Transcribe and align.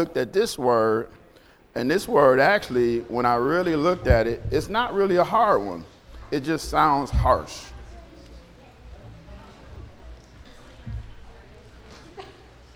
looked 0.00 0.16
at 0.16 0.32
this 0.32 0.56
word, 0.56 1.08
and 1.74 1.90
this 1.90 2.06
word 2.06 2.38
actually, 2.38 3.00
when 3.08 3.26
I 3.26 3.34
really 3.34 3.74
looked 3.74 4.06
at 4.06 4.28
it, 4.28 4.40
it's 4.52 4.68
not 4.68 4.94
really 4.94 5.16
a 5.16 5.24
hard 5.24 5.60
one. 5.60 5.84
It 6.30 6.44
just 6.44 6.68
sounds 6.68 7.10
harsh. 7.10 7.64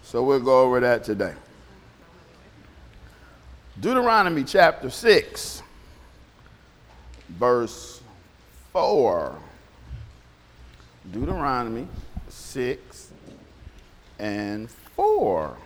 So 0.02 0.24
we'll 0.24 0.40
go 0.40 0.62
over 0.62 0.80
that 0.80 1.04
today. 1.04 1.32
Deuteronomy 3.78 4.42
chapter 4.42 4.90
6, 4.90 5.62
verse 7.28 8.02
4. 8.72 9.38
Deuteronomy 11.12 11.86
6 12.28 13.12
and 14.18 14.68
4. 14.96 15.56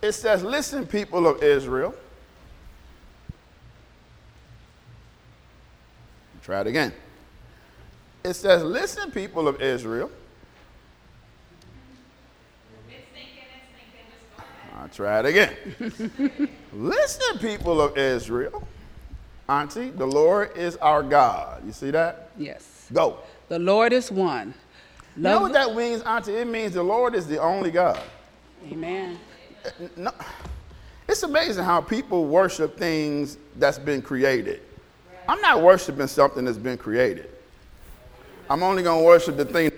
It 0.00 0.12
says, 0.12 0.42
Listen, 0.42 0.86
people 0.86 1.26
of 1.26 1.42
Israel. 1.42 1.94
Try 6.42 6.60
it 6.62 6.66
again. 6.66 6.92
It 8.24 8.34
says, 8.34 8.62
Listen, 8.62 9.10
people 9.10 9.48
of 9.48 9.60
Israel. 9.60 10.10
I'll 14.78 14.88
try 14.88 15.18
it 15.18 15.26
again. 15.26 16.48
Listen, 16.72 17.38
people 17.38 17.80
of 17.80 17.98
Israel. 17.98 18.66
Auntie, 19.48 19.90
the 19.90 20.06
Lord 20.06 20.56
is 20.56 20.76
our 20.76 21.02
God. 21.02 21.66
You 21.66 21.72
see 21.72 21.90
that? 21.90 22.30
Yes. 22.36 22.88
Go. 22.92 23.18
The 23.48 23.58
Lord 23.58 23.92
is 23.92 24.12
one. 24.12 24.54
You 25.16 25.22
know 25.24 25.40
what 25.40 25.52
that 25.54 25.74
means, 25.74 26.02
Auntie? 26.02 26.34
It 26.34 26.46
means 26.46 26.74
the 26.74 26.82
Lord 26.82 27.14
is 27.14 27.26
the 27.26 27.38
only 27.38 27.70
God. 27.70 28.00
Amen. 28.70 29.18
No, 29.96 30.12
it's 31.08 31.22
amazing 31.22 31.64
how 31.64 31.80
people 31.80 32.26
worship 32.26 32.78
things 32.78 33.38
that's 33.56 33.78
been 33.78 34.02
created. 34.02 34.62
I'm 35.28 35.40
not 35.40 35.62
worshiping 35.62 36.06
something 36.06 36.44
that's 36.44 36.58
been 36.58 36.78
created. 36.78 37.30
I'm 38.48 38.62
only 38.62 38.82
going 38.82 39.00
to 39.00 39.06
worship 39.06 39.36
the 39.36 39.44
thing. 39.44 39.70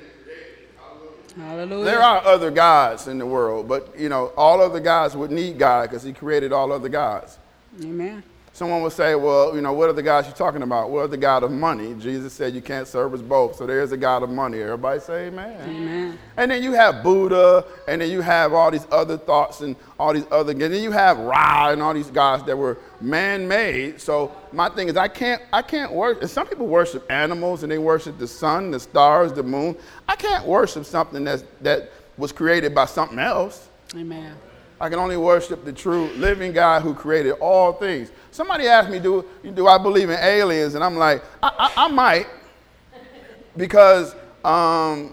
Hallelujah. 1.36 1.84
There 1.84 2.03
are 2.03 2.25
other 2.25 2.51
gods 2.51 3.08
in 3.08 3.19
the 3.19 3.27
world, 3.27 3.69
but 3.69 3.98
you 3.98 4.08
know, 4.08 4.33
all 4.36 4.61
other 4.61 4.81
gods 4.81 5.17
would 5.17 5.31
need 5.31 5.58
God 5.58 5.89
because 5.89 6.03
He 6.03 6.12
created 6.12 6.53
all 6.53 6.73
other 6.73 6.89
gods. 6.89 7.39
Amen. 7.83 8.23
Someone 8.61 8.83
will 8.83 8.91
say, 8.91 9.14
well, 9.14 9.55
you 9.55 9.62
know, 9.62 9.72
what 9.72 9.89
are 9.89 9.94
the 9.94 10.03
gods 10.03 10.27
you're 10.27 10.36
talking 10.36 10.61
about? 10.61 10.91
Well, 10.91 11.08
the 11.08 11.16
God 11.16 11.42
of 11.44 11.50
money. 11.50 11.94
Jesus 11.94 12.34
said 12.34 12.53
you 12.53 12.61
can't 12.61 12.86
serve 12.86 13.14
us 13.14 13.22
both. 13.22 13.56
So 13.56 13.67
there's 13.67 13.91
a 13.92 13.97
God 13.97 14.22
of 14.22 14.28
money. 14.28 14.61
Everybody 14.61 15.00
say 15.00 15.28
amen. 15.28 15.62
Amen. 15.67 16.19
And 16.36 16.50
then 16.50 16.62
you 16.62 16.72
have 16.72 17.02
Buddha, 17.02 17.64
and 17.89 18.02
then 18.02 18.11
you 18.11 18.20
have 18.20 18.52
all 18.52 18.70
these 18.70 18.86
other 18.92 19.17
thoughts 19.17 19.62
and 19.62 19.77
all 19.98 20.12
these 20.12 20.27
other, 20.30 20.52
and 20.52 20.61
then 20.61 20.75
you 20.75 20.91
have 20.91 21.17
Ra 21.17 21.70
and 21.70 21.80
all 21.80 21.94
these 21.94 22.11
gods 22.11 22.44
that 22.44 22.55
were 22.55 22.77
man-made. 23.00 23.98
So 23.98 24.30
my 24.52 24.69
thing 24.69 24.91
is, 24.91 24.97
I 24.98 25.08
can't, 25.08 25.41
I 25.55 25.62
can't 25.62 25.91
worship. 25.91 26.28
Some 26.28 26.47
people 26.47 26.67
worship 26.67 27.11
animals 27.11 27.62
and 27.62 27.72
they 27.72 27.78
worship 27.78 28.19
the 28.19 28.28
sun, 28.28 28.72
the 28.72 28.80
stars, 28.80 29.33
the 29.33 29.42
moon. 29.42 29.74
I 30.06 30.17
can't 30.17 30.45
worship 30.47 30.84
something 30.84 31.24
that's, 31.24 31.45
that 31.62 31.91
was 32.19 32.30
created 32.30 32.74
by 32.74 32.84
something 32.84 33.19
else. 33.19 33.70
Amen. 33.97 34.34
I 34.81 34.89
can 34.89 34.98
only 34.98 35.17
worship 35.19 35.64
the 35.64 35.73
true 35.73 36.06
living 36.17 36.53
God 36.53 36.83
who 36.83 36.95
created 36.95 37.33
all 37.33 37.73
things. 37.75 38.11
Somebody 38.31 38.67
asked 38.67 38.89
me, 38.89 38.98
do, 38.98 39.25
do 39.55 39.67
I 39.67 39.77
believe 39.77 40.09
in 40.09 40.19
aliens? 40.19 40.75
And 40.75 40.83
I'm 40.83 40.97
like, 40.97 41.23
I, 41.42 41.70
I, 41.77 41.84
I 41.84 41.89
might, 41.89 42.27
because 43.56 44.14
um, 44.45 45.12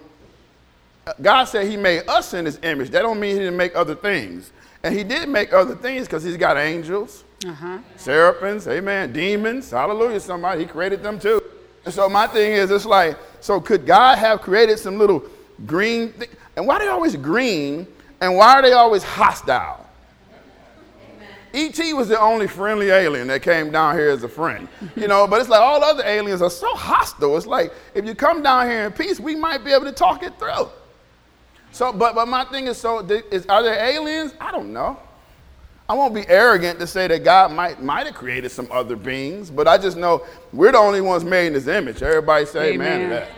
God 1.21 1.45
said 1.45 1.67
he 1.67 1.75
made 1.77 2.03
us 2.07 2.33
in 2.33 2.45
his 2.45 2.59
image. 2.63 2.89
That 2.91 3.01
don't 3.01 3.19
mean 3.19 3.33
he 3.33 3.39
didn't 3.39 3.57
make 3.57 3.75
other 3.75 3.95
things. 3.95 4.51
And 4.83 4.95
he 4.95 5.03
did 5.03 5.27
make 5.27 5.51
other 5.51 5.75
things 5.75 6.07
because 6.07 6.23
he's 6.23 6.37
got 6.37 6.55
angels, 6.57 7.23
Uh-huh. 7.45 7.79
seraphims, 7.97 8.67
amen, 8.67 9.11
demons, 9.11 9.71
hallelujah, 9.71 10.19
somebody, 10.19 10.61
he 10.61 10.65
created 10.67 11.03
them 11.03 11.19
too. 11.19 11.41
And 11.83 11.93
so 11.93 12.07
my 12.07 12.27
thing 12.27 12.53
is, 12.53 12.71
it's 12.71 12.85
like, 12.85 13.17
so 13.41 13.59
could 13.59 13.85
God 13.85 14.17
have 14.17 14.41
created 14.41 14.77
some 14.79 14.97
little 14.97 15.23
green 15.65 16.13
thing? 16.13 16.29
And 16.55 16.65
why 16.67 16.75
are 16.75 16.79
they 16.79 16.87
always 16.87 17.15
green? 17.15 17.87
And 18.19 18.35
why 18.35 18.53
are 18.55 18.61
they 18.61 18.71
always 18.73 19.03
hostile? 19.03 19.87
E.T. 21.53 21.93
was 21.93 22.07
the 22.07 22.19
only 22.19 22.47
friendly 22.47 22.89
alien 22.89 23.27
that 23.27 23.41
came 23.41 23.71
down 23.71 23.95
here 23.97 24.09
as 24.09 24.23
a 24.23 24.27
friend, 24.27 24.67
you 24.95 25.07
know. 25.07 25.25
But 25.27 25.39
it's 25.39 25.49
like 25.49 25.61
all 25.61 25.83
other 25.83 26.03
aliens 26.03 26.41
are 26.41 26.49
so 26.49 26.73
hostile. 26.75 27.35
It's 27.37 27.47
like 27.47 27.73
if 27.95 28.05
you 28.05 28.13
come 28.15 28.43
down 28.43 28.69
here 28.69 28.85
in 28.85 28.91
peace, 28.91 29.19
we 29.19 29.35
might 29.35 29.63
be 29.63 29.71
able 29.71 29.85
to 29.85 29.91
talk 29.91 30.23
it 30.23 30.37
through. 30.37 30.69
So, 31.71 31.91
but 31.93 32.15
but 32.15 32.27
my 32.27 32.43
thing 32.45 32.67
is, 32.67 32.77
so 32.77 32.99
is, 32.99 33.45
are 33.47 33.63
there 33.63 33.83
aliens? 33.83 34.33
I 34.39 34.51
don't 34.51 34.73
know. 34.73 34.99
I 35.89 35.93
won't 35.93 36.13
be 36.13 36.27
arrogant 36.27 36.79
to 36.79 36.87
say 36.87 37.07
that 37.07 37.23
God 37.23 37.51
might 37.51 37.81
might 37.81 38.05
have 38.05 38.15
created 38.15 38.49
some 38.51 38.67
other 38.69 38.95
beings, 38.95 39.49
but 39.49 39.67
I 39.67 39.77
just 39.77 39.95
know 39.97 40.25
we're 40.51 40.73
the 40.73 40.77
only 40.77 41.01
ones 41.01 41.23
made 41.23 41.47
in 41.47 41.53
His 41.53 41.67
image. 41.67 42.03
Everybody 42.03 42.45
say 42.45 42.73
amen, 42.73 43.01
Amen. 43.01 43.09
to 43.09 43.15
that. 43.15 43.29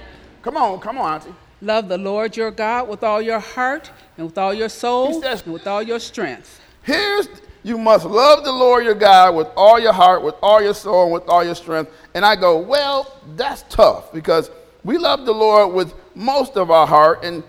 Come 0.41 0.57
on, 0.57 0.79
come 0.79 0.97
on, 0.97 1.13
Auntie. 1.13 1.33
Love 1.61 1.89
the 1.89 1.97
Lord 1.97 2.37
your 2.37 2.51
God 2.51 2.87
with 2.87 3.03
all 3.03 3.21
your 3.21 3.39
heart 3.39 3.91
and 4.17 4.27
with 4.27 4.37
all 4.37 4.53
your 4.53 4.69
soul 4.69 5.21
says- 5.21 5.43
and 5.43 5.53
with 5.53 5.67
all 5.67 5.81
your 5.83 5.99
strength. 5.99 6.59
Here's 6.83 7.27
you 7.63 7.77
must 7.77 8.05
love 8.05 8.45
the 8.45 8.51
Lord 8.51 8.85
your 8.85 8.95
God 8.95 9.35
with 9.35 9.47
all 9.57 9.79
your 9.79 9.91
heart, 9.91 10.23
with 10.23 10.35
all 10.41 10.61
your 10.61 10.73
soul, 10.73 11.03
and 11.03 11.13
with 11.13 11.27
all 11.27 11.43
your 11.43 11.55
strength. 11.55 11.91
And 12.13 12.25
I 12.25 12.35
go, 12.35 12.57
well, 12.57 13.19
that's 13.35 13.63
tough 13.63 14.13
because 14.13 14.49
we 14.83 14.97
love 14.97 15.25
the 15.25 15.33
Lord 15.33 15.73
with 15.73 15.93
most 16.15 16.55
of 16.55 16.71
our 16.71 16.87
heart 16.87 17.23
and 17.23 17.43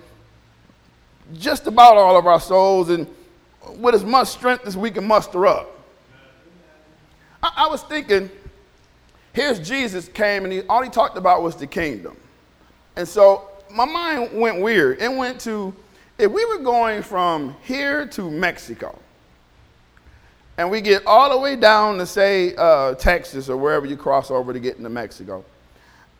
just 1.34 1.68
about 1.68 1.96
all 1.96 2.16
of 2.16 2.26
our 2.26 2.40
souls 2.40 2.90
and 2.90 3.06
with 3.76 3.94
as 3.94 4.04
much 4.04 4.28
strength 4.28 4.66
as 4.66 4.76
we 4.76 4.90
can 4.90 5.06
muster 5.06 5.46
up. 5.46 5.78
I, 7.40 7.52
I 7.56 7.68
was 7.68 7.82
thinking, 7.82 8.30
here's 9.32 9.60
Jesus 9.60 10.08
came 10.08 10.44
and 10.44 10.52
he, 10.52 10.62
all 10.62 10.82
he 10.82 10.90
talked 10.90 11.16
about 11.16 11.42
was 11.42 11.54
the 11.54 11.68
kingdom. 11.68 12.16
And 12.96 13.06
so 13.06 13.49
my 13.72 13.84
mind 13.84 14.30
went 14.32 14.60
weird. 14.60 15.00
It 15.00 15.12
went 15.12 15.40
to, 15.42 15.74
if 16.18 16.30
we 16.30 16.44
were 16.44 16.58
going 16.58 17.02
from 17.02 17.56
here 17.62 18.06
to 18.08 18.30
Mexico, 18.30 18.98
and 20.58 20.70
we 20.70 20.80
get 20.80 21.06
all 21.06 21.30
the 21.30 21.38
way 21.38 21.56
down 21.56 21.96
to 21.98 22.06
say 22.06 22.54
uh, 22.56 22.94
Texas 22.94 23.48
or 23.48 23.56
wherever 23.56 23.86
you 23.86 23.96
cross 23.96 24.30
over 24.30 24.52
to 24.52 24.60
get 24.60 24.76
into 24.76 24.90
Mexico. 24.90 25.44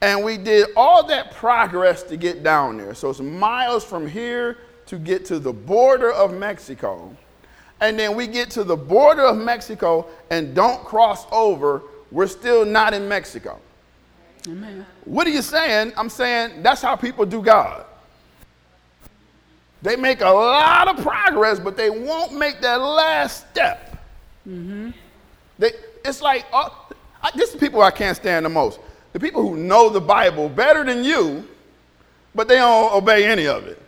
And 0.00 0.24
we 0.24 0.38
did 0.38 0.68
all 0.76 1.06
that 1.08 1.32
progress 1.32 2.02
to 2.04 2.16
get 2.16 2.42
down 2.42 2.78
there. 2.78 2.94
So 2.94 3.10
it's 3.10 3.20
miles 3.20 3.84
from 3.84 4.08
here 4.08 4.56
to 4.86 4.98
get 4.98 5.26
to 5.26 5.38
the 5.38 5.52
border 5.52 6.10
of 6.10 6.32
Mexico. 6.32 7.14
And 7.82 7.98
then 7.98 8.16
we 8.16 8.26
get 8.26 8.50
to 8.52 8.64
the 8.64 8.76
border 8.76 9.24
of 9.24 9.36
Mexico 9.36 10.06
and 10.30 10.54
don't 10.54 10.84
cross 10.84 11.26
over, 11.30 11.82
we're 12.10 12.26
still 12.26 12.64
not 12.64 12.94
in 12.94 13.08
Mexico. 13.08 13.58
Amen. 14.48 14.86
What 15.04 15.26
are 15.26 15.30
you 15.30 15.42
saying? 15.42 15.92
I'm 15.96 16.08
saying 16.08 16.62
that's 16.62 16.82
how 16.82 16.96
people 16.96 17.26
do 17.26 17.42
God. 17.42 17.84
They 19.82 19.96
make 19.96 20.20
a 20.20 20.28
lot 20.28 20.88
of 20.88 21.02
progress, 21.04 21.58
but 21.58 21.76
they 21.76 21.90
won't 21.90 22.34
make 22.34 22.60
that 22.60 22.76
last 22.76 23.48
step. 23.50 24.04
They, 25.58 25.72
it's 26.04 26.20
like, 26.22 26.46
uh, 26.52 26.68
I, 27.22 27.30
this 27.34 27.54
is 27.54 27.60
people 27.60 27.82
I 27.82 27.90
can't 27.90 28.16
stand 28.16 28.44
the 28.44 28.50
most. 28.50 28.80
The 29.12 29.20
people 29.20 29.42
who 29.42 29.56
know 29.56 29.88
the 29.88 30.00
Bible 30.00 30.48
better 30.48 30.84
than 30.84 31.02
you, 31.04 31.46
but 32.34 32.46
they 32.48 32.56
don't 32.56 32.92
obey 32.92 33.24
any 33.26 33.46
of 33.46 33.66
it. 33.66 33.80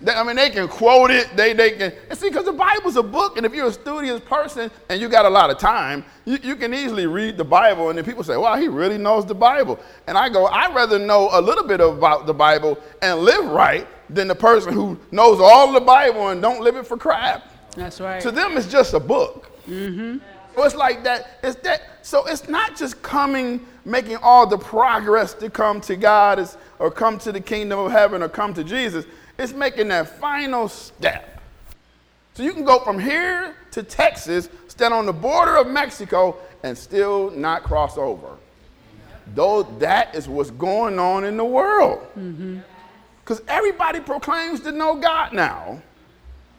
They- 0.00 0.12
I 0.12 0.22
mean, 0.22 0.36
they 0.36 0.50
can 0.50 0.68
quote 0.68 1.10
it. 1.10 1.34
They, 1.36 1.52
they 1.52 1.72
can, 1.72 1.92
and 2.10 2.18
see, 2.18 2.28
because 2.28 2.44
the 2.44 2.52
Bible's 2.52 2.96
a 2.96 3.02
book, 3.02 3.36
and 3.36 3.46
if 3.46 3.54
you're 3.54 3.68
a 3.68 3.72
studious 3.72 4.20
person 4.20 4.70
and 4.88 5.00
you 5.00 5.08
got 5.08 5.24
a 5.24 5.30
lot 5.30 5.50
of 5.50 5.58
time, 5.58 6.04
you, 6.24 6.38
you 6.42 6.56
can 6.56 6.74
easily 6.74 7.06
read 7.06 7.36
the 7.36 7.44
Bible, 7.44 7.88
and 7.88 7.96
then 7.98 8.04
people 8.04 8.22
say, 8.24 8.36
wow, 8.36 8.56
he 8.56 8.68
really 8.68 8.98
knows 8.98 9.24
the 9.24 9.34
Bible. 9.34 9.78
And 10.06 10.18
I 10.18 10.28
go, 10.28 10.46
I'd 10.46 10.74
rather 10.74 10.98
know 10.98 11.30
a 11.32 11.40
little 11.40 11.64
bit 11.64 11.80
about 11.80 12.26
the 12.26 12.34
Bible 12.34 12.78
and 13.02 13.20
live 13.20 13.46
right 13.46 13.86
than 14.10 14.28
the 14.28 14.34
person 14.34 14.72
who 14.72 14.98
knows 15.10 15.40
all 15.40 15.72
the 15.72 15.80
Bible 15.80 16.28
and 16.28 16.42
don't 16.42 16.60
live 16.60 16.76
it 16.76 16.86
for 16.86 16.96
crap. 16.96 17.50
That's 17.74 18.00
right. 18.00 18.20
To 18.22 18.30
them, 18.30 18.56
it's 18.56 18.70
just 18.70 18.94
a 18.94 19.00
book. 19.00 19.50
Mm-hmm. 19.66 20.18
So 20.54 20.64
it's 20.64 20.74
like 20.74 21.04
that. 21.04 21.38
It's 21.42 21.60
that. 21.62 21.82
So 22.00 22.24
it's 22.26 22.48
not 22.48 22.76
just 22.76 23.02
coming, 23.02 23.66
making 23.84 24.16
all 24.16 24.46
the 24.46 24.56
progress 24.56 25.34
to 25.34 25.50
come 25.50 25.82
to 25.82 25.96
God, 25.96 26.38
is, 26.38 26.56
or 26.78 26.90
come 26.90 27.18
to 27.18 27.32
the 27.32 27.40
kingdom 27.40 27.78
of 27.78 27.92
heaven, 27.92 28.22
or 28.22 28.28
come 28.28 28.54
to 28.54 28.64
Jesus. 28.64 29.04
It's 29.38 29.52
making 29.52 29.88
that 29.88 30.18
final 30.18 30.68
step. 30.68 31.42
So 32.34 32.42
you 32.42 32.52
can 32.52 32.64
go 32.64 32.80
from 32.80 32.98
here 32.98 33.56
to 33.70 33.82
Texas, 33.82 34.48
stand 34.68 34.92
on 34.92 35.06
the 35.06 35.12
border 35.12 35.56
of 35.56 35.68
Mexico, 35.68 36.36
and 36.62 36.76
still 36.76 37.30
not 37.30 37.62
cross 37.62 37.96
over. 37.96 38.36
Though 39.34 39.62
that 39.78 40.14
is 40.14 40.28
what's 40.28 40.50
going 40.50 40.98
on 40.98 41.24
in 41.24 41.36
the 41.36 41.44
world. 41.44 42.00
Mm-hmm. 42.18 42.58
Because 43.24 43.42
everybody 43.48 44.00
proclaims 44.00 44.60
to 44.60 44.72
know 44.72 44.94
God 44.94 45.32
now. 45.32 45.82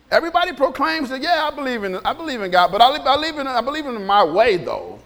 Everybody 0.09 0.53
proclaims 0.53 1.09
that, 1.09 1.21
yeah, 1.21 1.49
I 1.51 1.55
believe 1.55 1.83
in, 1.83 1.97
I 1.97 2.13
believe 2.13 2.41
in 2.41 2.51
God, 2.51 2.71
but 2.71 2.81
I, 2.81 2.89
I, 2.89 3.15
believe 3.15 3.37
in, 3.37 3.47
I 3.47 3.61
believe 3.61 3.85
in 3.85 4.05
my 4.05 4.23
way, 4.23 4.57
though. 4.57 4.99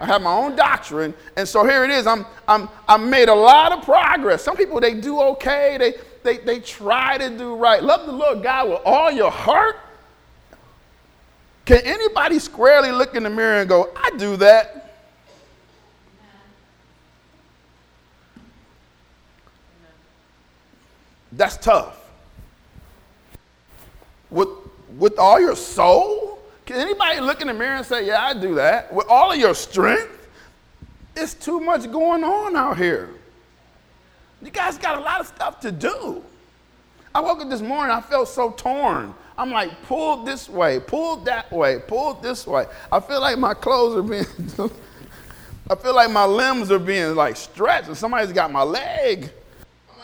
I 0.00 0.06
have 0.06 0.22
my 0.22 0.32
own 0.32 0.56
doctrine, 0.56 1.12
and 1.36 1.46
so 1.46 1.62
here 1.64 1.84
it 1.84 1.90
is. 1.90 2.06
I'm, 2.06 2.24
I'm, 2.48 2.70
I 2.88 2.96
made 2.96 3.28
a 3.28 3.34
lot 3.34 3.70
of 3.70 3.84
progress. 3.84 4.42
Some 4.42 4.56
people 4.56 4.80
they 4.80 4.94
do 4.94 5.20
okay. 5.20 5.76
They, 5.78 5.94
they, 6.22 6.38
they 6.38 6.60
try 6.60 7.18
to 7.18 7.30
do 7.30 7.54
right. 7.54 7.82
Love 7.82 8.06
the 8.06 8.12
Lord 8.12 8.42
God 8.42 8.68
with 8.68 8.80
all 8.84 9.10
your 9.10 9.30
heart. 9.30 9.76
Can 11.64 11.80
anybody 11.84 12.38
squarely 12.38 12.90
look 12.90 13.14
in 13.14 13.22
the 13.22 13.30
mirror 13.30 13.60
and 13.60 13.68
go, 13.68 13.90
I 13.96 14.10
do 14.16 14.36
that? 14.38 14.80
That's 21.32 21.56
tough. 21.56 21.96
With, 24.30 24.48
with 24.98 25.18
all 25.18 25.40
your 25.40 25.56
soul? 25.56 26.40
Can 26.66 26.76
anybody 26.76 27.20
look 27.20 27.40
in 27.40 27.46
the 27.46 27.54
mirror 27.54 27.76
and 27.76 27.86
say, 27.86 28.06
Yeah, 28.06 28.22
I 28.22 28.34
do 28.34 28.56
that? 28.56 28.92
With 28.92 29.06
all 29.08 29.32
of 29.32 29.38
your 29.38 29.54
strength? 29.54 30.28
It's 31.16 31.34
too 31.34 31.60
much 31.60 31.90
going 31.90 32.24
on 32.24 32.56
out 32.56 32.78
here. 32.78 33.10
You 34.42 34.50
guys 34.50 34.78
got 34.78 34.98
a 34.98 35.00
lot 35.00 35.20
of 35.20 35.26
stuff 35.26 35.60
to 35.60 35.72
do. 35.72 36.22
I 37.14 37.20
woke 37.20 37.40
up 37.40 37.50
this 37.50 37.60
morning, 37.60 37.94
I 37.94 38.00
felt 38.00 38.28
so 38.28 38.52
torn. 38.52 39.14
I'm 39.36 39.50
like, 39.50 39.70
pulled 39.82 40.26
this 40.26 40.48
way, 40.48 40.78
pulled 40.80 41.24
that 41.24 41.50
way, 41.50 41.78
pulled 41.78 42.22
this 42.22 42.46
way. 42.46 42.66
I 42.92 43.00
feel 43.00 43.20
like 43.20 43.38
my 43.38 43.54
clothes 43.54 43.96
are 43.96 44.02
being, 44.02 44.26
I 45.70 45.74
feel 45.74 45.94
like 45.94 46.10
my 46.10 46.24
limbs 46.24 46.70
are 46.70 46.78
being 46.78 47.14
like 47.14 47.36
stretched 47.36 47.88
and 47.88 47.96
somebody's 47.96 48.32
got 48.32 48.52
my 48.52 48.62
leg. 48.62 49.30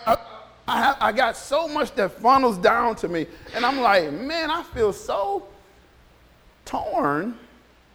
I, 0.06 0.16
I, 0.66 0.96
I 1.00 1.12
got 1.12 1.36
so 1.36 1.68
much 1.68 1.94
that 1.94 2.12
funnels 2.12 2.58
down 2.58 2.96
to 2.96 3.08
me. 3.08 3.26
And 3.54 3.64
I'm 3.64 3.80
like, 3.80 4.10
man, 4.12 4.50
I 4.50 4.62
feel 4.62 4.92
so 4.92 5.46
torn, 6.64 7.38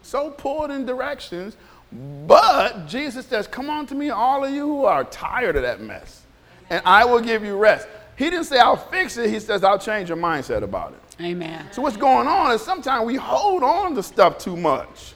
so 0.01 0.29
pulled 0.31 0.71
in 0.71 0.85
directions. 0.85 1.57
But 1.91 2.87
Jesus 2.87 3.25
says, 3.25 3.47
Come 3.47 3.69
on 3.69 3.85
to 3.87 3.95
me, 3.95 4.09
all 4.09 4.45
of 4.45 4.51
you 4.51 4.65
who 4.65 4.85
are 4.85 5.03
tired 5.03 5.55
of 5.57 5.63
that 5.63 5.81
mess, 5.81 6.20
and 6.71 6.81
I 6.85 7.03
will 7.05 7.19
give 7.19 7.43
you 7.43 7.57
rest. 7.57 7.87
He 8.15 8.29
didn't 8.29 8.45
say, 8.45 8.57
I'll 8.57 8.77
fix 8.77 9.17
it. 9.17 9.29
He 9.29 9.39
says, 9.39 9.63
I'll 9.63 9.77
change 9.77 10.09
your 10.09 10.17
mindset 10.17 10.63
about 10.63 10.93
it. 10.93 11.21
Amen. 11.21 11.67
So, 11.71 11.81
what's 11.81 11.97
going 11.97 12.27
on 12.27 12.51
is 12.53 12.61
sometimes 12.61 13.05
we 13.05 13.15
hold 13.15 13.61
on 13.61 13.93
to 13.95 14.01
stuff 14.01 14.37
too 14.37 14.55
much. 14.55 15.13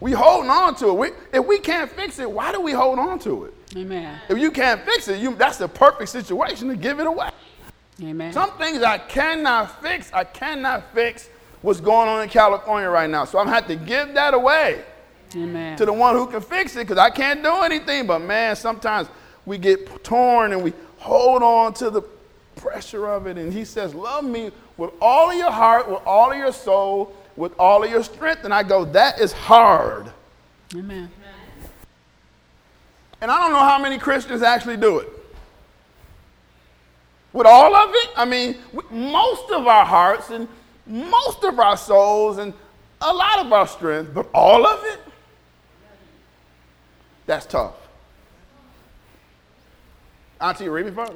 We 0.00 0.12
holding 0.12 0.50
on 0.50 0.74
to 0.76 0.88
it. 0.88 0.94
We, 0.94 1.08
if 1.32 1.46
we 1.46 1.58
can't 1.58 1.90
fix 1.90 2.18
it, 2.18 2.30
why 2.30 2.50
do 2.50 2.60
we 2.60 2.72
hold 2.72 2.98
on 2.98 3.18
to 3.20 3.44
it? 3.44 3.54
Amen. 3.76 4.18
If 4.28 4.38
you 4.38 4.50
can't 4.50 4.82
fix 4.82 5.08
it, 5.08 5.20
you, 5.20 5.34
that's 5.34 5.58
the 5.58 5.68
perfect 5.68 6.10
situation 6.10 6.68
to 6.68 6.76
give 6.76 6.98
it 6.98 7.06
away. 7.06 7.30
Amen. 8.02 8.32
Some 8.32 8.50
things 8.58 8.82
I 8.82 8.98
cannot 8.98 9.80
fix, 9.80 10.12
I 10.12 10.24
cannot 10.24 10.92
fix 10.92 11.28
what's 11.60 11.80
going 11.80 12.08
on 12.08 12.22
in 12.22 12.28
California 12.28 12.88
right 12.88 13.08
now. 13.08 13.24
So 13.24 13.38
I'm 13.38 13.46
have 13.46 13.68
to 13.68 13.76
give 13.76 14.14
that 14.14 14.34
away. 14.34 14.82
Amen. 15.34 15.76
to 15.78 15.86
the 15.86 15.92
one 15.92 16.14
who 16.14 16.26
can 16.26 16.40
fix 16.40 16.76
it 16.76 16.80
because 16.80 16.98
I 16.98 17.10
can't 17.10 17.42
do 17.42 17.62
anything. 17.62 18.06
But 18.06 18.20
man, 18.20 18.56
sometimes 18.56 19.08
we 19.46 19.58
get 19.58 20.04
torn 20.04 20.52
and 20.52 20.62
we 20.62 20.72
hold 20.98 21.42
on 21.42 21.74
to 21.74 21.90
the 21.90 22.02
pressure 22.56 23.06
of 23.08 23.26
it. 23.26 23.36
And 23.36 23.52
he 23.52 23.64
says, 23.64 23.94
Love 23.94 24.24
me 24.24 24.50
with 24.76 24.92
all 25.00 25.30
of 25.30 25.36
your 25.36 25.50
heart, 25.50 25.88
with 25.90 26.00
all 26.06 26.32
of 26.32 26.38
your 26.38 26.52
soul, 26.52 27.14
with 27.36 27.52
all 27.58 27.84
of 27.84 27.90
your 27.90 28.04
strength. 28.04 28.44
And 28.44 28.54
I 28.54 28.62
go, 28.62 28.84
That 28.84 29.20
is 29.20 29.32
hard. 29.32 30.10
Amen. 30.74 31.10
And 33.20 33.30
I 33.30 33.38
don't 33.38 33.52
know 33.52 33.58
how 33.58 33.80
many 33.80 33.98
Christians 33.98 34.42
actually 34.42 34.76
do 34.76 34.98
it. 34.98 35.08
With 37.32 37.46
all 37.46 37.74
of 37.74 37.90
it, 37.94 38.10
I 38.16 38.24
mean, 38.24 38.56
most 38.90 39.50
of 39.52 39.66
our 39.66 39.84
hearts 39.86 40.30
and 40.30 40.48
most 40.86 41.44
of 41.44 41.58
our 41.58 41.76
souls 41.76 42.38
and 42.38 42.52
a 43.00 43.12
lot 43.12 43.46
of 43.46 43.52
our 43.52 43.66
strength, 43.66 44.12
but 44.12 44.28
all 44.34 44.66
of 44.66 44.84
it? 44.84 45.00
That's 47.26 47.46
tough. 47.46 47.74
Auntie, 50.42 50.68
read 50.68 50.86
me 50.86 50.92
further. 50.92 51.14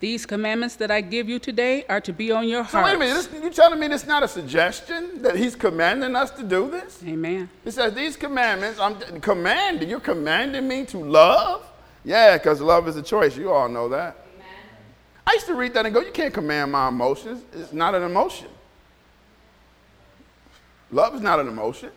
These 0.00 0.26
commandments 0.26 0.76
that 0.76 0.90
I 0.92 1.00
give 1.00 1.28
you 1.28 1.40
today 1.40 1.84
are 1.88 2.00
to 2.02 2.12
be 2.12 2.30
on 2.30 2.46
your 2.48 2.64
So 2.64 2.78
heart. 2.78 2.84
wait 2.84 2.94
a 2.94 2.98
minute, 2.98 3.28
this, 3.32 3.42
you 3.42 3.50
telling 3.50 3.80
me 3.80 3.88
this 3.88 4.02
is 4.02 4.08
not 4.08 4.22
a 4.22 4.28
suggestion 4.28 5.22
that 5.22 5.34
he's 5.34 5.56
commanding 5.56 6.14
us 6.14 6.30
to 6.32 6.44
do 6.44 6.70
this? 6.70 7.02
Amen. 7.04 7.48
He 7.64 7.70
says 7.72 7.94
these 7.94 8.16
commandments, 8.16 8.78
I'm 8.78 9.20
commanding, 9.20 9.88
you're 9.88 9.98
commanding 9.98 10.68
me 10.68 10.84
to 10.86 10.98
love? 10.98 11.66
Yeah, 12.04 12.36
because 12.36 12.60
love 12.60 12.86
is 12.86 12.94
a 12.96 13.02
choice. 13.02 13.36
You 13.36 13.50
all 13.50 13.68
know 13.68 13.88
that. 13.88 14.16
I 15.26 15.32
used 15.34 15.46
to 15.46 15.54
read 15.54 15.74
that 15.74 15.84
and 15.84 15.92
go, 15.94 16.00
you 16.00 16.12
can't 16.12 16.32
command 16.32 16.70
my 16.72 16.88
emotions. 16.88 17.42
It's 17.52 17.72
not 17.72 17.94
an 17.94 18.02
emotion. 18.02 18.48
Love 20.92 21.14
is 21.14 21.20
not 21.20 21.40
an 21.40 21.48
emotion. 21.48 21.90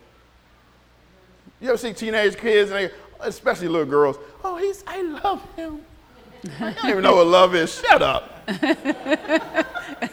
You 1.60 1.68
ever 1.68 1.78
see 1.78 1.92
teenage 1.92 2.36
kids 2.36 2.70
and 2.72 2.80
they, 2.90 2.94
especially 3.20 3.68
little 3.68 3.86
girls, 3.86 4.16
oh, 4.42 4.56
he's, 4.56 4.82
I 4.86 5.02
love 5.02 5.40
him. 5.54 5.82
I 6.60 6.72
don't 6.72 6.84
even 6.90 7.02
know 7.02 7.16
what 7.16 7.26
love 7.26 7.54
is. 7.54 7.80
Shut 7.80 8.02
up. 8.02 8.48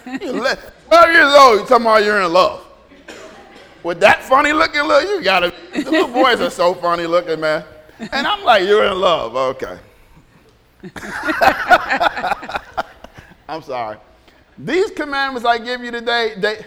You're 0.05 0.55
12 0.87 1.11
years 1.11 1.33
old, 1.33 1.59
You're 1.59 1.67
talking 1.67 1.85
about 1.85 2.03
you're 2.03 2.21
in 2.21 2.31
love. 2.31 2.65
With 3.83 3.99
that 4.01 4.23
funny 4.23 4.51
looking 4.53 4.81
look, 4.83 5.03
you 5.03 5.23
gotta, 5.23 5.53
the 5.73 5.89
little 5.89 6.07
boys 6.13 6.41
are 6.41 6.49
so 6.49 6.73
funny 6.73 7.05
looking, 7.05 7.39
man. 7.39 7.63
And 8.11 8.27
I'm 8.27 8.43
like, 8.43 8.63
you're 8.63 8.85
in 8.85 8.99
love, 8.99 9.35
okay. 9.35 9.79
I'm 13.47 13.61
sorry. 13.61 13.97
These 14.57 14.91
commandments 14.91 15.45
I 15.47 15.57
give 15.57 15.81
you 15.81 15.91
today, 15.91 16.35
they, 16.37 16.65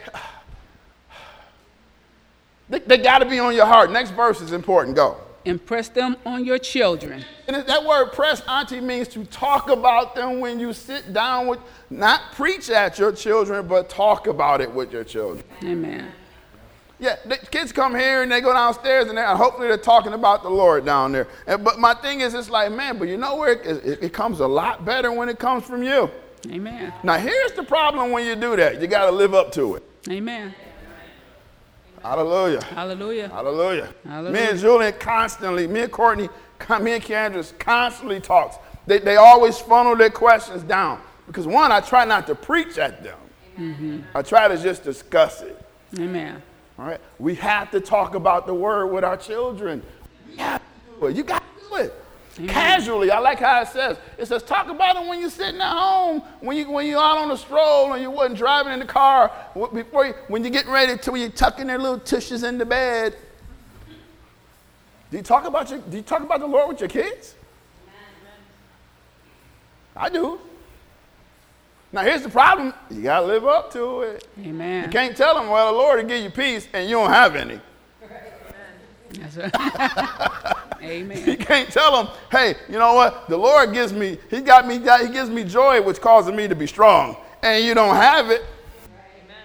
they, 2.68 2.78
they 2.80 2.98
gotta 2.98 3.26
be 3.26 3.38
on 3.38 3.54
your 3.54 3.66
heart. 3.66 3.90
Next 3.90 4.10
verse 4.10 4.40
is 4.40 4.52
important, 4.52 4.96
go. 4.96 5.18
Impress 5.44 5.88
them 5.88 6.16
on 6.24 6.44
your 6.44 6.58
children. 6.58 7.24
And 7.48 7.56
that 7.66 7.84
word 7.84 8.12
press, 8.12 8.42
auntie, 8.46 8.80
means 8.80 9.08
to 9.08 9.24
talk 9.24 9.68
about 9.68 10.14
them 10.14 10.40
when 10.40 10.60
you 10.60 10.72
sit 10.72 11.12
down 11.12 11.48
with, 11.48 11.58
not 11.90 12.32
preach 12.32 12.70
at 12.70 12.98
your 12.98 13.12
children, 13.12 13.66
but 13.66 13.88
talk 13.88 14.28
about 14.28 14.60
it 14.60 14.72
with 14.72 14.92
your 14.92 15.04
children. 15.04 15.44
Amen. 15.64 16.12
Yeah, 17.00 17.16
the 17.26 17.36
kids 17.36 17.72
come 17.72 17.96
here 17.96 18.22
and 18.22 18.30
they 18.30 18.40
go 18.40 18.52
downstairs 18.52 19.08
and 19.08 19.18
they're, 19.18 19.26
hopefully 19.34 19.66
they're 19.66 19.76
talking 19.76 20.12
about 20.12 20.44
the 20.44 20.50
Lord 20.50 20.84
down 20.84 21.10
there. 21.10 21.26
And, 21.48 21.64
but 21.64 21.80
my 21.80 21.94
thing 21.94 22.20
is, 22.20 22.32
it's 22.32 22.48
like, 22.48 22.70
man, 22.70 22.96
but 22.96 23.08
you 23.08 23.16
know 23.16 23.34
where 23.34 23.54
it, 23.54 23.84
it, 23.84 24.02
it 24.04 24.12
comes 24.12 24.38
a 24.38 24.46
lot 24.46 24.84
better 24.84 25.10
when 25.10 25.28
it 25.28 25.40
comes 25.40 25.64
from 25.64 25.82
you. 25.82 26.08
Amen. 26.48 26.92
Now, 27.02 27.18
here's 27.18 27.52
the 27.52 27.64
problem 27.64 28.12
when 28.12 28.24
you 28.24 28.36
do 28.36 28.54
that 28.54 28.80
you 28.80 28.86
got 28.86 29.06
to 29.06 29.12
live 29.12 29.34
up 29.34 29.50
to 29.52 29.74
it. 29.74 29.82
Amen. 30.08 30.54
Hallelujah. 32.02 32.62
Hallelujah. 32.64 33.28
Hallelujah. 33.28 33.94
Hallelujah. 34.04 34.32
Me 34.32 34.50
and 34.50 34.58
Julian 34.58 34.94
constantly, 34.98 35.66
me 35.66 35.82
and 35.82 35.92
Courtney, 35.92 36.28
me 36.80 36.92
and 36.92 37.02
Candace 37.02 37.54
constantly 37.58 38.20
talks. 38.20 38.56
They, 38.86 38.98
they 38.98 39.16
always 39.16 39.58
funnel 39.58 39.96
their 39.96 40.10
questions 40.10 40.62
down. 40.62 41.00
Because 41.26 41.46
one, 41.46 41.70
I 41.70 41.80
try 41.80 42.04
not 42.04 42.26
to 42.26 42.34
preach 42.34 42.78
at 42.78 43.02
them. 43.02 43.18
Mm-hmm. 43.58 44.00
I 44.14 44.22
try 44.22 44.48
to 44.48 44.60
just 44.60 44.82
discuss 44.82 45.42
it. 45.42 45.60
Amen. 45.98 46.42
All 46.78 46.86
right. 46.86 47.00
We 47.18 47.34
have 47.36 47.70
to 47.70 47.80
talk 47.80 48.14
about 48.14 48.46
the 48.46 48.54
word 48.54 48.86
with 48.86 49.04
our 49.04 49.16
children. 49.16 49.82
You 50.30 50.38
have 50.38 50.60
to 50.60 51.00
do 51.00 51.06
it. 51.06 51.16
You 51.16 51.22
got 51.22 51.42
to 51.42 51.68
do 51.68 51.76
it. 51.76 52.01
Mm-hmm. 52.32 52.46
Casually, 52.46 53.10
I 53.10 53.18
like 53.18 53.40
how 53.40 53.60
it 53.60 53.68
says. 53.68 53.98
It 54.16 54.26
says, 54.26 54.42
talk 54.42 54.70
about 54.70 54.96
it 54.96 55.06
when 55.06 55.20
you're 55.20 55.28
sitting 55.28 55.60
at 55.60 55.72
home, 55.72 56.22
when 56.40 56.56
you 56.56 56.70
when 56.70 56.86
you're 56.86 57.02
out 57.02 57.18
on 57.18 57.30
a 57.30 57.36
stroll, 57.36 57.92
and 57.92 58.00
you 58.00 58.10
wasn't 58.10 58.38
driving 58.38 58.72
in 58.72 58.78
the 58.78 58.86
car, 58.86 59.30
before 59.74 60.06
you, 60.06 60.14
when 60.28 60.42
you're 60.42 60.50
getting 60.50 60.72
ready 60.72 60.96
to 60.96 61.12
when 61.12 61.20
you're 61.20 61.30
tucking 61.30 61.66
their 61.66 61.78
little 61.78 61.98
tushes 61.98 62.42
in 62.42 62.56
the 62.56 62.64
bed. 62.64 63.14
Do 65.10 65.18
you 65.18 65.22
talk 65.22 65.44
about 65.44 65.68
your 65.68 65.80
Do 65.80 65.98
you 65.98 66.02
talk 66.02 66.22
about 66.22 66.40
the 66.40 66.46
Lord 66.46 66.68
with 66.70 66.80
your 66.80 66.88
kids? 66.88 67.34
I 69.94 70.08
do. 70.08 70.40
Now 71.92 72.00
here's 72.00 72.22
the 72.22 72.30
problem: 72.30 72.72
you 72.90 73.02
gotta 73.02 73.26
live 73.26 73.44
up 73.44 73.70
to 73.74 74.00
it. 74.00 74.26
Amen. 74.40 74.84
You 74.84 74.90
can't 74.90 75.14
tell 75.14 75.34
them, 75.34 75.50
well, 75.50 75.70
the 75.70 75.78
Lord 75.78 76.00
will 76.00 76.08
give 76.08 76.22
you 76.22 76.30
peace, 76.30 76.66
and 76.72 76.88
you 76.88 76.96
don't 76.96 77.10
have 77.10 77.36
any. 77.36 77.60
That's 79.18 79.36
right. 80.82 81.26
You 81.26 81.36
can't 81.36 81.70
tell 81.70 82.04
them, 82.04 82.14
hey, 82.30 82.54
you 82.68 82.78
know 82.78 82.94
what? 82.94 83.28
The 83.28 83.36
Lord 83.36 83.72
gives 83.72 83.92
me, 83.92 84.18
He 84.30 84.40
got 84.40 84.66
me, 84.66 84.74
He 84.78 85.12
gives 85.12 85.30
me 85.30 85.44
joy, 85.44 85.80
which 85.82 86.00
causes 86.00 86.32
me 86.32 86.48
to 86.48 86.54
be 86.54 86.66
strong, 86.66 87.16
and 87.42 87.64
you 87.64 87.74
don't 87.74 87.96
have 87.96 88.30
it. 88.30 88.42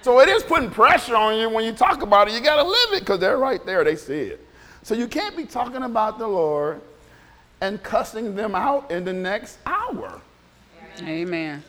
So 0.02 0.20
it 0.22 0.30
is 0.30 0.44
putting 0.44 0.70
pressure 0.70 1.16
on 1.16 1.38
you 1.38 1.50
when 1.50 1.66
you 1.66 1.74
talk 1.74 2.02
about 2.02 2.30
it. 2.30 2.34
You 2.34 2.42
got 2.42 2.62
to 2.64 2.68
live 2.70 2.94
it 2.94 3.00
because 3.02 3.20
they're 3.20 3.38
right 3.38 3.64
there. 3.66 3.84
They 3.84 3.96
see 3.96 4.14
it. 4.22 4.46
So 4.84 4.96
you 4.96 5.08
can't 5.08 5.36
be 5.36 5.44
talking 5.46 5.84
about 5.84 6.18
the 6.18 6.28
Lord 6.28 6.80
and 7.60 7.82
cussing 7.84 8.36
them 8.36 8.56
out 8.56 8.90
in 8.90 9.04
the 9.04 9.12
next 9.12 9.58
hour. 9.66 10.22
Amen. 11.02 11.64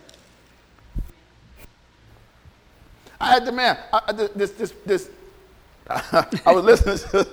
I 3.20 3.32
had 3.32 3.44
the 3.44 3.52
man. 3.52 3.76
I, 3.92 4.00
I- 4.06 4.12
this 4.12 4.52
this 4.52 4.72
this. 4.86 5.10
I 5.90 6.52
was 6.52 6.64
listening 6.64 6.98
to 7.10 7.28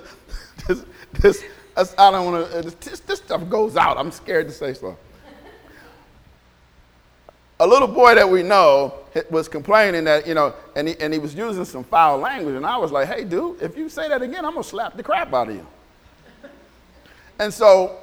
this 0.66 0.84
this. 1.12 1.44
I 1.76 2.10
don't 2.10 2.32
want 2.32 2.52
uh, 2.52 2.62
to. 2.62 2.70
This, 2.80 3.00
this 3.00 3.18
stuff 3.18 3.48
goes 3.48 3.76
out. 3.76 3.98
I'm 3.98 4.10
scared 4.10 4.48
to 4.48 4.52
say 4.52 4.74
so. 4.74 4.96
A 7.58 7.66
little 7.66 7.88
boy 7.88 8.14
that 8.14 8.28
we 8.28 8.42
know 8.42 8.94
was 9.30 9.48
complaining 9.48 10.04
that 10.04 10.26
you 10.26 10.34
know, 10.34 10.54
and 10.74 10.88
he 10.88 11.00
and 11.00 11.12
he 11.12 11.18
was 11.18 11.34
using 11.34 11.64
some 11.64 11.84
foul 11.84 12.18
language, 12.18 12.54
and 12.54 12.66
I 12.66 12.76
was 12.76 12.92
like, 12.92 13.08
"Hey, 13.08 13.24
dude, 13.24 13.62
if 13.62 13.76
you 13.76 13.88
say 13.88 14.08
that 14.08 14.22
again, 14.22 14.44
I'm 14.44 14.52
gonna 14.52 14.64
slap 14.64 14.96
the 14.96 15.02
crap 15.02 15.32
out 15.32 15.48
of 15.48 15.54
you." 15.54 15.66
And 17.38 17.52
so 17.52 17.98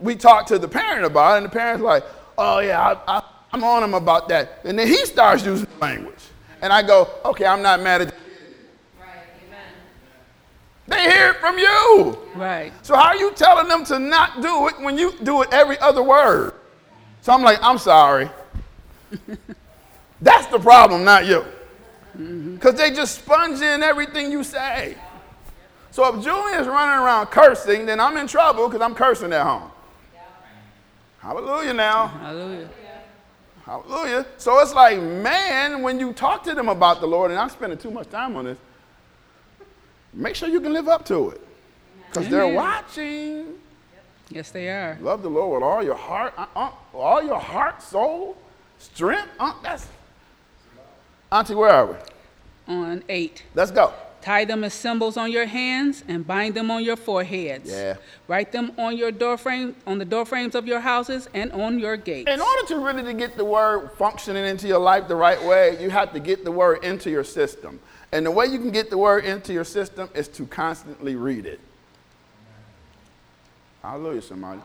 we 0.00 0.16
talked 0.16 0.48
to 0.48 0.58
the 0.58 0.68
parent 0.68 1.04
about 1.04 1.34
it, 1.34 1.36
and 1.38 1.46
the 1.46 1.50
parent's 1.50 1.82
like, 1.82 2.04
"Oh 2.38 2.58
yeah, 2.60 2.80
I, 3.06 3.18
I, 3.18 3.22
I'm 3.52 3.64
on 3.64 3.82
him 3.82 3.94
about 3.94 4.28
that. 4.28 4.60
And 4.64 4.78
then 4.78 4.86
he 4.86 5.04
starts 5.06 5.44
using 5.44 5.66
language. 5.80 6.14
And 6.60 6.72
I 6.72 6.82
go, 6.82 7.08
okay, 7.24 7.46
I'm 7.46 7.62
not 7.62 7.80
mad 7.80 8.02
at 8.02 8.08
you. 8.08 8.25
They 10.88 11.02
hear 11.02 11.30
it 11.30 11.36
from 11.36 11.58
you. 11.58 12.18
Right. 12.34 12.72
So 12.82 12.94
how 12.94 13.06
are 13.06 13.16
you 13.16 13.32
telling 13.32 13.68
them 13.68 13.84
to 13.86 13.98
not 13.98 14.40
do 14.40 14.68
it 14.68 14.80
when 14.80 14.96
you 14.96 15.12
do 15.22 15.42
it 15.42 15.48
every 15.52 15.78
other 15.78 16.02
word? 16.02 16.52
So 17.22 17.32
I'm 17.32 17.42
like, 17.42 17.58
I'm 17.60 17.78
sorry. 17.78 18.30
That's 20.20 20.46
the 20.46 20.58
problem, 20.58 21.04
not 21.04 21.26
you. 21.26 21.44
Because 22.16 22.76
they 22.76 22.90
just 22.90 23.16
sponge 23.16 23.60
in 23.60 23.82
everything 23.82 24.30
you 24.30 24.44
say. 24.44 24.96
So 25.90 26.14
if 26.14 26.22
Julian's 26.24 26.66
running 26.66 27.02
around 27.02 27.26
cursing, 27.26 27.86
then 27.86 28.00
I'm 28.00 28.16
in 28.16 28.26
trouble 28.26 28.68
because 28.68 28.80
I'm 28.80 28.94
cursing 28.94 29.32
at 29.32 29.44
home. 29.44 29.70
Hallelujah 31.18 31.72
now. 31.72 32.06
Hallelujah. 32.06 32.68
Hallelujah. 33.64 34.26
So 34.36 34.60
it's 34.60 34.72
like, 34.72 35.00
man, 35.00 35.82
when 35.82 35.98
you 35.98 36.12
talk 36.12 36.44
to 36.44 36.54
them 36.54 36.68
about 36.68 37.00
the 37.00 37.06
Lord, 37.06 37.32
and 37.32 37.40
I'm 37.40 37.48
spending 37.48 37.78
too 37.78 37.90
much 37.90 38.08
time 38.10 38.36
on 38.36 38.44
this, 38.44 38.58
make 40.16 40.34
sure 40.34 40.48
you 40.48 40.60
can 40.60 40.72
live 40.72 40.88
up 40.88 41.04
to 41.06 41.30
it. 41.30 41.40
Because 42.08 42.28
they're 42.28 42.48
watching. 42.48 43.54
Yes, 44.30 44.50
they 44.50 44.68
are. 44.68 44.98
Love 45.00 45.22
the 45.22 45.28
Lord 45.30 45.60
with 45.60 45.62
all 45.62 45.82
your 45.82 45.94
heart, 45.94 46.34
uh, 46.36 46.46
uh, 46.56 46.70
all 46.92 47.22
your 47.22 47.38
heart, 47.38 47.80
soul, 47.82 48.36
strength. 48.78 49.28
Uh, 49.38 49.52
that's 49.62 49.86
Auntie, 51.30 51.54
where 51.54 51.70
are 51.70 51.86
we? 51.86 51.96
On 52.68 53.02
eight. 53.08 53.44
Let's 53.54 53.70
go. 53.70 53.92
Tie 54.22 54.44
them 54.44 54.64
as 54.64 54.74
symbols 54.74 55.16
on 55.16 55.30
your 55.30 55.46
hands 55.46 56.02
and 56.08 56.26
bind 56.26 56.54
them 56.54 56.68
on 56.70 56.82
your 56.82 56.96
foreheads. 56.96 57.70
Yeah. 57.70 57.94
Write 58.26 58.50
them 58.50 58.72
on 58.76 58.96
your 58.96 59.12
door 59.12 59.36
frame, 59.36 59.76
on 59.86 59.98
the 59.98 60.04
door 60.04 60.24
frames 60.24 60.56
of 60.56 60.66
your 60.66 60.80
houses 60.80 61.28
and 61.32 61.52
on 61.52 61.78
your 61.78 61.96
gates. 61.96 62.28
In 62.28 62.40
order 62.40 62.66
to 62.68 62.78
really 62.78 63.04
to 63.04 63.14
get 63.14 63.36
the 63.36 63.44
word 63.44 63.90
functioning 63.96 64.44
into 64.44 64.66
your 64.66 64.80
life 64.80 65.06
the 65.06 65.14
right 65.14 65.40
way, 65.44 65.80
you 65.80 65.90
have 65.90 66.12
to 66.12 66.18
get 66.18 66.44
the 66.44 66.50
word 66.50 66.82
into 66.82 67.08
your 67.08 67.22
system. 67.22 67.78
And 68.12 68.24
the 68.24 68.30
way 68.30 68.46
you 68.46 68.58
can 68.58 68.70
get 68.70 68.90
the 68.90 68.98
word 68.98 69.24
into 69.24 69.52
your 69.52 69.64
system 69.64 70.08
is 70.14 70.28
to 70.28 70.46
constantly 70.46 71.16
read 71.16 71.46
it. 71.46 71.60
Hallelujah, 73.82 74.22
somebody. 74.22 74.60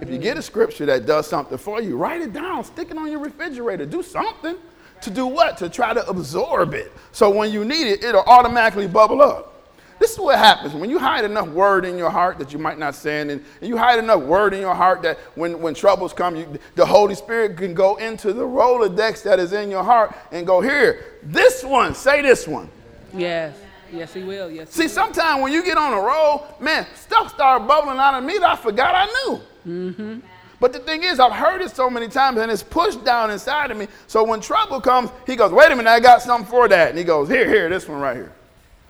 If 0.00 0.10
you 0.10 0.18
get 0.18 0.36
a 0.36 0.42
scripture 0.42 0.86
that 0.86 1.06
does 1.06 1.26
something 1.26 1.58
for 1.58 1.80
you, 1.80 1.96
write 1.96 2.20
it 2.20 2.32
down, 2.32 2.64
stick 2.64 2.90
it 2.90 2.96
on 2.96 3.10
your 3.10 3.20
refrigerator, 3.20 3.86
do 3.86 4.02
something. 4.02 4.56
To 5.02 5.10
do 5.10 5.26
what? 5.26 5.56
To 5.58 5.68
try 5.68 5.94
to 5.94 6.06
absorb 6.08 6.74
it. 6.74 6.92
So 7.12 7.30
when 7.30 7.52
you 7.52 7.64
need 7.64 7.86
it, 7.86 8.02
it'll 8.02 8.22
automatically 8.22 8.88
bubble 8.88 9.22
up. 9.22 9.54
This 9.98 10.12
is 10.12 10.18
what 10.18 10.38
happens 10.38 10.74
when 10.74 10.90
you 10.90 10.98
hide 10.98 11.24
enough 11.24 11.48
word 11.48 11.84
in 11.84 11.98
your 11.98 12.10
heart 12.10 12.38
that 12.38 12.52
you 12.52 12.58
might 12.58 12.78
not 12.78 13.04
and, 13.04 13.30
and 13.30 13.42
you 13.62 13.76
hide 13.76 13.98
enough 13.98 14.22
word 14.22 14.54
in 14.54 14.60
your 14.60 14.74
heart 14.74 15.02
that 15.02 15.18
when, 15.34 15.60
when 15.60 15.74
troubles 15.74 16.12
come, 16.12 16.36
you, 16.36 16.58
the 16.76 16.86
Holy 16.86 17.16
Spirit 17.16 17.56
can 17.56 17.74
go 17.74 17.96
into 17.96 18.32
the 18.32 18.44
Rolodex 18.44 19.24
that 19.24 19.40
is 19.40 19.52
in 19.52 19.70
your 19.70 19.82
heart 19.82 20.14
and 20.30 20.46
go, 20.46 20.60
Here, 20.60 21.18
this 21.24 21.64
one, 21.64 21.94
say 21.94 22.22
this 22.22 22.46
one. 22.46 22.70
Yes. 23.14 23.56
Yes, 23.92 24.12
he 24.12 24.22
will. 24.22 24.50
Yes. 24.50 24.70
See, 24.70 24.88
sometimes 24.88 25.42
when 25.42 25.52
you 25.52 25.64
get 25.64 25.78
on 25.78 25.92
a 25.92 26.00
roll, 26.00 26.46
man, 26.60 26.86
stuff 26.94 27.32
start 27.32 27.66
bubbling 27.66 27.98
out 27.98 28.14
of 28.14 28.24
me 28.24 28.34
that 28.34 28.50
I 28.50 28.56
forgot 28.56 28.94
I 28.94 29.06
knew. 29.06 29.40
Mm-hmm. 29.66 30.18
But 30.60 30.72
the 30.72 30.80
thing 30.80 31.04
is, 31.04 31.20
I've 31.20 31.32
heard 31.32 31.62
it 31.62 31.70
so 31.70 31.88
many 31.88 32.08
times 32.08 32.38
and 32.38 32.50
it's 32.50 32.62
pushed 32.62 33.04
down 33.04 33.30
inside 33.30 33.70
of 33.70 33.76
me. 33.76 33.86
So 34.08 34.24
when 34.24 34.40
trouble 34.40 34.80
comes, 34.80 35.10
he 35.26 35.36
goes, 35.36 35.52
Wait 35.52 35.70
a 35.70 35.76
minute, 35.76 35.88
I 35.88 36.00
got 36.00 36.20
something 36.20 36.50
for 36.50 36.68
that. 36.68 36.90
And 36.90 36.98
he 36.98 37.04
goes, 37.04 37.28
Here, 37.28 37.48
here, 37.48 37.68
this 37.68 37.88
one 37.88 38.00
right 38.00 38.16
here. 38.16 38.32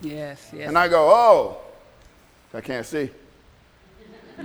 Yes. 0.01 0.49
Yes. 0.53 0.67
And 0.67 0.77
I 0.77 0.87
go, 0.87 1.09
oh, 1.09 1.57
I 2.53 2.61
can't 2.61 2.85
see. 2.85 3.09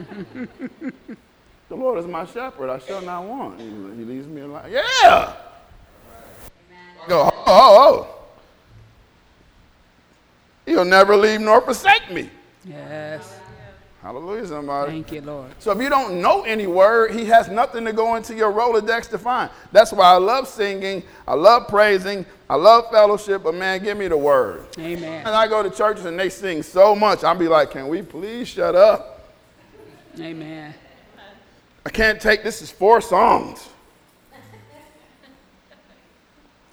the 1.69 1.77
Lord 1.77 1.99
is 1.99 2.07
my 2.07 2.25
shepherd. 2.27 2.71
I 2.71 2.79
shall 2.81 3.03
not 3.03 3.25
want. 3.25 3.61
He, 3.61 3.67
he 3.67 4.05
leads 4.05 4.27
me 4.27 4.41
along. 4.43 4.71
Yeah. 4.71 5.37
I 7.03 7.09
go, 7.09 7.31
oh, 7.33 7.45
oh, 7.47 7.47
oh. 7.47 8.14
He'll 10.85 10.91
never 10.91 11.17
leave 11.17 11.41
nor 11.41 11.63
forsake 11.63 12.11
me. 12.13 12.29
yes. 12.63 13.41
Hallelujah, 14.03 14.47
somebody. 14.47 14.93
Thank 14.93 15.13
you, 15.13 15.23
Lord. 15.23 15.51
So 15.59 15.73
if 15.73 15.81
you 15.81 15.89
don't 15.89 16.21
know 16.21 16.43
any 16.43 16.67
word, 16.67 17.13
he 17.13 17.25
has 17.25 17.49
nothing 17.49 17.87
to 17.87 17.93
go 17.95 18.17
into 18.17 18.35
your 18.35 18.53
Rolodex 18.53 19.09
to 19.09 19.19
find. 19.19 19.51
That's 19.73 19.95
why 19.95 20.13
I 20.13 20.19
love 20.19 20.47
singing, 20.47 21.03
I 21.27 21.33
love 21.33 21.69
praising, 21.69 22.27
I 22.51 22.57
love 22.57 22.91
fellowship, 22.91 23.45
but 23.45 23.55
man, 23.55 23.83
give 23.83 23.97
me 23.97 24.09
the 24.09 24.17
word. 24.19 24.67
Amen. 24.79 25.25
And 25.25 25.35
I 25.35 25.49
go 25.49 25.63
to 25.63 25.71
churches 25.71 26.05
and 26.05 26.21
they 26.21 26.29
sing 26.29 26.63
so 26.63 26.95
much, 26.95 27.25
I'll 27.25 27.35
be 27.35 27.49
like, 27.49 27.71
can 27.71 27.89
we 27.89 28.03
please 28.03 28.47
shut 28.47 28.75
up? 28.75 29.33
Amen. 30.21 30.75
I 31.87 31.89
can't 31.89 32.21
take 32.21 32.43
this 32.43 32.61
is 32.61 32.71
four 32.71 33.01
songs. 33.01 33.71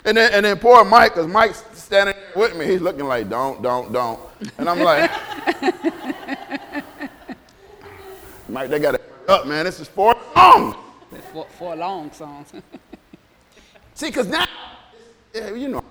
And 0.03 0.17
then, 0.17 0.33
and 0.33 0.45
then 0.45 0.57
poor 0.57 0.83
Mike, 0.83 1.13
because 1.13 1.27
Mike's 1.27 1.63
standing 1.73 2.10
with 2.35 2.55
me, 2.55 2.65
he's 2.65 2.81
looking 2.81 3.05
like, 3.05 3.29
don't, 3.29 3.61
don't, 3.61 3.91
don't. 3.91 4.19
And 4.57 4.69
I'm 4.69 4.79
like, 4.79 5.11
Mike, 8.49 8.69
they 8.69 8.79
got 8.79 8.95
it 8.95 9.03
up, 9.27 9.47
man. 9.47 9.65
This 9.65 9.79
is 9.79 9.87
four 9.87 10.15
songs. 10.33 10.75
For, 11.33 11.45
for 11.57 11.75
long 11.75 12.11
songs. 12.11 12.51
See, 13.93 14.07
because 14.07 14.27
now, 14.27 14.45
yeah, 15.33 15.53
you 15.53 15.67
know, 15.69 15.83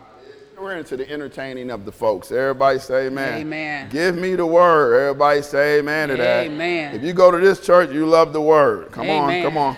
we're 0.60 0.76
into 0.76 0.96
the 0.96 1.10
entertaining 1.10 1.70
of 1.70 1.84
the 1.84 1.92
folks. 1.92 2.30
Everybody 2.30 2.78
say 2.78 3.06
amen. 3.06 3.40
Amen. 3.40 3.88
Give 3.88 4.14
me 4.14 4.34
the 4.34 4.44
word. 4.44 5.08
Everybody 5.08 5.42
say 5.42 5.78
amen 5.78 6.10
to 6.10 6.16
that. 6.16 6.46
Amen. 6.46 6.94
If 6.94 7.02
you 7.02 7.14
go 7.14 7.30
to 7.30 7.38
this 7.38 7.60
church, 7.60 7.90
you 7.90 8.04
love 8.06 8.32
the 8.32 8.40
word. 8.40 8.92
Come 8.92 9.08
on, 9.08 9.42
come 9.42 9.56
on. 9.56 9.76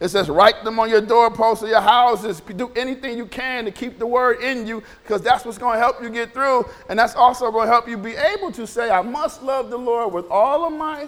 It 0.00 0.08
says, 0.08 0.30
write 0.30 0.64
them 0.64 0.80
on 0.80 0.88
your 0.88 1.02
doorposts 1.02 1.62
of 1.62 1.68
your 1.68 1.82
houses. 1.82 2.40
Do 2.40 2.72
anything 2.74 3.18
you 3.18 3.26
can 3.26 3.66
to 3.66 3.70
keep 3.70 3.98
the 3.98 4.06
word 4.06 4.40
in 4.40 4.66
you 4.66 4.82
because 5.02 5.20
that's 5.20 5.44
what's 5.44 5.58
going 5.58 5.74
to 5.74 5.78
help 5.78 6.02
you 6.02 6.08
get 6.08 6.32
through. 6.32 6.64
And 6.88 6.98
that's 6.98 7.14
also 7.14 7.52
going 7.52 7.66
to 7.66 7.72
help 7.72 7.86
you 7.86 7.98
be 7.98 8.14
able 8.14 8.50
to 8.52 8.66
say, 8.66 8.90
I 8.90 9.02
must 9.02 9.42
love 9.42 9.68
the 9.68 9.76
Lord 9.76 10.14
with 10.14 10.26
all 10.30 10.64
of 10.64 10.72
my 10.72 11.06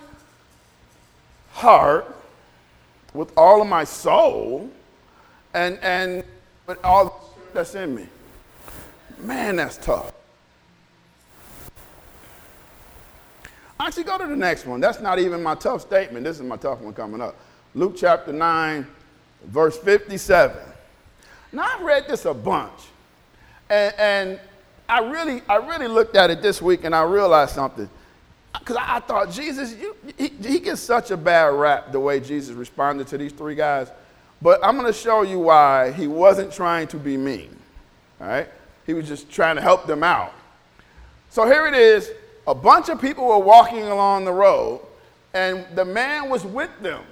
heart, 1.53 2.15
with 3.15 3.33
all 3.35 3.63
of 3.63 3.69
my 3.69 3.85
soul, 3.85 4.71
and, 5.55 5.79
and 5.81 6.23
with 6.67 6.79
all 6.85 7.35
that's 7.55 7.75
in 7.75 7.95
me. 7.95 8.07
Man, 9.19 9.57
that's 9.57 9.79
tough. 9.79 10.13
Actually, 13.81 14.05
go 14.05 14.19
to 14.19 14.27
the 14.27 14.37
next 14.37 14.67
one. 14.67 14.81
That's 14.81 15.01
not 15.01 15.19
even 15.19 15.43
my 15.43 15.55
tough 15.55 15.81
statement. 15.81 16.25
This 16.25 16.37
is 16.37 16.43
my 16.43 16.57
tough 16.57 16.81
one 16.81 16.93
coming 16.93 17.21
up. 17.21 17.37
Luke 17.75 17.95
chapter 17.97 18.33
9, 18.33 18.87
verse 19.47 19.79
57. 19.79 20.57
Now, 21.53 21.63
I've 21.63 21.81
read 21.83 22.07
this 22.07 22.25
a 22.25 22.35
bunch. 22.35 22.73
And, 23.71 23.95
and 23.99 24.41
I, 24.89 25.01
really, 25.01 25.43
I 25.49 25.57
really 25.57 25.89
looked 25.89 26.17
at 26.17 26.31
it 26.31 26.43
this 26.43 26.61
week 26.61 26.85
and 26.85 26.95
I 26.95 27.03
realized 27.05 27.55
something. 27.55 27.89
Because 28.53 28.77
I, 28.77 28.97
I 28.97 29.01
thought, 29.01 29.31
Jesus, 29.31 29.75
you, 29.75 29.97
he, 30.19 30.29
he 30.29 30.59
gets 30.59 30.81
such 30.81 31.11
a 31.11 31.17
bad 31.17 31.55
rap 31.55 31.93
the 31.93 32.01
way 32.01 32.21
Jesus 32.21 32.55
responded 32.55 33.07
to 33.09 33.19
these 33.19 33.33
three 33.33 33.55
guys. 33.55 33.91
But 34.43 34.63
I'm 34.63 34.77
going 34.77 34.87
to 34.87 34.99
show 34.99 35.23
you 35.23 35.39
why 35.39 35.93
he 35.93 36.07
wasn't 36.07 36.53
trying 36.53 36.89
to 36.89 36.99
be 36.99 37.17
mean. 37.17 37.57
All 38.21 38.27
right? 38.27 38.49
He 38.85 38.93
was 38.93 39.09
just 39.09 39.31
trying 39.31 39.57
to 39.57 39.63
help 39.63 39.87
them 39.87 40.03
out. 40.03 40.33
So 41.31 41.47
here 41.47 41.67
it 41.67 41.75
is. 41.75 42.11
A 42.47 42.55
bunch 42.55 42.89
of 42.89 43.01
people 43.01 43.27
were 43.27 43.39
walking 43.39 43.85
along 43.85 44.25
the 44.25 44.33
road, 44.33 44.81
and 45.33 45.65
the 45.75 45.85
man 45.85 46.29
was 46.29 46.45
with 46.45 46.71
them. 46.81 47.03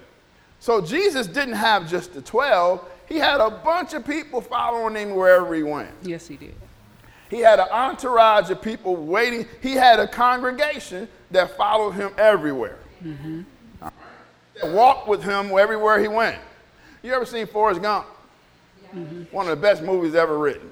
So 0.60 0.80
Jesus 0.80 1.26
didn't 1.26 1.54
have 1.54 1.88
just 1.90 2.12
the 2.12 2.20
12, 2.22 2.86
he 3.08 3.16
had 3.16 3.40
a 3.40 3.50
bunch 3.50 3.94
of 3.94 4.06
people 4.06 4.40
following 4.40 4.94
him 4.94 5.16
wherever 5.16 5.52
he 5.54 5.62
went. 5.62 5.90
yes, 6.02 6.28
he 6.28 6.36
did. 6.36 6.54
He 7.28 7.38
had 7.38 7.60
an 7.60 7.68
entourage 7.70 8.50
of 8.50 8.60
people 8.60 8.96
waiting. 8.96 9.46
He 9.62 9.72
had 9.72 10.00
a 10.00 10.06
congregation 10.08 11.08
that 11.30 11.56
followed 11.56 11.92
him 11.92 12.10
everywhere. 12.18 12.78
Right. 13.80 13.92
That 14.60 14.72
walked 14.72 15.08
with 15.08 15.22
him 15.22 15.56
everywhere 15.56 16.00
he 16.00 16.08
went. 16.08 16.38
You 17.02 17.12
ever 17.14 17.24
seen 17.24 17.46
Forrest 17.46 17.80
Gump? 17.80 18.06
Mm-hmm. 18.94 19.34
One 19.34 19.46
of 19.48 19.50
the 19.50 19.62
best 19.62 19.82
movies 19.82 20.16
ever 20.16 20.38
written. 20.38 20.70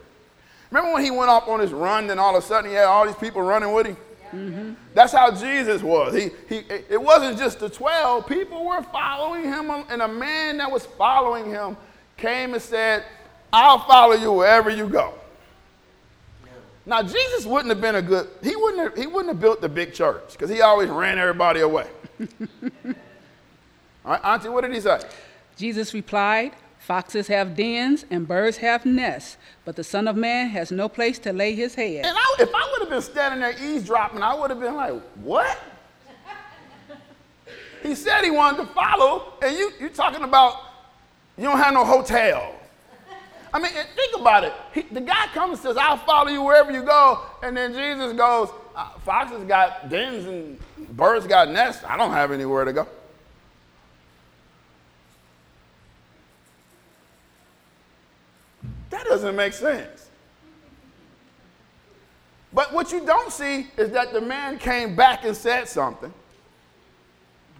Remember 0.71 0.93
when 0.95 1.05
he 1.05 1.13
went 1.13 1.31
off 1.31 1.49
on 1.49 1.61
his 1.61 1.73
run, 1.73 2.09
then 2.09 2.19
all 2.19 2.37
of 2.37 2.43
a 2.43 2.47
sudden 2.47 2.69
he 2.71 2.77
had 2.77 2.85
all 2.87 3.07
these 3.07 3.17
people 3.17 3.41
running 3.41 3.73
with 3.73 3.87
him? 3.87 3.97
Mm-hmm. 4.33 4.75
That's 4.95 5.13
how 5.13 5.35
Jesus 5.35 5.83
was. 5.83 6.15
He, 6.15 6.31
he, 6.49 6.63
it 6.89 7.01
wasn't 7.01 7.39
just 7.39 7.61
the 7.61 7.69
12, 7.69 8.27
people 8.27 8.65
were 8.67 8.83
following 8.83 9.45
him, 9.45 9.71
and 9.89 10.03
a 10.03 10.09
man 10.09 10.59
that 10.59 10.71
was 10.71 10.87
following 10.87 11.47
him 11.47 11.77
came 12.17 12.55
and 12.55 12.63
said, 12.63 13.05
I'll 13.53 13.81
follow 13.81 14.15
you 14.15 14.33
wherever 14.33 14.71
you 14.71 14.89
go. 14.89 15.15
Now, 16.85 17.03
Jesus 17.03 17.45
wouldn't 17.45 17.69
have 17.69 17.81
been 17.81 17.97
a 17.97 18.03
good, 18.03 18.29
he 18.43 18.57
wouldn't 18.57 18.83
have, 18.83 18.97
he 18.97 19.07
wouldn't 19.07 19.29
have 19.29 19.41
built 19.41 19.61
the 19.61 19.69
big 19.69 19.93
church 19.93 20.33
because 20.33 20.49
he 20.49 20.63
always 20.63 20.89
ran 20.89 21.19
everybody 21.19 21.61
away. 21.61 21.87
All 24.05 24.13
right, 24.13 24.25
Auntie, 24.25 24.49
what 24.49 24.63
did 24.63 24.73
he 24.73 24.81
say? 24.81 25.01
Jesus 25.57 25.93
replied, 25.93 26.53
Foxes 26.89 27.27
have 27.27 27.55
dens 27.55 28.07
and 28.11 28.27
birds 28.27 28.57
have 28.57 28.87
nests, 28.87 29.37
but 29.67 29.77
the 29.77 29.85
Son 29.85 30.09
of 30.09 30.17
Man 30.17 30.49
has 30.49 30.73
no 30.73 30.89
place 30.89 31.19
to 31.19 31.35
lay 31.35 31.55
his 31.55 31.75
head. 31.75 32.07
And 32.07 32.17
I, 32.19 32.37
if 32.39 32.49
I 32.49 32.71
would 32.73 32.81
have 32.81 32.89
been 32.89 33.03
standing 33.03 33.41
there 33.41 33.53
eavesdropping, 33.63 34.23
I 34.23 34.33
would 34.33 34.49
have 34.49 34.59
been 34.59 34.75
like, 34.75 34.95
what? 35.17 35.59
he 37.83 37.95
said 37.95 38.25
he 38.25 38.31
wanted 38.31 38.63
to 38.63 38.67
follow, 38.69 39.35
and 39.43 39.55
you, 39.55 39.71
you 39.79 39.91
talking 39.91 40.23
about 40.25 40.63
you 41.37 41.45
don't 41.45 41.59
have 41.59 41.75
no 41.75 41.85
hotel. 41.85 42.55
I 43.53 43.59
mean, 43.59 43.73
think 43.95 44.17
about 44.19 44.45
it. 44.45 44.55
He, 44.73 44.81
the 44.81 45.03
guy 45.03 45.27
comes 45.35 45.59
and 45.59 45.59
says, 45.59 45.77
I'll 45.77 45.99
follow 45.99 46.31
you 46.31 46.41
wherever 46.41 46.73
you 46.73 46.83
go. 46.83 47.21
And 47.43 47.55
then 47.55 47.75
Jesus 47.75 48.15
goes, 48.15 48.49
uh, 48.75 48.93
Foxes 49.01 49.45
got 49.45 49.91
dens 49.91 50.25
and 50.25 50.59
birds 50.97 51.27
got 51.27 51.51
nests. 51.51 51.85
I 51.87 51.99
don't 51.99 52.13
have 52.13 52.33
anywhere 52.33 52.65
to 52.65 52.73
go. 52.73 52.89
That 58.99 59.07
doesn't 59.07 59.37
make 59.37 59.53
sense. 59.53 60.11
But 62.53 62.73
what 62.73 62.91
you 62.91 63.07
don't 63.07 63.31
see 63.31 63.69
is 63.77 63.91
that 63.91 64.13
the 64.13 64.21
man 64.21 64.59
came 64.59 64.97
back 64.97 65.25
and 65.25 65.37
said 65.37 65.69
something. 65.69 66.13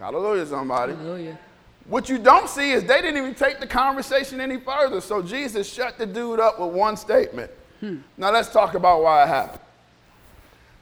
Hallelujah, 0.01 0.47
somebody. 0.47 0.95
Hallelujah. 0.95 1.39
What 1.87 2.09
you 2.09 2.19
don't 2.19 2.49
see 2.49 2.73
is 2.73 2.83
they 2.83 3.01
didn't 3.01 3.19
even 3.19 3.35
take 3.37 3.61
the 3.61 3.69
conversation 3.69 4.41
any 4.41 4.59
further. 4.59 5.01
So 5.01 5.23
Jesus 5.23 5.73
shut 5.73 5.97
the 5.97 6.07
dude 6.07 6.41
up 6.41 6.59
with 6.59 6.71
one 6.71 6.97
statement. 6.97 7.53
Hmm. 7.79 7.99
Now 8.17 8.33
let's 8.33 8.51
talk 8.51 8.75
about 8.75 9.03
why 9.03 9.23
it 9.23 9.29
happened. 9.29 9.61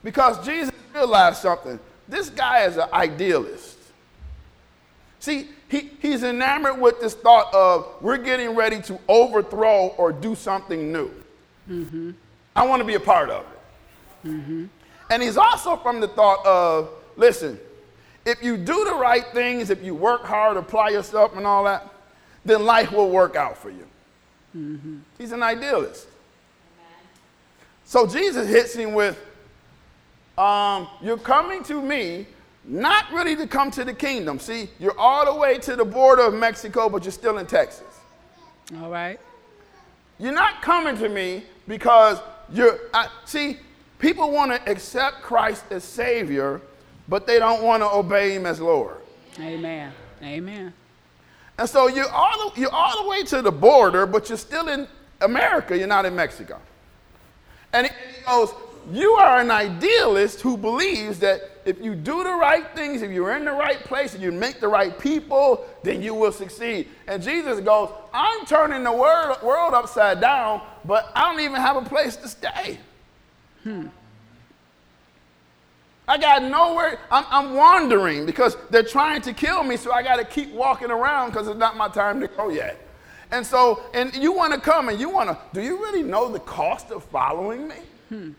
Because 0.02 0.42
Jesus 0.44 0.74
realized 0.94 1.38
something. 1.38 1.78
This 2.08 2.30
guy 2.30 2.64
is 2.64 2.78
an 2.78 2.88
idealist. 2.94 3.76
See, 5.18 5.48
he, 5.68 5.90
he's 6.00 6.22
enamored 6.22 6.80
with 6.80 7.00
this 7.00 7.14
thought 7.14 7.52
of 7.54 7.86
we're 8.00 8.18
getting 8.18 8.54
ready 8.54 8.80
to 8.82 8.98
overthrow 9.08 9.88
or 9.98 10.12
do 10.12 10.34
something 10.34 10.92
new. 10.92 11.10
Mm-hmm. 11.68 12.10
I 12.54 12.66
want 12.66 12.80
to 12.80 12.84
be 12.84 12.94
a 12.94 13.00
part 13.00 13.30
of 13.30 13.44
it. 13.44 14.28
Mm-hmm. 14.28 14.66
And 15.10 15.22
he's 15.22 15.36
also 15.36 15.76
from 15.76 16.00
the 16.00 16.08
thought 16.08 16.44
of 16.46 16.90
listen, 17.16 17.58
if 18.24 18.42
you 18.42 18.56
do 18.56 18.84
the 18.84 18.94
right 18.94 19.24
things, 19.32 19.70
if 19.70 19.82
you 19.82 19.94
work 19.94 20.24
hard, 20.24 20.56
apply 20.56 20.90
yourself, 20.90 21.36
and 21.36 21.46
all 21.46 21.64
that, 21.64 21.92
then 22.44 22.64
life 22.64 22.92
will 22.92 23.10
work 23.10 23.36
out 23.36 23.56
for 23.56 23.70
you. 23.70 23.86
Mm-hmm. 24.56 24.98
He's 25.18 25.32
an 25.32 25.42
idealist. 25.42 26.08
So 27.84 28.06
Jesus 28.06 28.48
hits 28.48 28.74
him 28.74 28.94
with, 28.94 29.16
um, 30.36 30.88
You're 31.00 31.18
coming 31.18 31.62
to 31.64 31.80
me, 31.80 32.26
not 32.66 33.10
really 33.12 33.36
to 33.36 33.46
come 33.46 33.70
to 33.72 33.84
the 33.84 33.94
kingdom. 33.94 34.38
See, 34.38 34.68
you're 34.78 34.98
all 34.98 35.24
the 35.24 35.34
way 35.34 35.58
to 35.58 35.76
the 35.76 35.84
border 35.84 36.22
of 36.22 36.34
Mexico, 36.34 36.88
but 36.88 37.04
you're 37.04 37.12
still 37.12 37.38
in 37.38 37.46
Texas. 37.46 38.00
All 38.80 38.90
right. 38.90 39.20
You're 40.18 40.32
not 40.32 40.62
coming 40.62 40.96
to 40.98 41.08
me 41.08 41.44
because 41.68 42.18
you're, 42.52 42.78
I, 42.92 43.08
see, 43.24 43.58
people 43.98 44.30
want 44.30 44.52
to 44.52 44.70
accept 44.70 45.22
Christ 45.22 45.64
as 45.70 45.84
Savior, 45.84 46.60
but 47.08 47.26
they 47.26 47.38
don't 47.38 47.62
want 47.62 47.82
to 47.82 47.88
obey 47.88 48.32
Him 48.32 48.46
as 48.46 48.60
Lord. 48.60 48.96
Amen. 49.38 49.92
Amen. 50.22 50.72
And 51.58 51.68
so 51.68 51.86
you're 51.88 52.10
all, 52.10 52.50
the, 52.50 52.60
you're 52.60 52.72
all 52.72 53.02
the 53.02 53.08
way 53.08 53.22
to 53.24 53.42
the 53.42 53.52
border, 53.52 54.06
but 54.06 54.28
you're 54.28 54.38
still 54.38 54.68
in 54.68 54.88
America, 55.20 55.76
you're 55.76 55.86
not 55.86 56.04
in 56.04 56.14
Mexico. 56.16 56.60
And 57.72 57.86
he, 57.86 57.92
and 57.92 58.16
he 58.16 58.22
goes, 58.22 58.50
You 58.90 59.12
are 59.12 59.40
an 59.40 59.50
idealist 59.50 60.40
who 60.42 60.56
believes 60.56 61.18
that 61.18 61.40
if 61.64 61.82
you 61.82 61.96
do 61.96 62.22
the 62.22 62.32
right 62.32 62.64
things, 62.74 63.02
if 63.02 63.10
you're 63.10 63.36
in 63.36 63.44
the 63.44 63.52
right 63.52 63.80
place, 63.80 64.14
and 64.14 64.22
you 64.22 64.30
make 64.30 64.60
the 64.60 64.68
right 64.68 64.96
people, 64.96 65.66
then 65.82 66.00
you 66.00 66.14
will 66.14 66.30
succeed. 66.30 66.88
And 67.08 67.20
Jesus 67.20 67.58
goes, 67.60 67.90
I'm 68.14 68.46
turning 68.46 68.84
the 68.84 68.92
world, 68.92 69.42
world 69.42 69.74
upside 69.74 70.20
down, 70.20 70.62
but 70.84 71.10
I 71.16 71.32
don't 71.32 71.40
even 71.40 71.60
have 71.60 71.76
a 71.76 71.82
place 71.82 72.14
to 72.16 72.28
stay. 72.28 72.78
Hmm. 73.64 73.88
I 76.06 76.18
got 76.18 76.44
nowhere. 76.44 77.00
I'm, 77.10 77.24
I'm 77.30 77.54
wandering 77.54 78.26
because 78.26 78.56
they're 78.70 78.84
trying 78.84 79.22
to 79.22 79.32
kill 79.32 79.64
me, 79.64 79.76
so 79.76 79.90
I 79.90 80.04
got 80.04 80.16
to 80.16 80.24
keep 80.24 80.52
walking 80.52 80.92
around 80.92 81.30
because 81.30 81.48
it's 81.48 81.58
not 81.58 81.76
my 81.76 81.88
time 81.88 82.20
to 82.20 82.28
go 82.28 82.50
yet. 82.50 82.80
And 83.32 83.44
so, 83.44 83.82
and 83.92 84.14
you 84.14 84.30
want 84.30 84.52
to 84.54 84.60
come 84.60 84.88
and 84.88 85.00
you 85.00 85.10
want 85.10 85.30
to, 85.30 85.38
do 85.52 85.60
you 85.60 85.78
really 85.78 86.04
know 86.04 86.30
the 86.30 86.38
cost 86.38 86.92
of 86.92 87.02
following 87.02 87.66
me? 87.66 87.76
Hmm. 88.08 88.30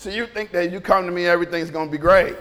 So 0.00 0.08
you 0.08 0.24
think 0.26 0.50
that 0.52 0.72
you 0.72 0.80
come 0.80 1.04
to 1.04 1.12
me, 1.12 1.26
everything's 1.26 1.70
going 1.70 1.88
to 1.88 1.92
be 1.92 1.98
great. 1.98 2.34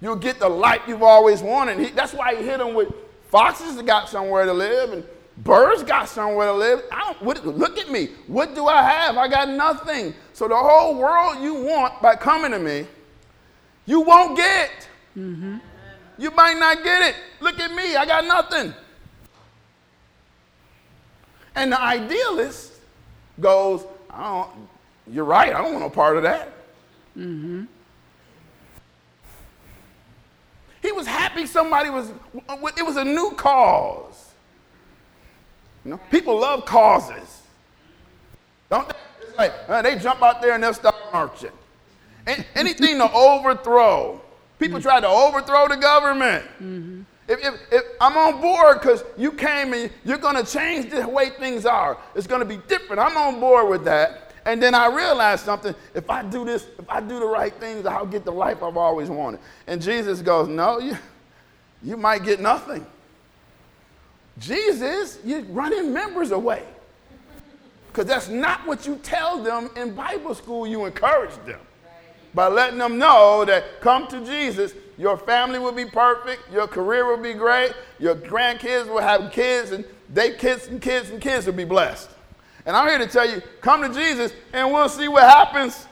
You'll 0.00 0.14
get 0.14 0.38
the 0.38 0.48
life 0.48 0.82
you've 0.86 1.02
always 1.02 1.42
wanted. 1.42 1.80
He, 1.80 1.86
that's 1.90 2.14
why 2.14 2.36
he 2.36 2.44
hit 2.44 2.60
him 2.60 2.74
with 2.74 2.94
foxes 3.28 3.82
got 3.82 4.08
somewhere 4.08 4.44
to 4.44 4.52
live 4.52 4.92
and 4.92 5.04
birds 5.38 5.82
got 5.82 6.08
somewhere 6.08 6.46
to 6.46 6.52
live. 6.52 6.84
I 6.92 7.00
don't, 7.00 7.22
what, 7.22 7.44
look 7.44 7.76
at 7.76 7.90
me. 7.90 8.10
What 8.28 8.54
do 8.54 8.68
I 8.68 8.88
have? 8.88 9.16
I 9.16 9.26
got 9.26 9.48
nothing. 9.48 10.14
So 10.32 10.46
the 10.46 10.54
whole 10.54 10.94
world 10.94 11.42
you 11.42 11.54
want 11.54 12.00
by 12.00 12.14
coming 12.14 12.52
to 12.52 12.60
me, 12.60 12.86
you 13.84 14.00
won't 14.02 14.36
get. 14.36 14.88
Mm-hmm. 15.18 15.56
You 16.18 16.30
might 16.30 16.56
not 16.56 16.84
get 16.84 17.02
it. 17.02 17.16
Look 17.40 17.58
at 17.58 17.74
me. 17.74 17.96
I 17.96 18.06
got 18.06 18.24
nothing. 18.24 18.72
And 21.56 21.72
the 21.72 21.82
idealist 21.82 22.74
goes, 23.40 23.84
I 24.08 24.22
don't, 24.22 24.68
you're 25.10 25.24
right. 25.24 25.54
I 25.54 25.58
don't 25.62 25.72
want 25.72 25.80
no 25.80 25.90
part 25.90 26.16
of 26.16 26.22
that. 26.22 26.52
He 30.82 30.92
was 30.92 31.06
happy 31.06 31.46
somebody 31.46 31.88
was, 31.90 32.10
it 32.76 32.84
was 32.84 32.96
a 32.96 33.04
new 33.04 33.32
cause. 33.36 34.32
You 35.84 35.92
know, 35.92 36.00
people 36.10 36.38
love 36.40 36.64
causes. 36.66 37.42
Don't 38.70 38.88
they? 38.88 38.94
It's 39.28 39.38
like, 39.38 39.52
uh, 39.68 39.82
they 39.82 39.96
jump 39.98 40.22
out 40.22 40.40
there 40.42 40.54
and 40.54 40.62
they'll 40.62 40.74
start 40.74 40.94
marching. 41.12 41.50
An- 42.26 42.44
anything 42.54 42.98
to 42.98 43.10
overthrow. 43.14 44.20
People 44.58 44.80
try 44.80 45.00
to 45.00 45.08
overthrow 45.08 45.68
the 45.68 45.76
government. 45.76 46.44
If, 47.26 47.42
if, 47.42 47.54
if 47.72 47.82
I'm 48.00 48.16
on 48.16 48.40
board 48.40 48.80
because 48.80 49.02
you 49.16 49.32
came 49.32 49.72
and 49.72 49.90
you're 50.04 50.18
going 50.18 50.36
to 50.42 50.50
change 50.50 50.90
the 50.90 51.06
way 51.08 51.30
things 51.30 51.64
are, 51.66 51.96
it's 52.14 52.26
going 52.26 52.40
to 52.40 52.46
be 52.46 52.58
different. 52.68 53.00
I'm 53.00 53.16
on 53.16 53.40
board 53.40 53.68
with 53.70 53.84
that. 53.84 54.23
And 54.46 54.62
then 54.62 54.74
I 54.74 54.86
realized 54.94 55.44
something. 55.44 55.74
If 55.94 56.10
I 56.10 56.22
do 56.22 56.44
this, 56.44 56.66
if 56.78 56.88
I 56.88 57.00
do 57.00 57.18
the 57.18 57.26
right 57.26 57.52
things, 57.54 57.86
I'll 57.86 58.06
get 58.06 58.24
the 58.24 58.32
life 58.32 58.62
I've 58.62 58.76
always 58.76 59.08
wanted. 59.08 59.40
And 59.66 59.80
Jesus 59.80 60.20
goes, 60.20 60.48
No, 60.48 60.78
you, 60.78 60.96
you 61.82 61.96
might 61.96 62.24
get 62.24 62.40
nothing. 62.40 62.86
Jesus, 64.38 65.18
you're 65.24 65.42
running 65.42 65.92
members 65.92 66.30
away. 66.32 66.64
Because 67.88 68.06
that's 68.06 68.28
not 68.28 68.66
what 68.66 68.86
you 68.86 68.96
tell 68.96 69.42
them 69.42 69.70
in 69.76 69.94
Bible 69.94 70.34
school. 70.34 70.66
You 70.66 70.84
encourage 70.84 71.34
them 71.46 71.60
by 72.34 72.48
letting 72.48 72.78
them 72.78 72.98
know 72.98 73.44
that 73.44 73.80
come 73.80 74.08
to 74.08 74.24
Jesus, 74.26 74.74
your 74.98 75.16
family 75.16 75.58
will 75.58 75.72
be 75.72 75.84
perfect, 75.84 76.52
your 76.52 76.66
career 76.66 77.06
will 77.06 77.22
be 77.22 77.32
great, 77.32 77.72
your 78.00 78.16
grandkids 78.16 78.88
will 78.88 79.00
have 79.00 79.30
kids, 79.30 79.70
and 79.70 79.84
they 80.12 80.32
kids 80.32 80.66
and 80.66 80.82
kids 80.82 81.10
and 81.10 81.20
kids 81.20 81.46
will 81.46 81.52
be 81.52 81.64
blessed. 81.64 82.10
And 82.66 82.76
I'm 82.76 82.88
here 82.88 82.98
to 82.98 83.06
tell 83.06 83.28
you, 83.28 83.42
come 83.60 83.82
to 83.82 83.92
Jesus 83.92 84.32
and 84.52 84.72
we'll 84.72 84.88
see 84.88 85.08
what 85.08 85.24
happens. 85.24 85.86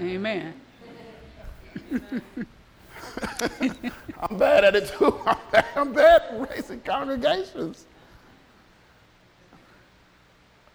Amen. 0.00 0.54
I'm 4.18 4.38
bad 4.38 4.64
at 4.64 4.76
it 4.76 4.88
too. 4.88 5.20
I'm 5.26 5.36
bad, 5.50 5.66
I'm 5.76 5.92
bad 5.92 6.22
at 6.22 6.50
raising 6.50 6.80
congregations. 6.80 7.86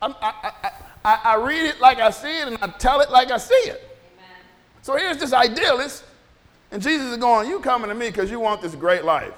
I, 0.02 0.14
I, 0.22 0.72
I, 1.04 1.20
I 1.24 1.36
read 1.38 1.66
it 1.66 1.80
like 1.80 2.00
I 2.00 2.12
see 2.12 2.40
it 2.40 2.48
and 2.48 2.58
I 2.62 2.68
tell 2.68 3.02
it 3.02 3.10
like 3.10 3.32
I 3.32 3.38
see 3.38 3.56
it. 3.56 3.84
So 4.84 4.96
here's 4.96 5.18
this 5.18 5.34
idealist, 5.34 6.06
and 6.72 6.82
Jesus 6.82 7.12
is 7.12 7.18
going, 7.18 7.50
You 7.50 7.60
coming 7.60 7.90
to 7.90 7.96
me 7.96 8.08
because 8.08 8.32
you 8.32 8.40
want 8.40 8.62
this 8.62 8.76
great 8.76 9.04
life. 9.04 9.34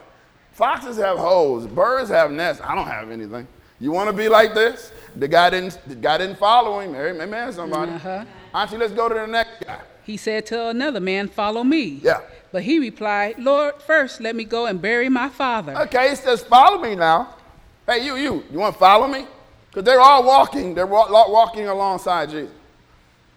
Foxes 0.52 0.98
have 0.98 1.18
holes, 1.18 1.66
birds 1.66 2.10
have 2.10 2.30
nests. 2.30 2.62
I 2.64 2.76
don't 2.76 2.86
have 2.86 3.10
anything. 3.10 3.48
You 3.80 3.92
want 3.92 4.10
to 4.10 4.16
be 4.16 4.28
like 4.28 4.54
this? 4.54 4.92
The 5.16 5.28
guy 5.28 5.50
didn't, 5.50 5.80
the 5.88 5.96
guy 5.96 6.18
didn't 6.18 6.38
follow 6.38 6.80
him. 6.80 6.96
Amen, 6.96 7.54
somebody. 7.54 7.92
Uh-huh. 7.94 8.26
Auntie, 8.54 8.78
let's 8.78 8.94
go 8.94 9.10
to 9.10 9.16
the 9.16 9.28
next 9.28 9.64
guy. 9.66 9.80
He 10.04 10.18
said 10.18 10.46
to 10.48 10.68
another 10.70 11.00
man, 11.00 11.28
Follow 11.28 11.64
me. 11.64 12.00
Yeah. 12.04 12.22
But 12.52 12.64
he 12.64 12.80
replied, 12.80 13.38
Lord, 13.38 13.76
first 13.82 14.22
let 14.22 14.36
me 14.36 14.44
go 14.44 14.66
and 14.66 14.82
bury 14.82 15.08
my 15.08 15.30
father. 15.30 15.78
Okay, 15.82 16.10
he 16.10 16.16
says, 16.16 16.42
Follow 16.44 16.82
me 16.82 16.96
now. 16.96 17.36
Hey, 17.86 18.06
you, 18.06 18.16
you, 18.16 18.44
you 18.52 18.60
want 18.60 18.74
to 18.76 18.80
follow 18.80 19.08
me? 19.08 19.26
Because 19.70 19.84
they're 19.84 20.02
all 20.02 20.24
walking, 20.24 20.74
they're 20.74 20.88
wa- 20.88 21.10
walking 21.10 21.68
alongside 21.68 22.30
Jesus. 22.32 22.52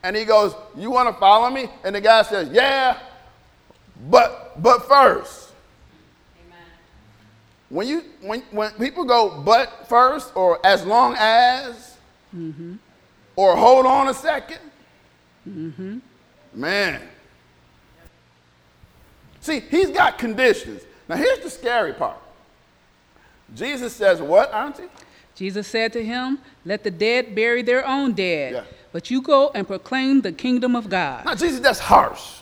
And 0.03 0.17
he 0.17 0.25
goes, 0.25 0.55
You 0.77 0.91
want 0.91 1.15
to 1.15 1.21
follow 1.21 1.51
me? 1.51 1.69
And 1.85 1.95
the 1.95 2.01
guy 2.01 2.23
says, 2.23 2.49
Yeah, 2.51 2.99
but 4.09 4.61
but 4.63 4.89
first. 4.89 5.42
When 7.73 7.89
you 7.89 8.05
when 8.21 8.43
when 8.51 8.71
people 8.73 9.07
go 9.07 9.41
but 9.41 9.89
first 9.89 10.37
or 10.37 10.65
as 10.65 10.85
long 10.85 11.15
as 11.19 11.97
mm-hmm. 12.37 12.75
or 13.35 13.57
hold 13.57 13.87
on 13.87 14.09
a 14.09 14.13
2nd 14.13 14.59
mm-hmm. 15.49 15.99
man. 16.53 17.01
See, 19.41 19.61
he's 19.61 19.89
got 19.89 20.19
conditions. 20.19 20.83
Now 21.09 21.17
here's 21.17 21.39
the 21.39 21.49
scary 21.49 21.95
part. 21.95 22.19
Jesus 23.55 23.95
says, 23.97 24.21
What, 24.21 24.53
Auntie? 24.53 24.91
Jesus 25.35 25.67
said 25.67 25.95
to 25.95 26.05
him, 26.05 26.41
Let 26.67 26.85
the 26.85 26.91
dead 26.91 27.35
bury 27.35 27.63
their 27.63 27.87
own 27.87 28.13
dead, 28.13 28.53
Yeah. 28.53 28.65
but 28.93 29.11
you 29.11 29.23
go 29.23 29.51
and 29.55 29.67
proclaim 29.67 30.21
the 30.21 30.33
kingdom 30.33 30.77
of 30.77 30.91
God. 30.91 31.25
Now, 31.25 31.35
Jesus, 31.35 31.61
that's 31.61 31.79
harsh. 31.79 32.41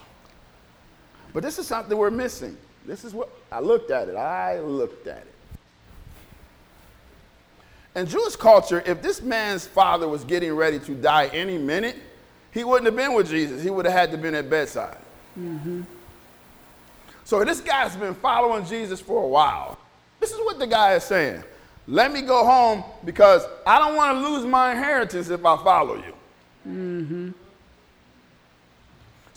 But 1.33 1.45
this 1.45 1.57
is 1.61 1.69
something 1.69 1.97
we're 1.97 2.11
missing. 2.11 2.57
This 2.91 3.05
is 3.05 3.15
what 3.15 3.31
I 3.53 3.61
looked 3.61 3.93
at 3.93 4.09
it. 4.09 4.17
I 4.17 4.59
looked 4.59 5.07
at 5.07 5.19
it. 5.19 5.35
In 7.95 8.07
Jewish 8.07 8.35
culture, 8.35 8.83
if 8.85 9.01
this 9.01 9.23
man's 9.23 9.65
father 9.65 10.09
was 10.09 10.25
getting 10.25 10.53
ready 10.55 10.81
to 10.81 10.95
die 10.97 11.27
any 11.27 11.57
minute, 11.57 11.97
he 12.51 12.65
wouldn't 12.65 12.87
have 12.87 12.97
been 12.97 13.15
with 13.15 13.31
Jesus. 13.31 13.63
He 13.63 13.71
would 13.71 13.85
have 13.85 13.95
had 13.95 14.11
to 14.11 14.19
been 14.19 14.35
at 14.35 14.51
bedside. 14.51 14.99
Mm-hmm. 15.39 15.83
So 17.23 17.45
this 17.45 17.61
guy's 17.61 17.95
been 17.95 18.15
following 18.15 18.67
Jesus 18.67 19.01
for 19.01 19.23
a 19.23 19.29
while. 19.29 19.79
This 20.19 20.33
is 20.33 20.39
what 20.39 20.59
the 20.59 20.67
guy 20.67 20.95
is 20.95 21.05
saying. 21.05 21.45
Let 21.87 22.13
me 22.13 22.23
go 22.23 22.45
home 22.45 22.83
because 23.05 23.47
I 23.65 23.79
don't 23.79 23.95
want 23.95 24.19
to 24.19 24.29
lose 24.29 24.45
my 24.45 24.73
inheritance 24.73 25.29
if 25.29 25.45
I 25.47 25.57
follow 25.63 25.95
you. 25.95 26.15
Mm-hmm. 26.69 27.31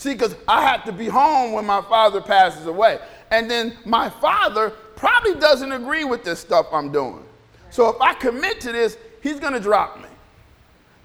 See, 0.04 0.14
because 0.14 0.36
I 0.48 0.68
have 0.68 0.84
to 0.86 0.92
be 0.92 1.08
home 1.08 1.54
when 1.54 1.66
my 1.66 1.82
father 1.82 2.20
passes 2.20 2.66
away. 2.66 3.00
And 3.34 3.50
then 3.50 3.76
my 3.84 4.12
father 4.12 4.70
probably 4.96 5.34
doesn't 5.34 5.72
agree 5.72 6.04
with 6.04 6.24
this 6.24 6.40
stuff 6.40 6.68
I'm 6.72 6.92
doing. 6.92 7.24
So 7.72 7.90
if 7.90 8.00
I 8.00 8.14
commit 8.14 8.62
to 8.62 8.72
this, 8.72 8.96
he's 9.24 9.40
going 9.40 9.54
to 9.54 9.60
drop 9.60 10.00
me. 10.00 10.08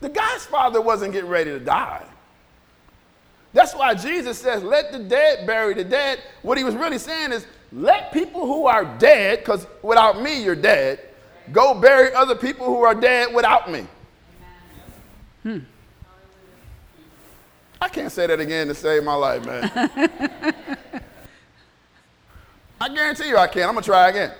The 0.00 0.10
guy's 0.10 0.44
father 0.44 0.82
wasn't 0.82 1.14
getting 1.14 1.30
ready 1.30 1.50
to 1.52 1.58
die. 1.58 2.04
That's 3.54 3.74
why 3.74 3.94
Jesus 3.94 4.38
says, 4.38 4.62
let 4.62 4.92
the 4.92 4.98
dead 4.98 5.46
bury 5.46 5.72
the 5.72 5.84
dead. 5.84 6.22
What 6.42 6.58
he 6.58 6.64
was 6.64 6.74
really 6.74 6.98
saying 6.98 7.32
is, 7.32 7.46
let 7.72 8.12
people 8.12 8.42
who 8.46 8.66
are 8.66 8.84
dead, 8.98 9.38
because 9.38 9.66
without 9.82 10.20
me, 10.20 10.44
you're 10.44 10.54
dead, 10.54 11.00
go 11.50 11.72
bury 11.72 12.12
other 12.12 12.34
people 12.34 12.66
who 12.66 12.82
are 12.82 12.94
dead 12.94 13.34
without 13.34 13.70
me. 13.70 13.86
Hmm. 15.44 15.58
I 17.80 17.88
can't 17.88 18.12
say 18.12 18.26
that 18.26 18.38
again 18.38 18.68
to 18.68 18.74
save 18.74 19.02
my 19.02 19.14
life, 19.14 19.46
man. 19.46 20.10
I 22.80 22.88
guarantee 22.88 23.28
you 23.28 23.36
I 23.36 23.46
can. 23.46 23.62
I'm 23.62 23.74
going 23.74 23.82
to 23.82 23.88
try 23.88 24.08
again. 24.08 24.32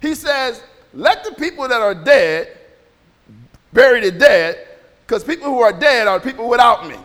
He 0.00 0.14
says, 0.14 0.62
let 0.94 1.24
the 1.24 1.32
people 1.32 1.66
that 1.68 1.80
are 1.80 1.94
dead 1.94 2.56
bury 3.72 4.00
the 4.00 4.12
dead, 4.12 4.66
because 5.06 5.24
people 5.24 5.48
who 5.48 5.60
are 5.60 5.72
dead 5.72 6.06
are 6.06 6.20
people 6.20 6.48
without 6.48 6.86
me. 6.88 6.96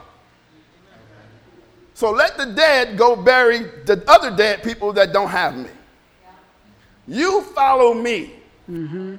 So 1.96 2.12
let 2.12 2.38
the 2.38 2.46
dead 2.46 2.98
go 2.98 3.16
bury 3.16 3.60
the 3.86 4.04
other 4.08 4.36
dead 4.36 4.63
people 4.63 4.94
that 4.94 5.13
don't 5.13 5.30
have 5.30 5.56
me. 5.56 5.70
You 7.08 7.42
follow 7.42 7.94
me. 7.94 8.34
Mm-hmm. 8.70 9.16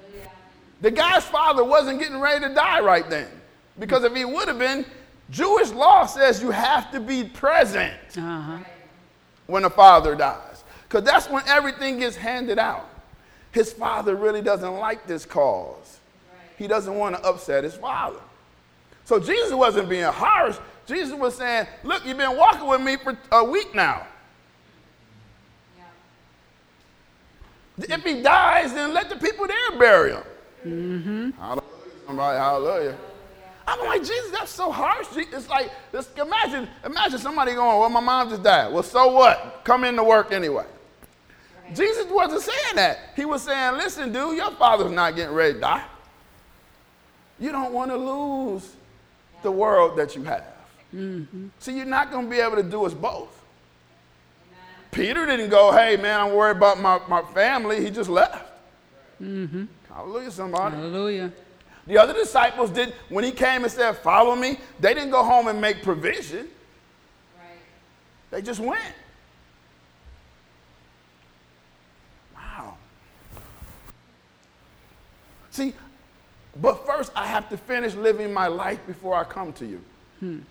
The 0.80 0.90
guy's 0.90 1.24
father 1.24 1.64
wasn't 1.64 1.98
getting 1.98 2.20
ready 2.20 2.46
to 2.46 2.54
die 2.54 2.80
right 2.80 3.08
then. 3.08 3.28
Because 3.78 4.04
if 4.04 4.14
he 4.14 4.24
would 4.24 4.48
have 4.48 4.58
been, 4.58 4.84
Jewish 5.30 5.70
law 5.70 6.06
says 6.06 6.42
you 6.42 6.50
have 6.50 6.90
to 6.92 7.00
be 7.00 7.24
present 7.24 7.94
uh-huh. 8.16 8.58
when 9.46 9.64
a 9.64 9.70
father 9.70 10.14
dies. 10.14 10.53
Because 10.94 11.10
that's 11.10 11.28
when 11.28 11.42
everything 11.48 11.98
gets 11.98 12.14
handed 12.14 12.56
out. 12.56 12.88
His 13.50 13.72
father 13.72 14.14
really 14.14 14.42
doesn't 14.42 14.74
like 14.74 15.08
this 15.08 15.26
cause. 15.26 15.98
He 16.56 16.68
doesn't 16.68 16.94
want 16.94 17.16
to 17.16 17.22
upset 17.24 17.64
his 17.64 17.74
father. 17.74 18.20
So 19.04 19.18
Jesus 19.18 19.52
wasn't 19.52 19.88
being 19.88 20.04
harsh. 20.04 20.56
Jesus 20.86 21.12
was 21.12 21.36
saying, 21.36 21.66
Look, 21.82 22.06
you've 22.06 22.16
been 22.16 22.36
walking 22.36 22.68
with 22.68 22.80
me 22.80 22.96
for 22.96 23.18
a 23.32 23.42
week 23.42 23.74
now. 23.74 24.06
Yeah. 25.76 25.84
If 27.96 28.04
he 28.04 28.22
dies, 28.22 28.72
then 28.72 28.94
let 28.94 29.08
the 29.08 29.16
people 29.16 29.48
there 29.48 29.76
bury 29.76 30.12
him. 30.12 30.22
Mm-hmm. 30.64 31.30
Hallelujah. 31.40 31.64
Somebody, 32.06 32.38
hallelujah. 32.38 32.96
I'm 33.66 33.80
like, 33.80 34.02
Jesus, 34.02 34.30
that's 34.30 34.52
so 34.52 34.70
harsh. 34.70 35.08
It's 35.16 35.48
like, 35.48 35.72
just 35.90 36.16
imagine, 36.16 36.68
imagine 36.84 37.18
somebody 37.18 37.54
going, 37.54 37.80
Well, 37.80 37.90
my 37.90 37.98
mom 37.98 38.30
just 38.30 38.44
died. 38.44 38.72
Well, 38.72 38.84
so 38.84 39.12
what? 39.12 39.62
Come 39.64 39.82
into 39.82 40.04
work 40.04 40.30
anyway. 40.30 40.66
Jesus 41.72 42.06
wasn't 42.10 42.42
saying 42.42 42.76
that. 42.76 42.98
He 43.16 43.24
was 43.24 43.42
saying, 43.42 43.76
listen, 43.76 44.12
dude, 44.12 44.36
your 44.36 44.50
father's 44.52 44.90
not 44.90 45.16
getting 45.16 45.34
ready 45.34 45.54
to 45.54 45.60
die. 45.60 45.84
You 47.38 47.52
don't 47.52 47.72
want 47.72 47.90
to 47.90 47.96
lose 47.96 48.74
the 49.42 49.50
world 49.50 49.96
that 49.98 50.14
you 50.14 50.24
have. 50.24 50.44
Mm-hmm. 50.94 51.48
So 51.58 51.70
you're 51.70 51.86
not 51.86 52.10
going 52.10 52.26
to 52.26 52.30
be 52.30 52.38
able 52.38 52.56
to 52.56 52.62
do 52.62 52.84
us 52.84 52.94
both. 52.94 53.42
Amen. 54.46 54.58
Peter 54.90 55.26
didn't 55.26 55.50
go, 55.50 55.72
hey, 55.72 55.96
man, 55.96 56.20
I'm 56.20 56.34
worried 56.34 56.58
about 56.58 56.80
my, 56.80 57.00
my 57.08 57.22
family. 57.32 57.82
He 57.82 57.90
just 57.90 58.10
left. 58.10 58.52
Mm-hmm. 59.20 59.64
Hallelujah, 59.92 60.30
somebody. 60.30 60.76
Hallelujah. 60.76 61.32
The 61.86 61.98
other 61.98 62.14
disciples 62.14 62.70
did, 62.70 62.94
when 63.08 63.24
he 63.24 63.30
came 63.30 63.64
and 63.64 63.72
said, 63.72 63.96
follow 63.96 64.34
me, 64.36 64.58
they 64.80 64.94
didn't 64.94 65.10
go 65.10 65.22
home 65.22 65.48
and 65.48 65.60
make 65.60 65.82
provision. 65.82 66.48
Right. 67.36 67.58
They 68.30 68.42
just 68.42 68.60
went. 68.60 68.94
See, 75.54 75.72
but 76.60 76.84
first 76.84 77.12
I 77.14 77.26
have 77.26 77.48
to 77.50 77.56
finish 77.56 77.94
living 77.94 78.32
my 78.32 78.48
life 78.48 78.84
before 78.88 79.14
I 79.14 79.22
come 79.22 79.52
to 79.54 79.66
you. 79.66 79.80
Hmm. 80.20 80.38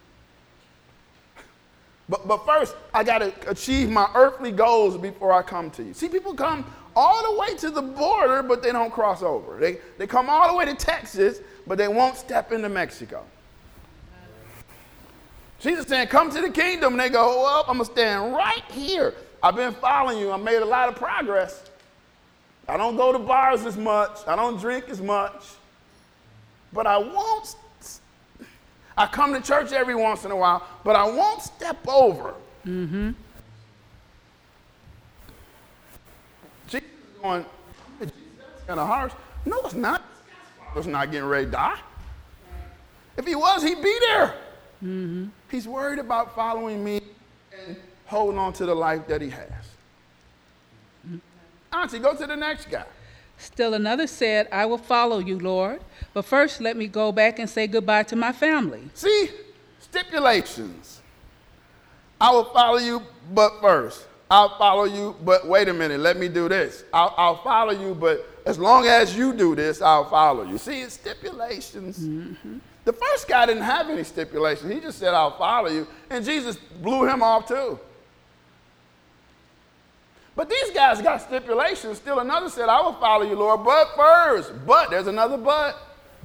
But, 2.10 2.28
but 2.28 2.46
first, 2.46 2.76
I 2.94 3.02
got 3.02 3.20
to 3.20 3.34
achieve 3.50 3.90
my 3.90 4.10
earthly 4.14 4.52
goals 4.52 4.98
before 4.98 5.32
I 5.32 5.42
come 5.42 5.72
to 5.72 5.84
you. 5.84 5.94
See, 5.94 6.10
people 6.10 6.34
come 6.34 6.66
all 6.98 7.32
the 7.32 7.40
way 7.40 7.56
to 7.56 7.70
the 7.70 7.82
border, 7.82 8.44
but 8.44 8.62
they 8.62 8.74
don't 8.74 8.92
cross 8.92 9.24
over. 9.24 9.58
They, 9.58 9.78
they 9.98 10.06
come 10.06 10.30
all 10.30 10.50
the 10.50 10.54
way 10.54 10.66
to 10.66 10.76
Texas, 10.76 11.40
but 11.66 11.78
they 11.78 11.88
won't 11.88 12.18
step 12.18 12.52
into 12.52 12.68
Mexico. 12.68 13.24
Jesus 15.62 15.88
saying, 15.88 16.10
Come 16.10 16.30
to 16.32 16.42
the 16.42 16.50
kingdom. 16.50 16.94
And 16.94 17.00
they 17.00 17.10
go, 17.10 17.42
Well, 17.42 17.66
I'm 17.70 17.78
going 17.78 17.88
to 17.88 17.94
stand 17.94 18.34
right 18.34 18.64
here. 18.70 19.14
I've 19.42 19.56
been 19.56 19.74
following 19.74 20.18
you. 20.18 20.30
I 20.34 20.38
made 20.38 20.62
a 20.62 20.66
lot 20.66 20.90
of 20.90 20.96
progress. 20.96 21.70
I 22.68 22.78
don't 22.78 22.96
go 22.96 23.12
to 23.12 23.20
bars 23.20 23.66
as 23.66 23.78
much. 23.78 24.20
I 24.28 24.36
don't 24.36 24.60
drink 24.60 24.90
as 24.90 25.02
much. 25.02 25.44
But 26.72 26.88
I 26.88 26.98
won't. 26.98 27.56
I 28.96 29.08
come 29.08 29.34
to 29.34 29.42
church 29.42 29.72
every 29.72 29.96
once 29.96 30.24
in 30.24 30.32
a 30.32 30.36
while, 30.36 30.66
but 30.84 30.96
I 30.96 31.04
won't 31.04 31.42
step 31.42 31.88
over. 31.88 32.36
Mm-hmm. 32.66 33.12
Jesus 36.68 36.88
is 36.88 37.22
going, 37.22 37.46
that's 38.00 38.12
kind 38.68 38.80
of 38.80 38.88
harsh. 38.88 39.14
No, 39.46 39.60
it's 39.62 39.74
not. 39.74 40.04
It's 40.76 40.88
not 40.88 41.12
getting 41.12 41.28
ready 41.28 41.46
to 41.46 41.52
die. 41.52 41.80
If 43.18 43.28
he 43.28 43.36
was, 43.36 43.64
he'd 43.64 43.82
be 43.82 43.98
there. 44.00 44.36
Mm-hmm. 44.84 45.26
He's 45.50 45.68
worried 45.68 46.00
about 46.00 46.36
following 46.36 46.84
me 46.84 47.02
and 47.66 47.78
holding 48.06 48.40
on 48.40 48.54
to 48.54 48.66
the 48.66 48.76
life 48.76 49.08
that 49.08 49.22
he 49.22 49.30
has. 49.30 49.73
Auntie, 51.74 52.00
go 52.00 52.16
to 52.16 52.28
the 52.28 52.36
next 52.36 52.70
guy. 52.70 52.86
Still 53.38 53.74
another 53.74 54.08
said, 54.08 54.48
I 54.52 54.66
will 54.66 54.78
follow 54.78 55.20
you, 55.20 55.40
Lord, 55.40 55.82
but 56.14 56.24
first 56.24 56.62
let 56.62 56.78
me 56.78 56.88
go 56.88 57.12
back 57.12 57.40
and 57.40 57.50
say 57.50 57.68
goodbye 57.68 58.04
to 58.04 58.16
my 58.16 58.32
family. 58.32 58.82
See, 58.94 59.30
stipulations. 59.80 61.02
I 62.22 62.32
will 62.32 62.46
follow 62.46 62.78
you, 62.78 63.02
but 63.34 63.60
first. 63.60 64.08
I'll 64.30 64.58
follow 64.58 64.86
you, 64.86 65.16
but 65.24 65.48
wait 65.48 65.68
a 65.68 65.74
minute, 65.74 66.00
let 66.00 66.18
me 66.18 66.28
do 66.28 66.48
this. 66.48 66.84
I'll, 66.94 67.14
I'll 67.18 67.44
follow 67.44 67.74
you, 67.74 67.94
but 67.94 68.26
as 68.46 68.58
long 68.58 68.86
as 68.86 69.16
you 69.16 69.34
do 69.34 69.56
this, 69.56 69.82
I'll 69.82 70.10
follow 70.10 70.44
you. 70.44 70.58
See, 70.58 70.82
it's 70.82 70.94
stipulations. 70.94 72.00
Mm-hmm. 72.00 72.58
The 72.86 72.94
first 72.94 73.28
guy 73.28 73.46
didn't 73.46 73.64
have 73.64 73.90
any 73.90 74.04
stipulations. 74.04 74.72
He 74.72 74.80
just 74.80 75.00
said, 75.00 75.14
I'll 75.14 75.38
follow 75.38 75.70
you. 75.70 75.88
And 76.10 76.26
Jesus 76.26 76.58
blew 76.82 77.08
him 77.08 77.22
off 77.22 77.48
too. 77.48 77.80
But 80.36 80.50
these 80.50 80.72
guys 80.72 81.02
got 81.02 81.22
stipulations. 81.22 81.98
Still 81.98 82.20
another 82.20 82.50
said, 82.50 82.70
I 82.70 82.82
will 82.82 82.94
follow 82.94 83.24
you, 83.24 83.36
Lord, 83.36 83.64
but 83.64 83.96
first. 83.96 84.54
But, 84.66 84.90
there's 84.90 85.08
another 85.08 85.38
but. 85.38 85.78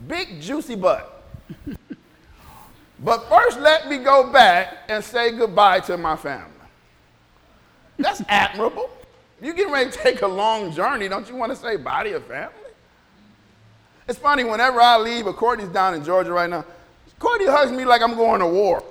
Big, 0.06 0.40
juicy 0.40 0.76
but. 0.76 1.24
but 3.00 3.28
first, 3.28 3.60
let 3.60 3.88
me 3.88 3.98
go 3.98 4.32
back 4.32 4.78
and 4.88 5.04
say 5.04 5.32
goodbye 5.32 5.80
to 5.80 5.96
my 5.96 6.16
family. 6.16 6.48
That's 7.98 8.22
admirable. 8.28 8.88
You 9.42 9.52
getting 9.52 9.72
ready 9.72 9.90
to 9.90 9.98
take 9.98 10.22
a 10.22 10.26
long 10.26 10.72
journey, 10.72 11.08
don't 11.08 11.28
you 11.28 11.36
want 11.36 11.52
to 11.52 11.56
say 11.56 11.76
bye 11.76 12.04
to 12.04 12.10
your 12.10 12.20
family? 12.20 12.54
It's 14.08 14.18
funny, 14.18 14.42
whenever 14.42 14.80
I 14.80 14.96
leave, 14.96 15.26
Courtney's 15.36 15.68
down 15.68 15.94
in 15.94 16.02
Georgia 16.02 16.32
right 16.32 16.48
now, 16.48 16.64
Courtney 17.18 17.46
hugs 17.46 17.72
me 17.72 17.84
like 17.84 18.00
I'm 18.00 18.14
going 18.14 18.40
to 18.40 18.46
war. 18.46 18.82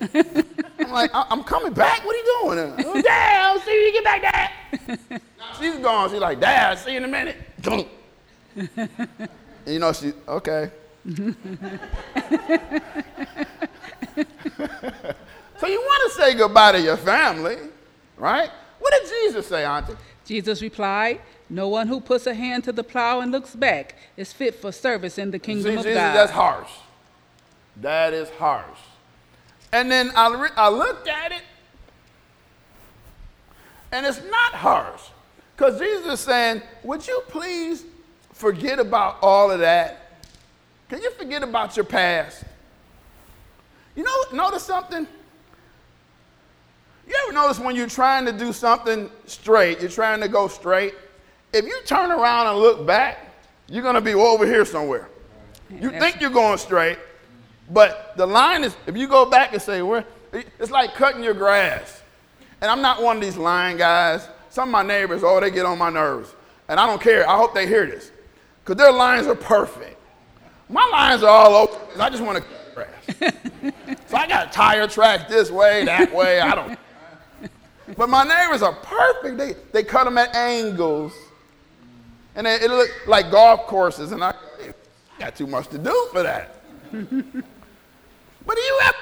I'm 0.78 0.90
like, 0.90 1.10
I'm 1.14 1.42
coming 1.44 1.72
back. 1.72 2.04
What 2.04 2.14
are 2.14 2.18
you 2.18 2.38
doing? 2.42 2.86
Oh, 2.86 3.02
Dad, 3.02 3.46
I'll 3.46 3.60
see 3.60 3.86
you 3.86 3.92
get 3.92 4.04
back, 4.04 4.22
Dad. 4.22 5.20
She's 5.58 5.76
gone. 5.76 6.10
She's 6.10 6.20
like, 6.20 6.40
Dad, 6.40 6.70
I'll 6.70 6.76
see 6.76 6.92
you 6.92 6.98
in 6.98 7.04
a 7.04 7.08
minute. 7.08 7.36
you 9.66 9.78
know, 9.78 9.92
she, 9.92 10.12
okay. 10.28 10.70
so 11.06 11.12
you 15.66 15.80
want 15.80 16.12
to 16.12 16.16
say 16.16 16.34
goodbye 16.34 16.72
to 16.72 16.80
your 16.80 16.96
family, 16.96 17.56
right? 18.16 18.50
What 18.78 18.92
did 18.92 19.08
Jesus 19.08 19.46
say, 19.46 19.64
Auntie? 19.64 19.94
Jesus 20.24 20.60
replied, 20.60 21.20
No 21.48 21.68
one 21.68 21.86
who 21.86 22.00
puts 22.00 22.26
a 22.26 22.34
hand 22.34 22.64
to 22.64 22.72
the 22.72 22.82
plow 22.82 23.20
and 23.20 23.30
looks 23.30 23.54
back 23.54 23.94
is 24.16 24.32
fit 24.32 24.56
for 24.56 24.72
service 24.72 25.16
in 25.18 25.30
the 25.30 25.38
kingdom 25.38 25.72
See, 25.72 25.78
of 25.78 25.84
Jesus, 25.84 25.94
God. 25.94 26.14
That's 26.14 26.32
harsh. 26.32 26.70
That 27.80 28.12
is 28.12 28.28
harsh. 28.30 28.78
And 29.72 29.90
then 29.90 30.12
I, 30.14 30.34
re- 30.34 30.48
I 30.56 30.68
looked 30.68 31.08
at 31.08 31.32
it, 31.32 31.42
and 33.92 34.06
it's 34.06 34.22
not 34.30 34.54
harsh. 34.54 35.02
Because 35.56 35.78
Jesus 35.78 36.06
is 36.06 36.20
saying, 36.20 36.62
Would 36.82 37.06
you 37.06 37.22
please 37.28 37.84
forget 38.32 38.78
about 38.78 39.18
all 39.22 39.50
of 39.50 39.60
that? 39.60 40.20
Can 40.88 41.02
you 41.02 41.10
forget 41.12 41.42
about 41.42 41.76
your 41.76 41.84
past? 41.84 42.44
You 43.96 44.04
know, 44.04 44.24
notice 44.32 44.62
something? 44.62 45.06
You 47.08 47.14
ever 47.24 47.32
notice 47.32 47.58
when 47.58 47.76
you're 47.76 47.88
trying 47.88 48.26
to 48.26 48.32
do 48.32 48.52
something 48.52 49.10
straight, 49.26 49.80
you're 49.80 49.90
trying 49.90 50.20
to 50.20 50.28
go 50.28 50.48
straight, 50.48 50.94
if 51.52 51.64
you 51.64 51.80
turn 51.84 52.10
around 52.10 52.48
and 52.48 52.58
look 52.58 52.86
back, 52.86 53.34
you're 53.68 53.82
going 53.82 53.94
to 53.94 54.00
be 54.00 54.14
over 54.14 54.44
here 54.44 54.64
somewhere. 54.64 55.08
You 55.70 55.90
think 55.90 56.20
you're 56.20 56.30
going 56.30 56.58
straight, 56.58 56.98
but 57.70 58.16
the 58.16 58.26
line 58.26 58.64
is, 58.64 58.76
if 58.86 58.96
you 58.96 59.08
go 59.08 59.26
back 59.26 59.52
and 59.52 59.60
say, 59.60 59.82
where, 59.82 60.04
it's 60.32 60.70
like 60.70 60.94
cutting 60.94 61.22
your 61.22 61.34
grass. 61.34 62.02
And 62.60 62.70
I'm 62.70 62.82
not 62.82 63.02
one 63.02 63.16
of 63.16 63.22
these 63.22 63.36
line 63.36 63.76
guys. 63.76 64.28
Some 64.50 64.68
of 64.68 64.72
my 64.72 64.82
neighbors, 64.82 65.22
oh, 65.24 65.40
they 65.40 65.50
get 65.50 65.66
on 65.66 65.78
my 65.78 65.90
nerves. 65.90 66.34
And 66.68 66.80
I 66.80 66.86
don't 66.86 67.00
care. 67.00 67.28
I 67.28 67.36
hope 67.36 67.54
they 67.54 67.66
hear 67.66 67.86
this. 67.86 68.10
Because 68.64 68.76
their 68.76 68.92
lines 68.92 69.26
are 69.26 69.34
perfect. 69.34 69.96
My 70.68 70.88
lines 70.90 71.22
are 71.22 71.28
all 71.30 71.54
over. 71.54 72.02
I 72.02 72.10
just 72.10 72.22
want 72.22 72.38
to 72.38 72.44
cut 72.44 72.74
grass. 72.74 73.34
so 74.06 74.16
I 74.16 74.26
got 74.26 74.52
tire 74.52 74.88
tracks 74.88 75.30
this 75.30 75.50
way, 75.50 75.84
that 75.84 76.12
way. 76.12 76.40
I 76.40 76.54
don't. 76.54 76.78
But 77.96 78.08
my 78.08 78.24
neighbors 78.24 78.62
are 78.62 78.72
perfect. 78.72 79.38
They, 79.38 79.54
they 79.72 79.84
cut 79.84 80.04
them 80.04 80.18
at 80.18 80.34
angles. 80.34 81.12
And 82.34 82.46
it, 82.46 82.62
it 82.62 82.70
look 82.70 82.90
like 83.06 83.30
golf 83.30 83.66
courses. 83.66 84.12
And 84.12 84.24
I 84.24 84.34
got 85.18 85.36
too 85.36 85.46
much 85.46 85.68
to 85.68 85.78
do 85.78 86.08
for 86.12 86.22
that. 86.22 86.62
but 88.46 88.56
do 88.56 88.62
you 88.62 88.78
have 88.82 88.96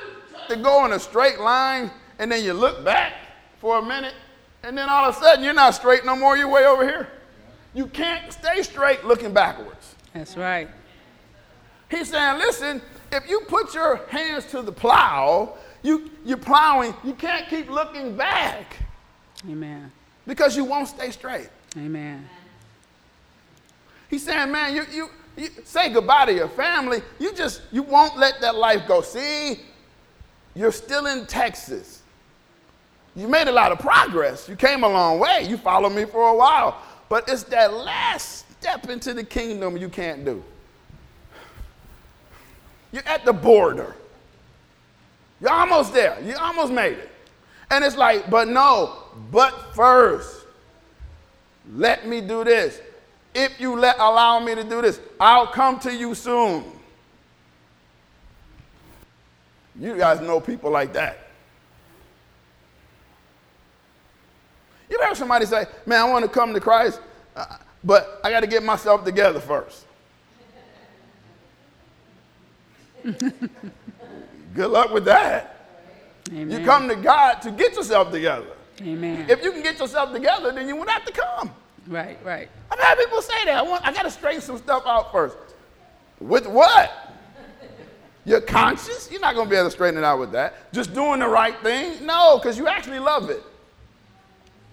to 0.49 0.57
go 0.57 0.85
in 0.87 0.93
a 0.93 0.99
straight 0.99 1.39
line 1.39 1.91
and 2.19 2.33
then 2.33 2.43
you 2.43 2.53
look 2.53 2.85
back 2.85 3.13
for 3.61 3.79
a 3.79 3.83
minute 3.83 4.15
and 4.63 4.77
then 4.77 4.89
all 4.89 5.05
of 5.05 5.17
a 5.17 5.19
sudden 5.21 5.45
you're 5.45 5.53
not 5.53 5.75
straight 5.75 6.05
no 6.05 6.17
more, 6.17 6.37
you're 6.37 6.49
way 6.49 6.65
over 6.65 6.85
here. 6.85 7.09
You 7.75 7.87
can't 7.87 8.33
stay 8.33 8.63
straight 8.63 9.05
looking 9.05 9.33
backwards. 9.33 9.95
That's 10.15 10.37
right. 10.37 10.69
He's 11.91 12.09
saying, 12.09 12.39
listen, 12.39 12.81
if 13.13 13.29
you 13.29 13.41
put 13.49 13.75
your 13.75 13.97
hands 14.09 14.47
to 14.47 14.63
the 14.63 14.73
plow, 14.73 15.57
you, 15.83 16.11
you're 16.25 16.39
plowing, 16.39 16.95
you 17.05 17.15
can't 17.15 17.49
keep 17.49 17.71
looking 17.71 18.17
back. 18.17 18.77
Amen. 19.49 19.93
Because 20.27 20.57
you 20.57 20.65
won't 20.65 20.89
stay 20.89 21.11
straight. 21.11 21.51
Amen. 21.77 22.29
He's 24.09 24.25
saying, 24.25 24.51
man, 24.51 24.75
you, 24.75 24.85
you, 24.93 25.11
you 25.37 25.49
say 25.65 25.93
goodbye 25.93 26.27
to 26.27 26.33
your 26.33 26.49
family. 26.49 27.03
You 27.19 27.33
just, 27.35 27.63
you 27.73 27.83
won't 27.83 28.17
let 28.17 28.41
that 28.41 28.55
life 28.55 28.87
go. 28.87 29.01
See, 29.01 29.61
you're 30.55 30.73
still 30.73 31.07
in 31.07 31.27
Texas. 31.27 32.03
You 33.17 33.29
made 33.29 33.49
a 33.49 33.53
lot 33.53 33.73
of 33.73 33.79
progress. 33.79 34.49
You 34.49 34.57
came 34.57 34.85
a 34.85 34.89
long 34.89 35.19
way. 35.19 35.47
You 35.49 35.57
followed 35.57 35.91
me 35.91 36.05
for 36.05 36.29
a 36.29 36.35
while. 36.35 36.81
But 37.09 37.29
it's 37.29 37.45
that 37.45 37.73
last 37.73 38.51
step 38.61 38.89
into 38.89 39.15
the 39.15 39.25
kingdom 39.25 39.77
you 39.77 39.89
can't 39.89 40.25
do. 40.25 40.43
You're 42.93 43.07
at 43.07 43.25
the 43.25 43.33
border. 43.33 43.95
You're 45.41 45.53
almost 45.53 45.93
there. 45.93 46.17
You 46.23 46.37
almost 46.37 46.73
made 46.73 46.99
it. 46.99 47.11
And 47.71 47.85
it's 47.85 47.97
like, 47.97 48.31
but 48.31 48.49
no, 48.49 48.99
but 49.31 49.75
first, 49.75 50.47
let 51.73 52.07
me 52.07 52.21
do 52.21 52.45
this. 52.45 52.81
If 53.35 53.61
you 53.61 53.77
let 53.77 53.99
allow 53.99 54.39
me 54.39 54.55
to 54.55 54.63
do 54.63 54.81
this, 54.81 55.01
I'll 55.19 55.49
come 55.49 55.81
to 55.81 55.93
you 55.93 56.15
soon. 56.15 56.65
You 59.79 59.97
guys 59.97 60.21
know 60.21 60.41
people 60.41 60.71
like 60.71 60.93
that. 60.93 61.19
You 64.89 64.97
ever 64.99 65.09
heard 65.09 65.17
somebody 65.17 65.47
say, 65.47 65.67
Man, 65.85 66.01
I 66.01 66.05
want 66.09 66.25
to 66.25 66.31
come 66.31 66.55
to 66.55 66.61
Christ, 66.61 67.01
uh, 67.35 67.57
but 67.83 68.21
I 68.23 68.31
got 68.31 68.41
to 68.41 68.47
get 68.47 68.63
myself 68.63 69.05
together 69.05 69.41
first? 69.41 69.85
Good 74.55 74.71
luck 74.71 74.93
with 74.93 75.05
that. 75.07 75.69
Amen. 76.31 76.51
You 76.51 76.65
come 76.65 76.89
to 76.89 76.97
God 76.97 77.43
to 77.43 77.51
get 77.51 77.75
yourself 77.75 78.13
together. 78.13 78.47
Amen. 78.81 79.27
If 79.29 79.43
you 79.43 79.53
can 79.53 79.63
get 79.63 79.79
yourself 79.79 80.13
together, 80.13 80.53
then 80.53 80.69
you 80.69 80.77
wouldn't 80.77 80.91
have 80.91 81.05
to 81.05 81.13
come. 81.13 81.51
Right, 81.89 82.19
right. 82.25 82.49
I've 82.71 82.79
had 82.79 82.99
people 82.99 83.23
say 83.23 83.45
that. 83.47 83.57
I, 83.57 83.63
want, 83.63 83.87
I 83.87 83.93
got 83.93 84.03
to 84.03 84.11
straighten 84.11 84.41
some 84.41 84.59
stuff 84.59 84.85
out 84.87 85.13
first. 85.13 85.37
With 86.21 86.47
what? 86.47 86.93
Your 88.25 88.41
conscience? 88.41 89.09
You're 89.11 89.21
not 89.21 89.35
going 89.35 89.47
to 89.47 89.51
be 89.51 89.57
able 89.57 89.69
to 89.69 89.71
straighten 89.71 89.99
it 89.99 90.05
out 90.05 90.19
with 90.19 90.33
that. 90.33 90.73
Just 90.73 90.95
doing 90.95 91.21
the 91.21 91.29
right 91.29 91.59
thing? 91.61 92.05
No, 92.07 92.39
because 92.39 92.57
you 92.57 92.67
actually 92.69 92.99
love 92.99 93.29
it. 93.31 93.43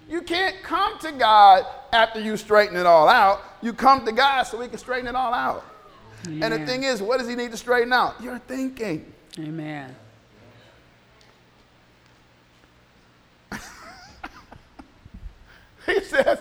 You 0.10 0.21
can't 0.21 0.62
come 0.62 1.00
to 1.00 1.12
God 1.12 1.65
after 1.93 2.19
you 2.19 2.38
straighten 2.38 2.76
it 2.78 2.86
all 2.86 3.08
out. 3.08 3.41
You 3.62 3.74
come 3.74 4.06
to 4.06 4.12
God 4.12 4.43
so 4.43 4.60
He 4.60 4.67
can 4.67 4.78
straighten 4.78 5.08
it 5.08 5.15
all 5.15 5.34
out. 5.34 5.65
And 6.26 6.54
the 6.54 6.65
thing 6.65 6.84
is, 6.84 7.02
what 7.02 7.19
does 7.19 7.28
He 7.28 7.36
need 7.36 7.52
to 7.52 7.58
straighten 7.58 7.91
out? 7.91 8.21
Your 8.21 8.39
thinking. 8.39 9.12
Amen. 9.39 9.95
He 15.88 16.00
says, 16.02 16.38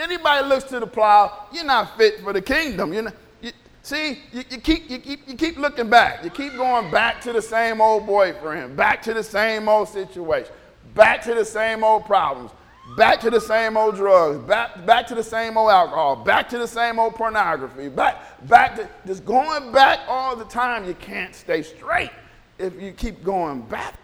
anybody 0.00 0.48
looks 0.48 0.64
to 0.64 0.80
the 0.80 0.86
plow, 0.86 1.46
you're 1.52 1.64
not 1.64 1.96
fit 1.96 2.20
for 2.20 2.32
the 2.32 2.42
kingdom. 2.42 2.92
You're 2.92 3.02
not, 3.04 3.14
you, 3.40 3.52
see, 3.82 4.18
you, 4.32 4.44
you, 4.50 4.58
keep, 4.58 4.90
you, 4.90 4.98
keep, 4.98 5.28
you 5.28 5.34
keep 5.34 5.56
looking 5.56 5.88
back. 5.88 6.24
You 6.24 6.30
keep 6.30 6.54
going 6.56 6.90
back 6.90 7.20
to 7.22 7.32
the 7.32 7.42
same 7.42 7.80
old 7.80 8.06
boyfriend, 8.06 8.76
back 8.76 9.02
to 9.02 9.14
the 9.14 9.22
same 9.22 9.68
old 9.68 9.88
situation, 9.88 10.52
back 10.94 11.22
to 11.22 11.34
the 11.34 11.44
same 11.44 11.84
old 11.84 12.06
problems, 12.06 12.50
back 12.96 13.20
to 13.20 13.30
the 13.30 13.40
same 13.40 13.76
old 13.76 13.96
drugs, 13.96 14.38
back, 14.46 14.84
back 14.86 15.06
to 15.08 15.14
the 15.14 15.22
same 15.22 15.56
old 15.56 15.70
alcohol, 15.70 16.16
back 16.16 16.48
to 16.48 16.58
the 16.58 16.68
same 16.68 16.98
old 16.98 17.14
pornography, 17.14 17.88
back, 17.88 18.46
back 18.48 18.76
to 18.76 18.88
just 19.06 19.24
going 19.24 19.72
back 19.72 20.00
all 20.08 20.34
the 20.34 20.44
time. 20.46 20.84
You 20.84 20.94
can't 20.94 21.34
stay 21.34 21.62
straight 21.62 22.10
if 22.58 22.80
you 22.80 22.92
keep 22.92 23.22
going 23.22 23.62
back. 23.62 23.94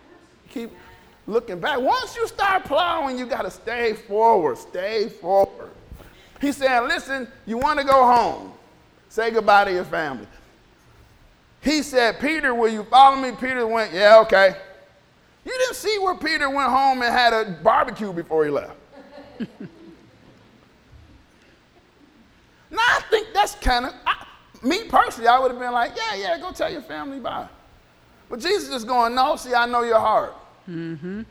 Keep 0.51 0.71
looking 1.27 1.59
back. 1.59 1.81
Once 1.81 2.17
you 2.17 2.27
start 2.27 2.65
plowing, 2.65 3.19
you 3.19 3.27
got 3.27 3.43
to 3.43 3.51
stay 3.51 3.93
forward. 3.93 4.57
Stay 4.59 5.09
forward. 5.09 5.71
He's 6.41 6.57
saying, 6.57 6.89
listen, 6.89 7.29
you 7.47 7.59
want 7.59 7.79
to 7.79 7.85
go 7.85 8.07
home. 8.07 8.53
Say 9.09 9.31
goodbye 9.31 9.65
to 9.65 9.73
your 9.73 9.85
family. 9.85 10.27
He 11.61 11.83
said, 11.83 12.21
Peter, 12.21 12.55
will 12.55 12.69
you 12.69 12.85
follow 12.85 13.17
me? 13.17 13.33
Peter 13.33 13.67
went, 13.67 13.93
yeah, 13.93 14.21
okay. 14.21 14.55
You 15.45 15.53
didn't 15.53 15.77
see 15.77 15.99
where 15.99 16.15
Peter 16.15 16.51
went 16.51 16.71
home 16.71 17.03
and 17.03 17.13
had 17.13 17.33
a 17.33 17.51
barbecue 17.63 18.13
before 18.13 18.45
he 18.45 18.51
left. 18.51 18.77
now, 19.41 19.49
I 22.79 23.01
think 23.11 23.29
that's 23.33 23.55
kind 23.57 23.87
of, 23.87 23.95
me 24.63 24.85
personally, 24.85 25.29
I 25.29 25.39
would 25.39 25.51
have 25.51 25.61
been 25.61 25.73
like, 25.73 25.93
yeah, 25.97 26.15
yeah, 26.17 26.39
go 26.39 26.53
tell 26.53 26.71
your 26.71 26.83
family 26.83 27.21
bye. 27.21 27.49
But 28.29 28.41
Jesus 28.41 28.75
is 28.75 28.85
going, 28.85 29.15
no, 29.15 29.37
see, 29.37 29.55
I 29.55 29.67
know 29.67 29.83
your 29.83 30.01
heart. 30.01 30.35
Mm-hmm. 30.69 31.23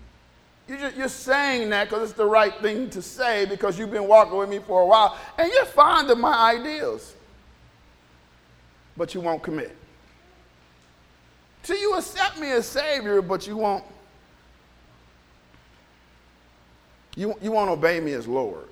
You're, 0.68 0.80
just, 0.80 0.96
you're 0.96 1.10
saying 1.10 1.70
that 1.70 1.90
because 1.90 2.10
it's 2.10 2.18
the 2.18 2.26
right 2.26 2.54
thing 2.62 2.90
to 2.92 3.02
say 3.02 3.46
because 3.46 3.78
you've 3.78 3.92
been 3.92 4.08
walking 4.08 4.38
with 4.38 4.50
me 4.50 4.60
for 4.60 4.82
a 4.82 4.86
while 4.86 5.18
and 5.38 5.52
you're 5.52 5.66
fond 5.66 6.10
of 6.10 6.18
my 6.18 6.56
ideals. 6.56 7.14
But 8.98 9.14
you 9.14 9.22
won't 9.22 9.44
commit. 9.44 9.76
See, 11.64 11.80
you 11.80 11.96
accept 11.96 12.40
me 12.40 12.52
as 12.52 12.68
Savior, 12.68 13.22
but 13.22 13.46
you 13.48 13.58
won't. 13.58 13.84
You, 17.16 17.34
you 17.42 17.52
won't 17.52 17.70
obey 17.70 18.00
me 18.00 18.14
as 18.14 18.28
Lord. 18.28 18.68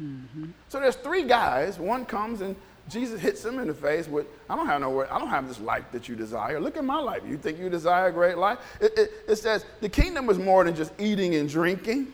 Mm-hmm. 0.00 0.46
So 0.68 0.80
there's 0.80 0.96
three 0.96 1.24
guys. 1.24 1.78
One 1.78 2.04
comes 2.04 2.40
and 2.40 2.56
Jesus 2.88 3.20
hits 3.20 3.44
him 3.44 3.58
in 3.58 3.66
the 3.66 3.74
face 3.74 4.08
with, 4.08 4.26
I 4.48 4.56
don't 4.56 4.66
have 4.66 4.80
no 4.80 5.02
I 5.04 5.18
don't 5.18 5.28
have 5.28 5.48
this 5.48 5.60
life 5.60 5.84
that 5.92 6.08
you 6.08 6.16
desire. 6.16 6.60
Look 6.60 6.76
at 6.76 6.84
my 6.84 6.98
life. 6.98 7.22
You 7.26 7.38
think 7.38 7.58
you 7.58 7.70
desire 7.70 8.08
a 8.08 8.12
great 8.12 8.36
life? 8.36 8.58
It, 8.80 8.98
it, 8.98 9.12
it 9.28 9.36
says 9.36 9.64
the 9.80 9.88
kingdom 9.88 10.28
is 10.28 10.38
more 10.38 10.64
than 10.64 10.76
just 10.76 10.92
eating 10.98 11.34
and 11.34 11.48
drinking. 11.48 12.12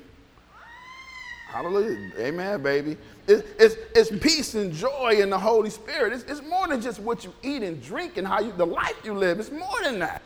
Hallelujah. 1.49 2.13
Amen, 2.19 2.63
baby. 2.63 2.97
It, 3.27 3.47
it's, 3.59 3.75
it's 3.97 4.11
peace 4.23 4.55
and 4.55 4.73
joy 4.73 5.19
in 5.21 5.31
the 5.31 5.39
Holy 5.39 5.71
Spirit. 5.71 6.13
It's, 6.13 6.23
it's 6.25 6.43
more 6.49 6.69
than 6.69 6.81
just 6.81 7.01
what 7.01 7.25
you 7.25 7.33
eat 7.43 7.65
and 7.65 7.83
drink 7.83 8.17
and 8.17 8.27
how 8.27 8.39
you 8.41 8.53
the 8.53 8.67
life 8.67 8.95
you 9.05 9.15
live. 9.15 9.41
It's 9.41 9.51
more 9.51 9.83
than 9.83 9.99
that. 9.99 10.23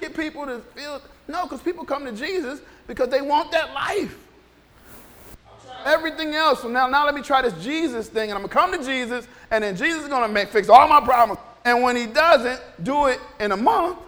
Get 0.00 0.16
people 0.16 0.44
to 0.46 0.58
feel 0.74 1.00
no, 1.28 1.44
because 1.44 1.62
people 1.62 1.84
come 1.84 2.04
to 2.04 2.12
Jesus 2.12 2.60
because 2.86 3.08
they 3.08 3.20
want 3.20 3.52
that 3.52 3.72
life 3.72 4.16
everything 5.86 6.34
else. 6.34 6.62
So 6.62 6.68
now, 6.68 6.88
now 6.88 7.04
let 7.04 7.14
me 7.14 7.22
try 7.22 7.42
this 7.42 7.54
Jesus 7.64 8.08
thing, 8.08 8.30
and 8.30 8.32
I'm 8.32 8.46
gonna 8.46 8.48
come 8.48 8.72
to 8.72 8.84
Jesus, 8.84 9.26
and 9.50 9.62
then 9.62 9.76
Jesus 9.76 10.02
is 10.02 10.08
gonna 10.08 10.28
make 10.28 10.48
fix 10.48 10.68
all 10.68 10.88
my 10.88 11.00
problems. 11.00 11.40
And 11.64 11.82
when 11.82 11.96
he 11.96 12.06
doesn't 12.06 12.60
do 12.82 13.06
it 13.06 13.20
in 13.40 13.52
a 13.52 13.56
month, 13.56 13.98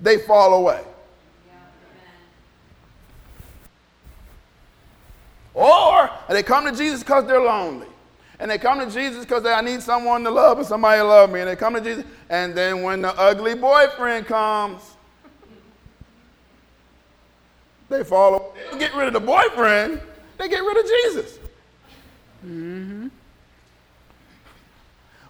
they 0.00 0.18
fall 0.18 0.54
away. 0.54 0.82
Or 5.54 6.10
they 6.28 6.42
come 6.42 6.64
to 6.64 6.76
Jesus 6.76 7.00
because 7.00 7.26
they're 7.26 7.40
lonely. 7.40 7.86
And 8.40 8.50
they 8.50 8.58
come 8.58 8.80
to 8.80 8.90
Jesus 8.90 9.24
because 9.24 9.46
I 9.46 9.60
need 9.60 9.80
someone 9.80 10.24
to 10.24 10.30
love 10.30 10.58
and 10.58 10.66
somebody 10.66 10.98
to 11.00 11.04
love 11.04 11.30
me. 11.30 11.40
And 11.40 11.48
they 11.48 11.56
come 11.56 11.74
to 11.74 11.80
Jesus. 11.80 12.04
And 12.28 12.54
then 12.54 12.82
when 12.82 13.00
the 13.00 13.16
ugly 13.16 13.54
boyfriend 13.54 14.26
comes, 14.26 14.82
they 17.88 18.02
fall. 18.02 18.54
They 18.72 18.78
get 18.78 18.94
rid 18.96 19.06
of 19.06 19.12
the 19.12 19.20
boyfriend, 19.20 20.00
they 20.36 20.48
get 20.48 20.58
rid 20.58 20.76
of 20.76 20.84
Jesus. 20.84 21.38
Mm-hmm. 22.44 23.08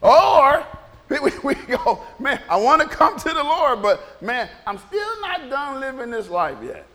Or 0.05 0.67
we, 1.09 1.31
we, 1.43 1.55
go, 1.55 2.05
man, 2.19 2.41
I 2.49 2.57
want 2.57 2.83
to 2.83 2.89
come 2.89 3.19
to 3.19 3.29
the 3.31 3.43
Lord, 3.43 3.81
but 3.83 4.23
man, 4.23 4.49
I'm 4.67 4.79
still 4.79 5.21
not 5.23 5.49
done 5.49 5.81
living 5.81 6.11
this 6.11 6.29
life 6.29 6.59
yet. 6.63 6.87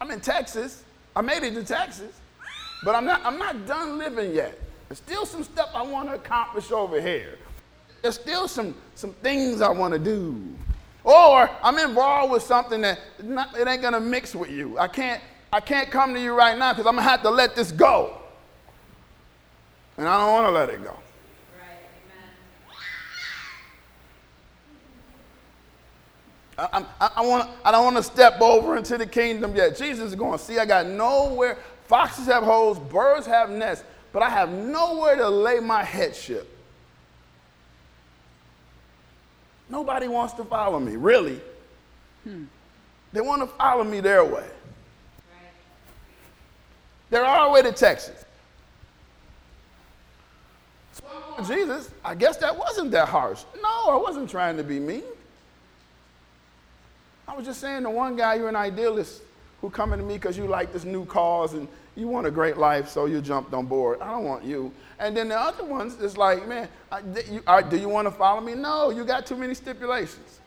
I'm 0.00 0.10
in 0.10 0.20
Texas. 0.20 0.84
I 1.16 1.22
made 1.22 1.42
it 1.42 1.54
to 1.54 1.64
Texas, 1.64 2.20
but 2.84 2.94
I'm 2.94 3.04
not, 3.04 3.24
I'm 3.24 3.38
not 3.38 3.66
done 3.66 3.98
living 3.98 4.34
yet. 4.34 4.58
There's 4.88 4.98
still 4.98 5.26
some 5.26 5.44
stuff 5.44 5.70
I 5.74 5.82
want 5.82 6.08
to 6.08 6.14
accomplish 6.14 6.70
over 6.70 7.00
here. 7.00 7.38
There's 8.02 8.14
still 8.14 8.46
some, 8.46 8.74
some 8.94 9.12
things 9.14 9.60
I 9.60 9.70
want 9.70 9.92
to 9.94 9.98
do. 9.98 10.40
Or 11.04 11.50
I'm 11.62 11.78
involved 11.78 12.32
with 12.32 12.42
something 12.42 12.80
that 12.82 12.98
not, 13.22 13.56
it 13.58 13.66
ain't 13.66 13.82
gonna 13.82 14.00
mix 14.00 14.34
with 14.34 14.50
you. 14.50 14.78
I 14.78 14.88
can't, 14.88 15.22
I 15.52 15.60
can't 15.60 15.90
come 15.90 16.14
to 16.14 16.20
you 16.20 16.34
right 16.34 16.56
now 16.56 16.72
because 16.72 16.86
I'm 16.86 16.96
gonna 16.96 17.08
have 17.08 17.22
to 17.22 17.30
let 17.30 17.56
this 17.56 17.72
go. 17.72 18.19
And 20.00 20.08
I 20.08 20.16
don't 20.16 20.32
want 20.32 20.46
to 20.46 20.50
let 20.50 20.70
it 20.70 20.82
go. 20.82 20.96
I, 26.56 26.86
I, 26.98 27.10
I, 27.16 27.20
want, 27.20 27.50
I 27.62 27.70
don't 27.70 27.84
want 27.84 27.98
to 27.98 28.02
step 28.02 28.40
over 28.40 28.78
into 28.78 28.96
the 28.96 29.04
kingdom 29.04 29.54
yet. 29.54 29.76
Jesus 29.76 30.08
is 30.08 30.14
going, 30.14 30.38
see, 30.38 30.58
I 30.58 30.64
got 30.64 30.86
nowhere. 30.86 31.58
Foxes 31.84 32.24
have 32.28 32.42
holes, 32.42 32.78
birds 32.78 33.26
have 33.26 33.50
nests, 33.50 33.84
but 34.10 34.22
I 34.22 34.30
have 34.30 34.50
nowhere 34.50 35.16
to 35.16 35.28
lay 35.28 35.60
my 35.60 35.84
headship. 35.84 36.48
Nobody 39.68 40.08
wants 40.08 40.32
to 40.34 40.44
follow 40.44 40.80
me, 40.80 40.96
really. 40.96 41.42
Hmm. 42.24 42.44
They 43.12 43.20
want 43.20 43.42
to 43.42 43.48
follow 43.48 43.84
me 43.84 44.00
their 44.00 44.24
way. 44.24 44.48
They're 47.10 47.26
all 47.26 47.50
the 47.50 47.54
way 47.54 47.60
to 47.70 47.72
Texas. 47.72 48.24
Jesus, 51.46 51.90
I 52.04 52.14
guess 52.14 52.36
that 52.38 52.56
wasn't 52.56 52.90
that 52.92 53.08
harsh. 53.08 53.42
No, 53.62 53.90
I 53.90 53.96
wasn't 53.96 54.28
trying 54.28 54.56
to 54.56 54.62
be 54.62 54.78
mean. 54.78 55.04
I 57.26 57.34
was 57.34 57.46
just 57.46 57.60
saying 57.60 57.84
to 57.84 57.90
one 57.90 58.16
guy, 58.16 58.34
you're 58.34 58.48
an 58.48 58.56
idealist 58.56 59.22
who 59.60 59.70
coming 59.70 59.98
to 59.98 60.04
me 60.04 60.14
because 60.14 60.36
you 60.36 60.46
like 60.46 60.72
this 60.72 60.84
new 60.84 61.04
cause 61.04 61.54
and 61.54 61.68
you 61.96 62.08
want 62.08 62.26
a 62.26 62.30
great 62.30 62.56
life, 62.56 62.88
so 62.88 63.06
you 63.06 63.20
jumped 63.20 63.52
on 63.52 63.66
board. 63.66 64.00
I 64.00 64.10
don't 64.10 64.24
want 64.24 64.44
you. 64.44 64.72
And 64.98 65.16
then 65.16 65.28
the 65.28 65.38
other 65.38 65.64
ones, 65.64 65.96
it's 66.00 66.16
like, 66.16 66.46
man, 66.48 66.68
I, 66.90 67.00
you, 67.30 67.42
I, 67.46 67.62
do 67.62 67.76
you 67.76 67.88
want 67.88 68.06
to 68.06 68.12
follow 68.12 68.40
me? 68.40 68.54
No, 68.54 68.90
you 68.90 69.04
got 69.04 69.26
too 69.26 69.36
many 69.36 69.54
stipulations. 69.54 70.40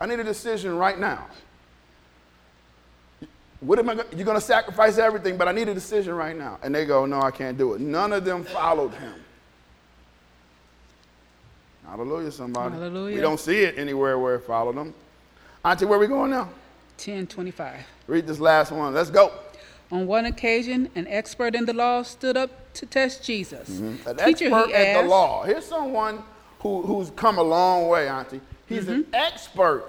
I 0.00 0.06
need 0.06 0.20
a 0.20 0.24
decision 0.24 0.76
right 0.76 0.98
now. 0.98 1.26
What 3.60 3.78
am 3.80 3.88
I? 3.90 3.94
Go- 3.96 4.04
you're 4.14 4.24
going 4.24 4.36
to 4.36 4.40
sacrifice 4.44 4.98
everything, 4.98 5.36
but 5.36 5.48
I 5.48 5.52
need 5.52 5.68
a 5.68 5.74
decision 5.74 6.14
right 6.14 6.36
now. 6.36 6.58
And 6.62 6.74
they 6.74 6.84
go, 6.86 7.06
no, 7.06 7.20
I 7.20 7.30
can't 7.32 7.58
do 7.58 7.74
it. 7.74 7.80
None 7.80 8.12
of 8.12 8.24
them 8.24 8.44
followed 8.44 8.94
him. 8.94 9.14
Hallelujah, 11.86 12.30
somebody. 12.30 12.74
Hallelujah. 12.74 13.14
We 13.16 13.20
don't 13.20 13.40
see 13.40 13.60
it 13.60 13.78
anywhere 13.78 14.18
where 14.18 14.34
it 14.36 14.40
followed 14.44 14.76
them. 14.76 14.94
Auntie, 15.64 15.86
where 15.86 15.98
we 15.98 16.06
going 16.06 16.30
now? 16.30 16.44
1025. 16.98 17.76
Read 18.06 18.26
this 18.26 18.38
last 18.40 18.72
one. 18.72 18.92
Let's 18.94 19.10
go. 19.10 19.32
On 19.90 20.06
one 20.06 20.26
occasion, 20.26 20.90
an 20.94 21.06
expert 21.08 21.54
in 21.54 21.64
the 21.64 21.72
law 21.72 22.02
stood 22.02 22.36
up 22.36 22.72
to 22.74 22.84
test 22.86 23.24
Jesus. 23.24 23.70
Mm-hmm. 23.70 24.08
An 24.08 24.16
Teacher, 24.18 24.46
expert 24.54 24.66
he 24.68 24.74
at 24.74 25.02
the 25.02 25.08
law. 25.08 25.44
Here's 25.44 25.64
someone 25.64 26.22
who, 26.60 26.82
who's 26.82 27.10
come 27.10 27.38
a 27.38 27.42
long 27.42 27.88
way, 27.88 28.08
Auntie. 28.08 28.40
He's 28.66 28.86
an 28.88 29.04
Mm-hmm. 29.04 29.14
expert 29.14 29.84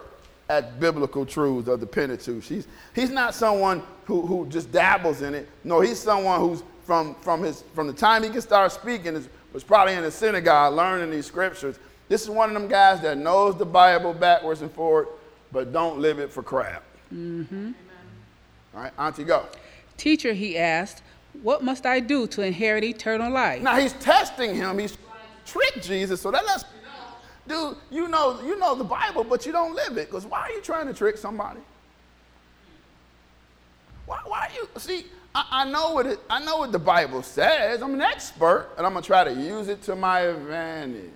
at 0.49 0.79
biblical 0.79 1.25
truths 1.25 1.67
of 1.67 1.79
the 1.79 1.85
Pentateuch. 1.85 2.43
He's, 2.43 2.67
he's 2.95 3.11
not 3.11 3.35
someone 3.35 3.83
who, 4.05 4.25
who 4.25 4.47
just 4.47 4.71
dabbles 4.71 5.21
in 5.21 5.35
it. 5.35 5.47
No, 5.63 5.79
he's 5.79 5.99
someone 5.99 6.39
who's 6.39 6.63
from, 6.83 7.13
from, 7.21 7.43
his, 7.43 7.63
from 7.75 7.85
the 7.85 7.93
time 7.93 8.23
he 8.23 8.29
can 8.29 8.41
start 8.41 8.71
speaking, 8.71 9.15
is, 9.15 9.29
was 9.53 9.63
probably 9.63 9.93
in 9.93 10.01
the 10.01 10.09
synagogue 10.09 10.73
learning 10.73 11.11
these 11.11 11.27
scriptures. 11.27 11.77
This 12.07 12.23
is 12.23 12.29
one 12.31 12.49
of 12.49 12.55
them 12.55 12.67
guys 12.67 12.99
that 13.01 13.19
knows 13.19 13.55
the 13.55 13.65
Bible 13.65 14.11
backwards 14.11 14.63
and 14.63 14.71
forward, 14.71 15.07
but 15.51 15.71
don't 15.71 15.99
live 15.99 16.17
it 16.17 16.31
for 16.31 16.41
crap. 16.41 16.83
Mm-hmm. 17.13 17.71
All 18.73 18.81
right, 18.81 18.91
Auntie, 18.97 19.23
go. 19.23 19.45
Teacher, 19.97 20.33
he 20.33 20.57
asked, 20.57 21.03
What 21.43 21.63
must 21.63 21.85
I 21.85 21.99
do 21.99 22.25
to 22.27 22.41
inherit 22.41 22.83
eternal 22.83 23.31
life? 23.31 23.61
Now 23.61 23.77
he's 23.77 23.93
testing 23.93 24.55
him. 24.55 24.79
He's 24.79 24.97
tricked 25.45 25.83
Jesus. 25.83 26.21
So 26.21 26.31
that 26.31 26.45
lets 26.45 26.63
dude, 27.49 27.75
you 27.91 28.07
know, 28.07 28.39
you 28.41 28.57
know 28.57 28.75
the 28.75 28.83
Bible, 28.83 29.25
but 29.25 29.45
you 29.45 29.51
don't 29.51 29.75
live 29.75 29.97
it. 29.97 30.09
Because 30.09 30.25
why 30.25 30.41
are 30.41 30.51
you 30.51 30.61
trying 30.61 30.87
to 30.87 30.93
trick 30.93 31.17
somebody? 31.17 31.59
Why, 34.05 34.19
why 34.25 34.47
are 34.47 34.53
you 34.53 34.69
see? 34.77 35.05
I, 35.35 35.45
I 35.51 35.69
know 35.69 35.93
what 35.93 36.05
it, 36.05 36.19
I 36.29 36.43
know 36.43 36.59
what 36.59 36.71
the 36.71 36.79
Bible 36.79 37.21
says. 37.23 37.81
I'm 37.81 37.93
an 37.93 38.01
expert, 38.01 38.69
and 38.77 38.85
I'm 38.85 38.93
gonna 38.93 39.05
try 39.05 39.23
to 39.23 39.33
use 39.33 39.67
it 39.67 39.81
to 39.83 39.95
my 39.95 40.21
advantage. 40.21 41.11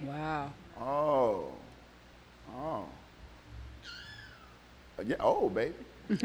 Wow. 0.00 0.52
Oh, 0.80 1.52
oh, 2.56 2.84
uh, 4.98 5.02
yeah. 5.06 5.16
Oh, 5.20 5.48
baby. 5.50 5.74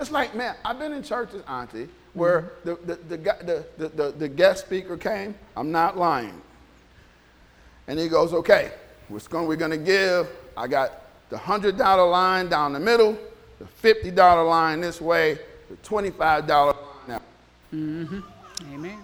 It's 0.00 0.10
like, 0.10 0.34
man, 0.34 0.56
I've 0.64 0.78
been 0.78 0.92
in 0.92 1.02
churches, 1.02 1.42
Auntie, 1.46 1.88
where 2.14 2.52
mm-hmm. 2.66 2.86
the, 2.86 2.94
the, 2.96 3.02
the, 3.10 3.16
guy- 3.16 3.42
the, 3.42 3.66
the, 3.78 3.88
the, 3.88 4.10
the 4.10 4.28
guest 4.28 4.66
speaker 4.66 4.96
came. 4.96 5.34
I'm 5.56 5.70
not 5.70 5.96
lying. 5.96 6.42
And 7.86 7.98
he 7.98 8.08
goes, 8.08 8.32
okay, 8.32 8.72
what's 9.08 9.28
going, 9.28 9.46
we're 9.46 9.56
going 9.56 9.70
to 9.70 9.76
give. 9.76 10.28
I 10.56 10.66
got 10.66 11.02
the 11.30 11.36
$100 11.36 11.78
line 12.10 12.48
down 12.48 12.72
the 12.72 12.80
middle, 12.80 13.18
the 13.58 13.64
$50 13.64 14.48
line 14.48 14.80
this 14.80 15.00
way, 15.00 15.38
the 15.68 15.76
$25 15.88 16.48
line 16.48 16.74
now. 17.08 17.22
Mhm. 17.72 18.22
Amen. 18.72 18.98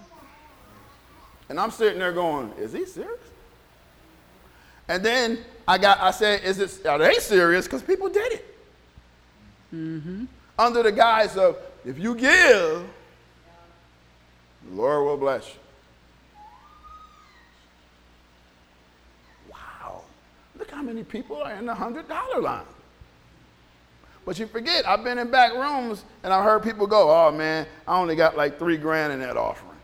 And 1.49 1.59
I'm 1.59 1.71
sitting 1.71 1.99
there 1.99 2.13
going, 2.13 2.53
is 2.57 2.71
he 2.73 2.85
serious? 2.85 3.19
And 4.87 5.03
then 5.03 5.39
I 5.67 5.77
got, 5.77 5.99
I 5.99 6.11
said, 6.11 6.43
is 6.43 6.59
it, 6.59 6.85
are 6.85 6.97
they 6.97 7.15
serious? 7.15 7.65
Because 7.65 7.83
people 7.83 8.09
did 8.09 8.33
it. 8.33 8.45
Under 10.57 10.83
the 10.83 10.91
guise 10.91 11.37
of, 11.37 11.57
if 11.85 11.97
you 11.97 12.13
give, 12.15 12.85
the 14.63 14.75
Lord 14.75 15.05
will 15.05 15.17
bless 15.17 15.47
you. 15.47 15.59
Wow. 19.51 20.01
Look 20.57 20.70
how 20.81 20.87
many 20.87 21.03
people 21.03 21.43
are 21.43 21.53
in 21.53 21.67
the 21.67 21.73
$100 21.73 22.41
line. 22.41 22.65
But 24.25 24.39
you 24.39 24.47
forget, 24.47 24.87
I've 24.87 25.03
been 25.03 25.19
in 25.19 25.29
back 25.29 25.53
rooms 25.53 26.03
and 26.23 26.33
I've 26.33 26.43
heard 26.43 26.63
people 26.63 26.87
go, 26.87 27.11
oh 27.11 27.31
man, 27.31 27.67
I 27.87 27.99
only 27.99 28.15
got 28.15 28.35
like 28.35 28.57
three 28.57 28.77
grand 28.77 29.13
in 29.13 29.19
that 29.19 29.37
offering. 29.37 29.77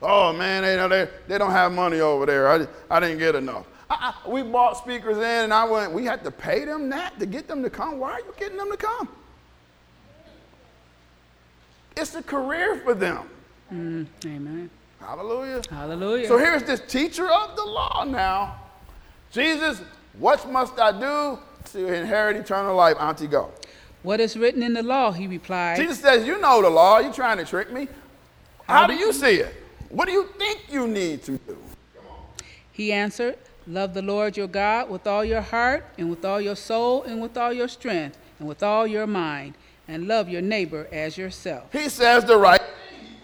Oh 0.00 0.32
man, 0.32 0.62
they, 0.62 0.88
they, 0.88 1.10
they 1.28 1.36
don't 1.36 1.50
have 1.50 1.72
money 1.72 2.00
over 2.00 2.24
there. 2.24 2.48
I, 2.48 2.66
I 2.90 2.98
didn't 2.98 3.18
get 3.18 3.34
enough. 3.34 3.66
I, 3.90 4.14
I, 4.24 4.28
we 4.28 4.42
bought 4.42 4.78
speakers 4.78 5.18
in 5.18 5.22
and 5.22 5.52
I 5.52 5.64
went, 5.64 5.92
we 5.92 6.06
had 6.06 6.24
to 6.24 6.30
pay 6.30 6.64
them 6.64 6.88
that 6.88 7.18
to 7.18 7.26
get 7.26 7.46
them 7.46 7.62
to 7.62 7.68
come. 7.68 7.98
Why 7.98 8.12
are 8.12 8.20
you 8.20 8.34
getting 8.38 8.56
them 8.56 8.70
to 8.70 8.78
come? 8.78 9.08
It's 11.94 12.14
a 12.14 12.22
career 12.22 12.76
for 12.76 12.94
them. 12.94 13.28
Mm, 13.70 14.06
amen. 14.24 14.70
Hallelujah. 14.98 15.60
Hallelujah. 15.68 16.26
So 16.26 16.38
here's 16.38 16.62
this 16.62 16.80
teacher 16.80 17.28
of 17.28 17.54
the 17.56 17.64
law 17.64 18.04
now. 18.04 18.59
Jesus, 19.30 19.80
what 20.18 20.50
must 20.50 20.78
I 20.78 20.98
do 20.98 21.38
to 21.72 21.92
inherit 21.92 22.36
eternal 22.36 22.74
life? 22.74 22.96
Auntie, 22.98 23.26
go. 23.26 23.50
what 24.02 24.20
is 24.20 24.36
written 24.36 24.62
in 24.62 24.74
the 24.74 24.82
law? 24.82 25.12
He 25.12 25.26
replied. 25.26 25.76
Jesus 25.76 26.00
says, 26.00 26.26
You 26.26 26.40
know 26.40 26.60
the 26.62 26.70
law. 26.70 26.98
You're 26.98 27.12
trying 27.12 27.38
to 27.38 27.44
trick 27.44 27.72
me. 27.72 27.88
How 28.66 28.86
do 28.86 28.94
you 28.94 29.12
see 29.12 29.36
it? 29.36 29.54
What 29.88 30.06
do 30.06 30.12
you 30.12 30.28
think 30.38 30.60
you 30.70 30.86
need 30.86 31.22
to 31.24 31.38
do? 31.38 31.56
He 32.72 32.92
answered, 32.92 33.36
Love 33.66 33.94
the 33.94 34.02
Lord 34.02 34.36
your 34.36 34.46
God 34.46 34.88
with 34.88 35.06
all 35.06 35.24
your 35.24 35.42
heart, 35.42 35.84
and 35.98 36.08
with 36.08 36.24
all 36.24 36.40
your 36.40 36.56
soul, 36.56 37.02
and 37.02 37.20
with 37.20 37.36
all 37.36 37.52
your 37.52 37.68
strength, 37.68 38.16
and 38.38 38.48
with 38.48 38.62
all 38.62 38.86
your 38.86 39.06
mind, 39.06 39.54
and 39.86 40.08
love 40.08 40.28
your 40.28 40.40
neighbor 40.40 40.88
as 40.90 41.18
yourself. 41.18 41.72
He 41.72 41.88
says 41.88 42.24
the 42.24 42.36
right 42.36 42.62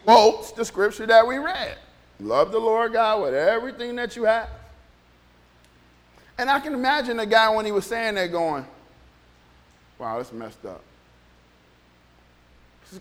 quotes 0.04 0.52
the 0.52 0.64
scripture 0.64 1.06
that 1.06 1.26
we 1.26 1.38
read. 1.38 1.76
Love 2.20 2.52
the 2.52 2.58
Lord 2.58 2.92
God 2.92 3.22
with 3.22 3.34
everything 3.34 3.96
that 3.96 4.14
you 4.14 4.24
have. 4.24 4.48
And 6.38 6.50
I 6.50 6.60
can 6.60 6.74
imagine 6.74 7.16
the 7.16 7.26
guy 7.26 7.48
when 7.54 7.64
he 7.64 7.72
was 7.72 7.86
saying 7.86 8.16
that 8.16 8.30
going, 8.30 8.66
wow, 9.98 10.18
that's 10.18 10.32
messed 10.32 10.64
up. 10.64 10.82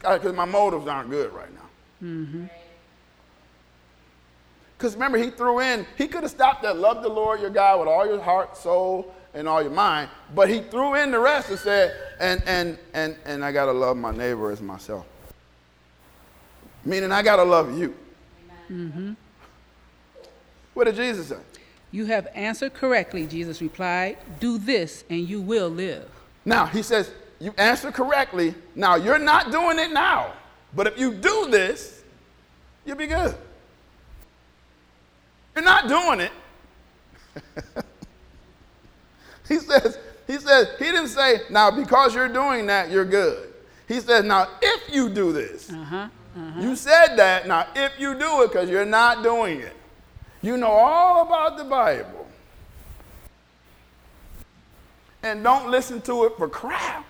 Because 0.01 0.33
my 0.33 0.45
motives 0.45 0.87
aren't 0.87 1.09
good 1.09 1.31
right 1.33 1.53
now. 1.53 2.07
Mm-hmm. 2.07 2.45
Because 4.77 4.93
remember, 4.93 5.17
he 5.17 5.29
threw 5.29 5.59
in, 5.59 5.85
he 5.97 6.07
could 6.07 6.23
have 6.23 6.31
stopped 6.31 6.65
at 6.65 6.77
love 6.77 7.01
the 7.01 7.09
Lord 7.09 7.39
your 7.39 7.49
God 7.49 7.79
with 7.79 7.87
all 7.87 8.05
your 8.05 8.21
heart, 8.21 8.57
soul, 8.57 9.13
and 9.33 9.47
all 9.47 9.61
your 9.61 9.71
mind, 9.71 10.09
but 10.33 10.49
he 10.49 10.61
threw 10.61 10.95
in 10.95 11.11
the 11.11 11.19
rest 11.19 11.49
and 11.49 11.59
said, 11.59 11.93
and 12.19 12.41
and 12.45 12.77
and 12.93 13.17
and 13.25 13.43
I 13.43 13.51
gotta 13.51 13.73
love 13.73 13.97
my 13.97 14.11
neighbor 14.11 14.49
as 14.49 14.61
myself. 14.61 15.05
Meaning 16.85 17.11
I 17.11 17.21
gotta 17.21 17.43
love 17.43 17.77
you. 17.77 17.95
Mm-hmm. 18.71 19.13
What 20.73 20.85
did 20.85 20.95
Jesus 20.95 21.27
say? 21.27 21.37
You 21.95 22.03
have 22.07 22.27
answered 22.35 22.73
correctly, 22.73 23.25
Jesus 23.25 23.61
replied. 23.61 24.17
Do 24.41 24.57
this, 24.57 25.05
and 25.09 25.29
you 25.29 25.39
will 25.39 25.69
live. 25.69 26.09
Now 26.43 26.65
he 26.65 26.83
says, 26.83 27.09
you 27.39 27.53
answered 27.57 27.93
correctly. 27.93 28.53
Now, 28.75 28.95
you're 28.95 29.17
not 29.17 29.49
doing 29.49 29.79
it 29.79 29.93
now, 29.93 30.33
but 30.75 30.87
if 30.87 30.99
you 30.99 31.13
do 31.13 31.47
this, 31.49 32.03
you'll 32.85 32.97
be 32.97 33.07
good. 33.07 33.33
You're 35.55 35.63
not 35.63 35.87
doing 35.87 36.19
it. 36.19 36.31
he 39.47 39.59
says, 39.59 39.97
he 40.27 40.37
says, 40.37 40.67
he 40.77 40.85
didn't 40.91 41.07
say, 41.07 41.43
now 41.49 41.71
because 41.71 42.13
you're 42.13 42.27
doing 42.27 42.65
that, 42.65 42.91
you're 42.91 43.05
good. 43.05 43.53
He 43.87 44.01
says, 44.01 44.25
now 44.25 44.49
if 44.61 44.93
you 44.93 45.07
do 45.07 45.31
this, 45.31 45.71
uh-huh, 45.71 46.09
uh-huh. 46.35 46.59
you 46.59 46.75
said 46.75 47.15
that, 47.15 47.47
now 47.47 47.67
if 47.73 47.97
you 47.97 48.19
do 48.19 48.41
it, 48.41 48.51
because 48.51 48.69
you're 48.69 48.83
not 48.83 49.23
doing 49.23 49.61
it. 49.61 49.77
You 50.45 50.57
know 50.57 50.69
all 50.69 51.25
about 51.25 51.57
the 51.57 51.63
Bible. 51.63 52.27
And 55.23 55.43
don't 55.43 55.71
listen 55.71 56.01
to 56.01 56.25
it 56.25 56.33
for 56.37 56.47
crap. 56.47 57.03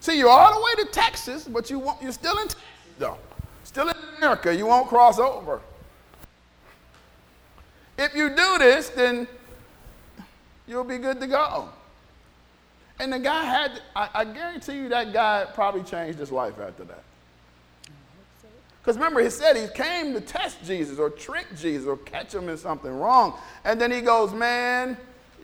See, 0.00 0.18
you're 0.18 0.28
all 0.28 0.52
the 0.52 0.60
way 0.60 0.84
to 0.84 0.92
Texas, 0.92 1.48
but 1.48 1.70
you 1.70 1.78
won't, 1.78 2.02
you're 2.02 2.12
still 2.12 2.36
in 2.40 2.48
Texas, 2.48 2.62
though. 2.98 3.16
Still 3.64 3.88
in 3.88 3.96
America. 4.18 4.54
You 4.54 4.66
won't 4.66 4.86
cross 4.86 5.18
over. 5.18 5.62
If 7.96 8.14
you 8.14 8.28
do 8.28 8.58
this, 8.58 8.90
then 8.90 9.26
you'll 10.68 10.84
be 10.84 10.98
good 10.98 11.20
to 11.20 11.26
go. 11.26 11.70
And 12.98 13.10
the 13.10 13.18
guy 13.18 13.46
had, 13.46 13.80
I, 13.96 14.10
I 14.12 14.24
guarantee 14.26 14.76
you 14.76 14.90
that 14.90 15.14
guy 15.14 15.46
probably 15.54 15.84
changed 15.84 16.18
his 16.18 16.30
life 16.30 16.60
after 16.60 16.84
that. 16.84 17.02
Because 18.80 18.96
remember, 18.96 19.20
he 19.20 19.30
said 19.30 19.56
he 19.56 19.68
came 19.74 20.14
to 20.14 20.20
test 20.20 20.64
Jesus 20.64 20.98
or 20.98 21.10
trick 21.10 21.46
Jesus 21.56 21.86
or 21.86 21.98
catch 21.98 22.34
him 22.34 22.48
in 22.48 22.56
something 22.56 22.90
wrong. 22.90 23.34
And 23.64 23.80
then 23.80 23.90
he 23.90 24.00
goes, 24.00 24.32
Man, 24.32 24.96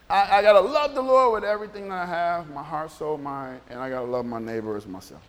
I, 0.09 0.39
I 0.39 0.43
got 0.43 0.55
to 0.55 0.61
love 0.61 0.95
the 0.95 1.03
Lord 1.03 1.34
with 1.34 1.49
everything 1.49 1.89
that 1.91 1.99
I 1.99 2.07
have 2.07 2.49
my 2.51 2.62
heart, 2.62 2.91
soul, 2.91 3.18
mind, 3.18 3.61
and 3.68 3.78
I 3.78 3.91
got 3.91 4.01
to 4.01 4.07
love 4.07 4.24
my 4.24 4.39
neighbor 4.39 4.76
as 4.76 4.87
myself. 4.87 5.22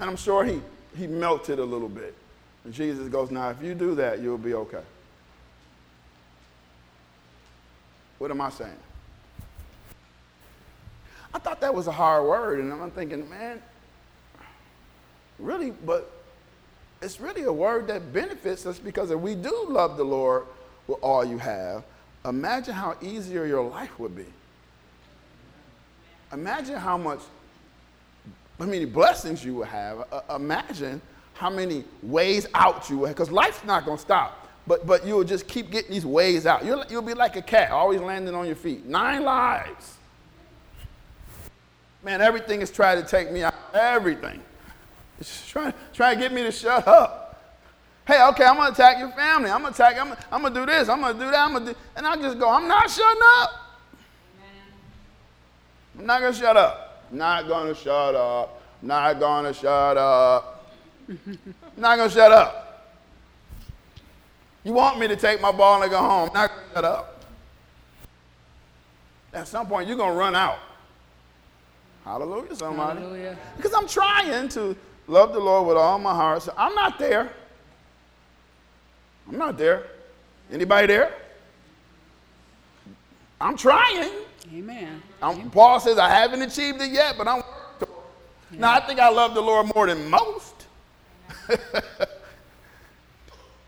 And 0.00 0.10
I'm 0.10 0.16
sure 0.16 0.44
he, 0.44 0.60
he 0.96 1.06
melted 1.06 1.60
a 1.60 1.64
little 1.64 1.88
bit. 1.88 2.14
And 2.64 2.74
Jesus 2.74 3.08
goes, 3.08 3.30
Now, 3.30 3.50
if 3.50 3.62
you 3.62 3.74
do 3.74 3.94
that, 3.94 4.20
you'll 4.20 4.38
be 4.38 4.54
okay. 4.54 4.82
What 8.18 8.32
am 8.32 8.40
I 8.40 8.50
saying? 8.50 8.72
I 11.34 11.38
thought 11.40 11.60
that 11.62 11.74
was 11.74 11.88
a 11.88 11.92
hard 11.92 12.24
word, 12.24 12.60
and 12.60 12.72
I'm 12.72 12.92
thinking, 12.92 13.28
man, 13.28 13.60
really, 15.40 15.72
but 15.72 16.10
it's 17.02 17.20
really 17.20 17.42
a 17.42 17.52
word 17.52 17.88
that 17.88 18.12
benefits 18.12 18.64
us 18.66 18.78
because 18.78 19.10
if 19.10 19.18
we 19.18 19.34
do 19.34 19.66
love 19.68 19.96
the 19.96 20.04
Lord 20.04 20.44
with 20.86 20.98
all 21.02 21.24
you 21.24 21.38
have, 21.38 21.82
imagine 22.24 22.72
how 22.72 22.96
easier 23.02 23.46
your 23.46 23.68
life 23.68 23.98
would 23.98 24.16
be. 24.16 24.26
Imagine 26.32 26.76
how 26.76 26.96
much, 26.96 27.20
how 28.58 28.66
many 28.66 28.84
blessings 28.84 29.44
you 29.44 29.56
would 29.56 29.68
have. 29.68 30.06
Uh, 30.12 30.36
imagine 30.36 31.02
how 31.34 31.50
many 31.50 31.84
ways 32.02 32.46
out 32.54 32.88
you 32.88 33.04
have, 33.04 33.14
because 33.16 33.32
life's 33.32 33.64
not 33.64 33.84
going 33.84 33.98
to 33.98 34.02
stop. 34.02 34.48
But, 34.66 34.86
but 34.86 35.04
you'll 35.04 35.24
just 35.24 35.46
keep 35.48 35.70
getting 35.70 35.90
these 35.90 36.06
ways 36.06 36.46
out. 36.46 36.64
You'll, 36.64 36.84
you'll 36.88 37.02
be 37.02 37.12
like 37.12 37.36
a 37.36 37.42
cat, 37.42 37.70
always 37.72 38.00
landing 38.00 38.34
on 38.34 38.46
your 38.46 38.56
feet. 38.56 38.86
Nine 38.86 39.24
lives. 39.24 39.98
Man, 42.04 42.20
everything 42.20 42.60
is 42.60 42.70
trying 42.70 43.02
to 43.02 43.08
take 43.08 43.32
me 43.32 43.42
out. 43.42 43.54
Everything. 43.72 44.40
It's 45.18 45.48
trying, 45.48 45.72
trying 45.92 46.16
to 46.16 46.20
get 46.20 46.32
me 46.32 46.42
to 46.42 46.52
shut 46.52 46.86
up. 46.86 47.42
Hey, 48.06 48.22
okay, 48.28 48.44
I'm 48.44 48.56
gonna 48.56 48.72
attack 48.72 48.98
your 48.98 49.10
family. 49.12 49.50
I'm 49.50 49.62
gonna 49.62 49.72
attack, 49.72 49.98
I'm, 49.98 50.14
I'm 50.30 50.42
gonna 50.42 50.54
do 50.54 50.66
this, 50.66 50.88
I'm 50.88 51.00
gonna 51.00 51.14
do 51.14 51.30
that, 51.30 51.38
I'm 51.38 51.52
gonna 51.54 51.72
do, 51.72 51.78
and 51.96 52.06
I 52.06 52.16
just 52.16 52.38
go, 52.38 52.50
I'm 52.50 52.68
not 52.68 52.90
shutting 52.90 53.22
up. 53.38 53.50
I'm 55.98 56.06
not 56.06 56.20
gonna 56.20 56.34
shut 56.34 56.56
up. 56.56 57.08
Not 57.10 57.48
gonna 57.48 57.74
shut 57.74 58.14
up. 58.14 58.60
Not 58.82 59.18
gonna 59.18 59.54
shut 59.54 59.96
up. 59.96 60.54
not 61.76 61.96
to 61.96 62.10
shut 62.10 62.32
up. 62.32 62.90
You 64.62 64.72
want 64.72 64.98
me 64.98 65.08
to 65.08 65.16
take 65.16 65.40
my 65.40 65.52
ball 65.52 65.82
and 65.82 65.90
go 65.90 65.98
home. 65.98 66.30
Not 66.34 66.50
to 66.50 66.74
shut 66.74 66.84
up. 66.84 67.24
At 69.32 69.48
some 69.48 69.66
point, 69.66 69.88
you're 69.88 69.98
to 69.98 70.18
run 70.18 70.34
out. 70.34 70.58
Hallelujah, 72.04 72.54
somebody. 72.54 73.00
Hallelujah. 73.00 73.38
Because 73.56 73.72
I'm 73.72 73.88
trying 73.88 74.48
to 74.50 74.76
love 75.06 75.32
the 75.32 75.40
Lord 75.40 75.66
with 75.68 75.76
all 75.76 75.98
my 75.98 76.14
heart. 76.14 76.42
So 76.42 76.52
I'm 76.56 76.74
not 76.74 76.98
there. 76.98 77.32
I'm 79.28 79.38
not 79.38 79.56
there. 79.56 79.86
Anybody 80.52 80.86
there? 80.86 81.14
I'm 83.40 83.56
trying. 83.56 84.10
Amen. 84.54 85.02
I'm, 85.22 85.50
Paul 85.50 85.80
says 85.80 85.98
I 85.98 86.08
haven't 86.08 86.42
achieved 86.42 86.80
it 86.80 86.90
yet, 86.90 87.16
but 87.16 87.26
I'm. 87.26 87.42
Yeah. 88.50 88.60
Now 88.60 88.74
I 88.74 88.80
think 88.80 89.00
I 89.00 89.08
love 89.08 89.34
the 89.34 89.40
Lord 89.40 89.74
more 89.74 89.86
than 89.86 90.08
most. 90.08 90.66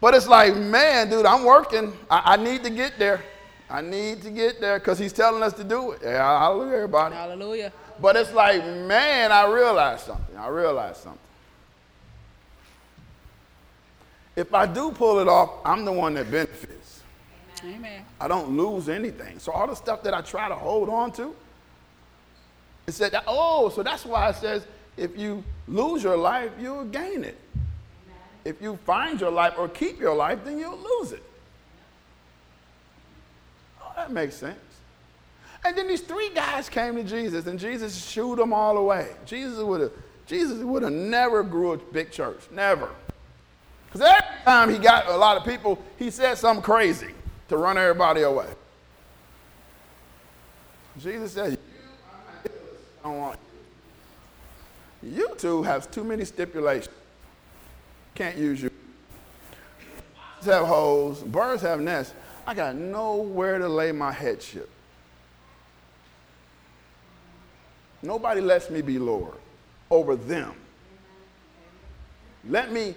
but 0.00 0.14
it's 0.14 0.28
like, 0.28 0.54
man, 0.56 1.10
dude, 1.10 1.26
I'm 1.26 1.44
working. 1.44 1.92
I, 2.10 2.34
I, 2.34 2.36
need 2.36 2.62
to 2.64 2.70
get 2.70 2.98
there. 2.98 3.22
I 3.68 3.80
need 3.80 4.22
to 4.22 4.30
get 4.30 4.60
there 4.60 4.78
because 4.78 4.98
he's 4.98 5.12
telling 5.12 5.42
us 5.42 5.54
to 5.54 5.64
do 5.64 5.92
it. 5.92 6.00
Yeah, 6.02 6.38
hallelujah, 6.38 6.76
everybody. 6.76 7.14
Hallelujah. 7.14 7.72
But 8.00 8.16
it's 8.16 8.32
like, 8.32 8.64
man, 8.64 9.32
I 9.32 9.46
realized 9.50 10.06
something. 10.06 10.36
I 10.36 10.48
realized 10.48 10.98
something. 10.98 11.18
If 14.34 14.52
I 14.52 14.66
do 14.66 14.92
pull 14.92 15.18
it 15.20 15.28
off, 15.28 15.50
I'm 15.64 15.84
the 15.84 15.92
one 15.92 16.14
that 16.14 16.30
benefits. 16.30 17.02
Amen. 17.64 18.04
I 18.20 18.28
don't 18.28 18.56
lose 18.56 18.88
anything. 18.88 19.38
So 19.38 19.50
all 19.50 19.66
the 19.66 19.74
stuff 19.74 20.02
that 20.02 20.12
I 20.12 20.20
try 20.20 20.48
to 20.48 20.54
hold 20.54 20.90
on 20.90 21.10
to, 21.12 21.34
it 22.86 22.92
said, 22.92 23.14
oh, 23.26 23.70
so 23.70 23.82
that's 23.82 24.04
why 24.04 24.28
it 24.28 24.36
says 24.36 24.66
if 24.96 25.16
you 25.16 25.42
lose 25.66 26.02
your 26.02 26.16
life, 26.16 26.52
you'll 26.60 26.84
gain 26.84 27.24
it. 27.24 27.38
If 28.44 28.62
you 28.62 28.78
find 28.84 29.20
your 29.20 29.30
life 29.30 29.54
or 29.58 29.68
keep 29.68 29.98
your 29.98 30.14
life, 30.14 30.40
then 30.44 30.58
you'll 30.58 30.78
lose 30.78 31.12
it. 31.12 31.22
Oh, 33.82 33.92
that 33.96 34.12
makes 34.12 34.36
sense. 34.36 34.56
And 35.66 35.76
then 35.76 35.88
these 35.88 36.00
three 36.00 36.30
guys 36.32 36.68
came 36.68 36.94
to 36.94 37.02
Jesus, 37.02 37.46
and 37.46 37.58
Jesus 37.58 38.08
shooed 38.08 38.38
them 38.38 38.52
all 38.52 38.76
away. 38.76 39.08
Jesus 39.24 39.58
would 39.58 39.80
have 39.80 39.92
Jesus 40.24 40.62
would 40.62 40.82
have 40.82 40.92
never 40.92 41.42
grew 41.42 41.72
a 41.72 41.76
big 41.76 42.12
church, 42.12 42.40
never. 42.52 42.88
Because 43.86 44.00
every 44.00 44.44
time 44.44 44.70
he 44.70 44.78
got 44.78 45.08
a 45.08 45.16
lot 45.16 45.36
of 45.36 45.44
people, 45.44 45.82
he 45.98 46.10
said 46.10 46.36
something 46.36 46.62
crazy 46.62 47.14
to 47.48 47.56
run 47.56 47.78
everybody 47.78 48.22
away. 48.22 48.46
Jesus 50.98 51.32
said, 51.32 51.58
I 52.44 53.08
don't 53.08 53.18
want 53.18 53.38
you 55.02 55.34
two 55.36 55.62
have 55.64 55.90
too 55.90 56.04
many 56.04 56.24
stipulations. 56.24 56.94
Can't 58.14 58.36
use 58.36 58.62
you. 58.62 58.70
Birds 60.36 60.46
have 60.46 60.66
holes, 60.66 61.22
birds 61.22 61.62
have 61.62 61.80
nests. 61.80 62.14
I 62.46 62.54
got 62.54 62.76
nowhere 62.76 63.58
to 63.58 63.68
lay 63.68 63.90
my 63.90 64.12
headship. 64.12 64.70
Nobody 68.06 68.40
lets 68.40 68.70
me 68.70 68.82
be 68.82 69.00
Lord 69.00 69.34
over 69.90 70.14
them. 70.14 70.52
Let 72.48 72.70
me 72.70 72.94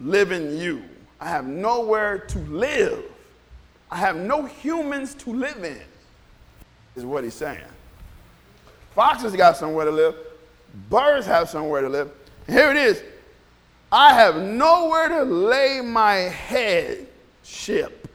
live 0.00 0.32
in 0.32 0.58
you. 0.58 0.82
I 1.18 1.30
have 1.30 1.46
nowhere 1.46 2.18
to 2.18 2.38
live. 2.40 3.04
I 3.90 3.96
have 3.96 4.16
no 4.16 4.44
humans 4.44 5.14
to 5.14 5.32
live 5.32 5.64
in, 5.64 5.80
is 6.94 7.06
what 7.06 7.24
he's 7.24 7.32
saying. 7.32 7.64
Foxes 8.94 9.34
got 9.34 9.56
somewhere 9.56 9.86
to 9.86 9.90
live. 9.90 10.14
Birds 10.90 11.26
have 11.26 11.48
somewhere 11.48 11.80
to 11.80 11.88
live. 11.88 12.10
Here 12.46 12.70
it 12.70 12.76
is. 12.76 13.02
I 13.90 14.12
have 14.12 14.36
nowhere 14.36 15.08
to 15.08 15.22
lay 15.22 15.80
my 15.80 16.16
head 16.16 17.06
ship. 17.42 18.06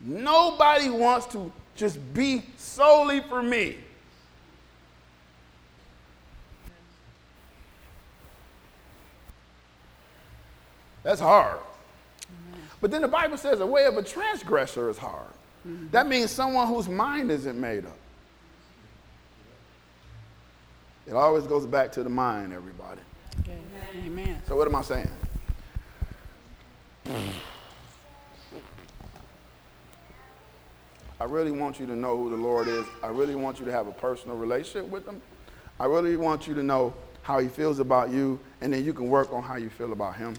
Nobody 0.00 0.88
wants 0.88 1.26
to 1.32 1.50
just 1.74 1.98
be 2.14 2.44
solely 2.56 3.20
for 3.22 3.42
me. 3.42 3.78
That's 11.02 11.20
hard. 11.20 11.58
But 12.80 12.90
then 12.90 13.02
the 13.02 13.08
Bible 13.08 13.36
says 13.36 13.58
the 13.58 13.66
way 13.66 13.86
of 13.86 13.96
a 13.96 14.02
transgressor 14.02 14.90
is 14.90 14.98
hard. 14.98 15.30
Mm-hmm. 15.66 15.88
That 15.92 16.08
means 16.08 16.30
someone 16.30 16.66
whose 16.66 16.88
mind 16.88 17.30
isn't 17.30 17.60
made 17.60 17.86
up. 17.86 17.96
It 21.06 21.14
always 21.14 21.44
goes 21.44 21.66
back 21.66 21.92
to 21.92 22.02
the 22.02 22.10
mind, 22.10 22.52
everybody. 22.52 23.00
Okay. 23.40 23.58
Amen. 24.06 24.42
So 24.46 24.56
what 24.56 24.66
am 24.66 24.74
I 24.74 24.82
saying? 24.82 25.10
I 31.20 31.24
really 31.24 31.52
want 31.52 31.78
you 31.78 31.86
to 31.86 31.94
know 31.94 32.16
who 32.16 32.30
the 32.30 32.36
Lord 32.36 32.66
is. 32.66 32.84
I 33.02 33.08
really 33.08 33.36
want 33.36 33.60
you 33.60 33.64
to 33.66 33.72
have 33.72 33.86
a 33.86 33.92
personal 33.92 34.36
relationship 34.36 34.88
with 34.88 35.06
him. 35.06 35.22
I 35.78 35.86
really 35.86 36.16
want 36.16 36.48
you 36.48 36.54
to 36.54 36.62
know 36.62 36.94
how 37.22 37.38
he 37.38 37.46
feels 37.46 37.78
about 37.78 38.10
you, 38.10 38.40
and 38.60 38.72
then 38.72 38.84
you 38.84 38.92
can 38.92 39.08
work 39.08 39.32
on 39.32 39.42
how 39.42 39.56
you 39.56 39.70
feel 39.70 39.92
about 39.92 40.16
him. 40.16 40.34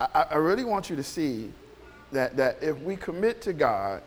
I, 0.00 0.26
I 0.30 0.36
really 0.36 0.64
want 0.64 0.90
you 0.90 0.96
to 0.96 1.02
see 1.02 1.52
that, 2.12 2.36
that 2.36 2.58
if 2.62 2.78
we 2.80 2.96
commit 2.96 3.40
to 3.42 3.52
God 3.52 4.02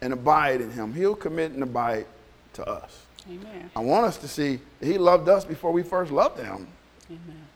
and 0.00 0.12
abide 0.12 0.60
in 0.60 0.70
Him, 0.70 0.92
He'll 0.92 1.14
commit 1.14 1.52
and 1.52 1.62
abide 1.62 2.06
to 2.54 2.68
us. 2.68 3.06
Amen. 3.28 3.70
I 3.76 3.80
want 3.80 4.06
us 4.06 4.16
to 4.18 4.28
see 4.28 4.60
that 4.80 4.86
He 4.86 4.98
loved 4.98 5.28
us 5.28 5.44
before 5.44 5.72
we 5.72 5.82
first 5.82 6.10
loved 6.10 6.38
Him. 6.38 6.66
Amen. 7.08 7.46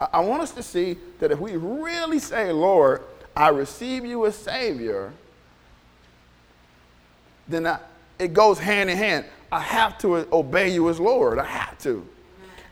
I, 0.00 0.08
I 0.14 0.20
want 0.20 0.42
us 0.42 0.52
to 0.52 0.62
see 0.62 0.98
that 1.20 1.30
if 1.30 1.38
we 1.38 1.56
really 1.56 2.18
say, 2.18 2.52
Lord, 2.52 3.02
I 3.34 3.48
receive 3.48 4.04
you 4.04 4.26
as 4.26 4.34
Savior, 4.36 5.12
then 7.46 7.66
I, 7.66 7.78
it 8.18 8.32
goes 8.32 8.58
hand 8.58 8.90
in 8.90 8.96
hand. 8.96 9.24
I 9.50 9.60
have 9.60 9.96
to 9.98 10.28
obey 10.32 10.72
you 10.74 10.90
as 10.90 11.00
Lord. 11.00 11.38
I 11.38 11.44
have 11.44 11.78
to. 11.78 12.06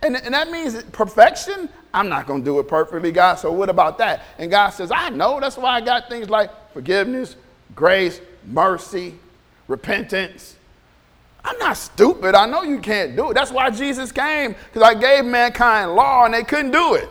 And, 0.03 0.17
and 0.17 0.35
that 0.35 0.51
means 0.51 0.83
perfection. 0.93 1.69
I'm 1.97 2.11
not 2.11 2.27
going 2.27 2.43
to 2.43 2.45
do 2.45 2.59
it 2.59 2.69
perfectly, 2.69 3.11
God. 3.11 3.37
So 3.37 3.51
what 3.51 3.71
about 3.71 3.97
that? 3.99 4.23
And 4.39 4.51
God 4.51 4.69
says, 4.69 4.93
I 4.95 5.09
know. 5.09 5.41
That's 5.41 5.57
why 5.57 5.77
I 5.77 5.81
got 5.81 6.11
things 6.11 6.29
like 6.29 6.51
forgiveness, 6.75 7.37
grace, 7.75 8.21
mercy, 8.45 9.15
repentance. 9.67 10.57
I'm 11.43 11.59
not 11.59 11.79
stupid. 11.79 12.35
I 12.35 12.45
know 12.45 12.63
you 12.63 12.81
can't 12.81 13.17
do 13.17 13.31
it. 13.31 13.35
That's 13.35 13.51
why 13.51 13.71
Jesus 13.71 14.13
came, 14.13 14.53
because 14.53 14.83
I 14.83 14.93
gave 14.93 15.25
mankind 15.25 15.95
law 15.95 16.27
and 16.27 16.35
they 16.35 16.45
couldn't 16.45 16.73
do 16.73 16.95
it. 16.95 17.09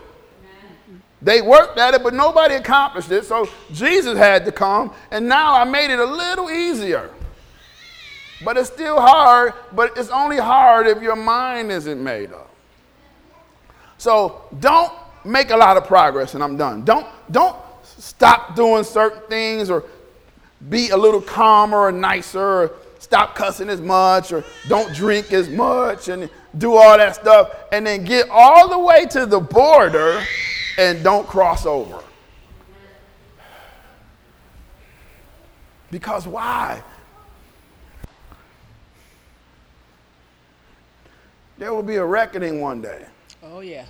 They 1.20 1.42
worked 1.42 1.80
at 1.80 1.96
it, 1.96 2.04
but 2.04 2.14
nobody 2.14 2.54
accomplished 2.54 3.10
it. 3.10 3.26
So 3.26 3.50
Jesus 3.72 4.16
had 4.16 4.46
to 4.46 4.52
come, 4.52 4.94
and 5.10 5.28
now 5.28 5.56
I 5.56 5.64
made 5.64 5.90
it 5.90 5.98
a 5.98 6.06
little 6.06 6.52
easier. 6.52 7.10
But 8.44 8.56
it's 8.58 8.70
still 8.70 9.02
hard, 9.02 9.54
but 9.72 9.98
it's 9.98 10.10
only 10.10 10.38
hard 10.38 10.86
if 10.86 11.02
your 11.02 11.16
mind 11.16 11.72
isn't 11.72 12.04
made 12.04 12.32
up. 12.32 12.52
So 13.98 14.44
don't 14.60 14.92
make 15.24 15.50
a 15.50 15.58
lot 15.58 15.78
of 15.78 15.86
progress 15.86 16.34
and 16.34 16.44
I'm 16.44 16.58
done. 16.58 16.84
Don't, 16.84 17.08
don't 17.32 17.56
stop 17.84 18.56
doing 18.56 18.84
certain 18.84 19.22
things 19.28 19.70
or 19.70 19.84
be 20.70 20.90
a 20.90 20.98
little 20.98 21.22
calmer 21.22 21.78
or 21.78 21.92
nicer 21.92 22.40
or 22.40 22.72
stop 23.00 23.36
cussing 23.36 23.70
as 23.70 23.82
much 23.82 24.32
or 24.32 24.44
don't 24.68 24.94
drink 24.94 25.32
as 25.32 25.50
much 25.50 26.10
and 26.10 26.30
do 26.58 26.76
all 26.76 26.98
that 26.98 27.16
stuff 27.16 27.52
and 27.72 27.86
then 27.86 28.04
get 28.04 28.28
all 28.30 28.70
the 28.70 28.80
way 28.80 29.06
to 29.06 29.26
the 29.26 29.40
border 29.40 30.24
and 30.78 31.04
don't 31.04 31.28
cross 31.28 31.66
over. 31.66 32.02
Because 35.92 36.28
why? 36.28 36.84
There 41.58 41.74
will 41.74 41.84
be 41.84 41.96
a 41.96 42.06
reckoning 42.06 42.60
one 42.60 42.82
day. 42.82 43.06
Oh, 43.46 43.60
yeah. 43.60 43.86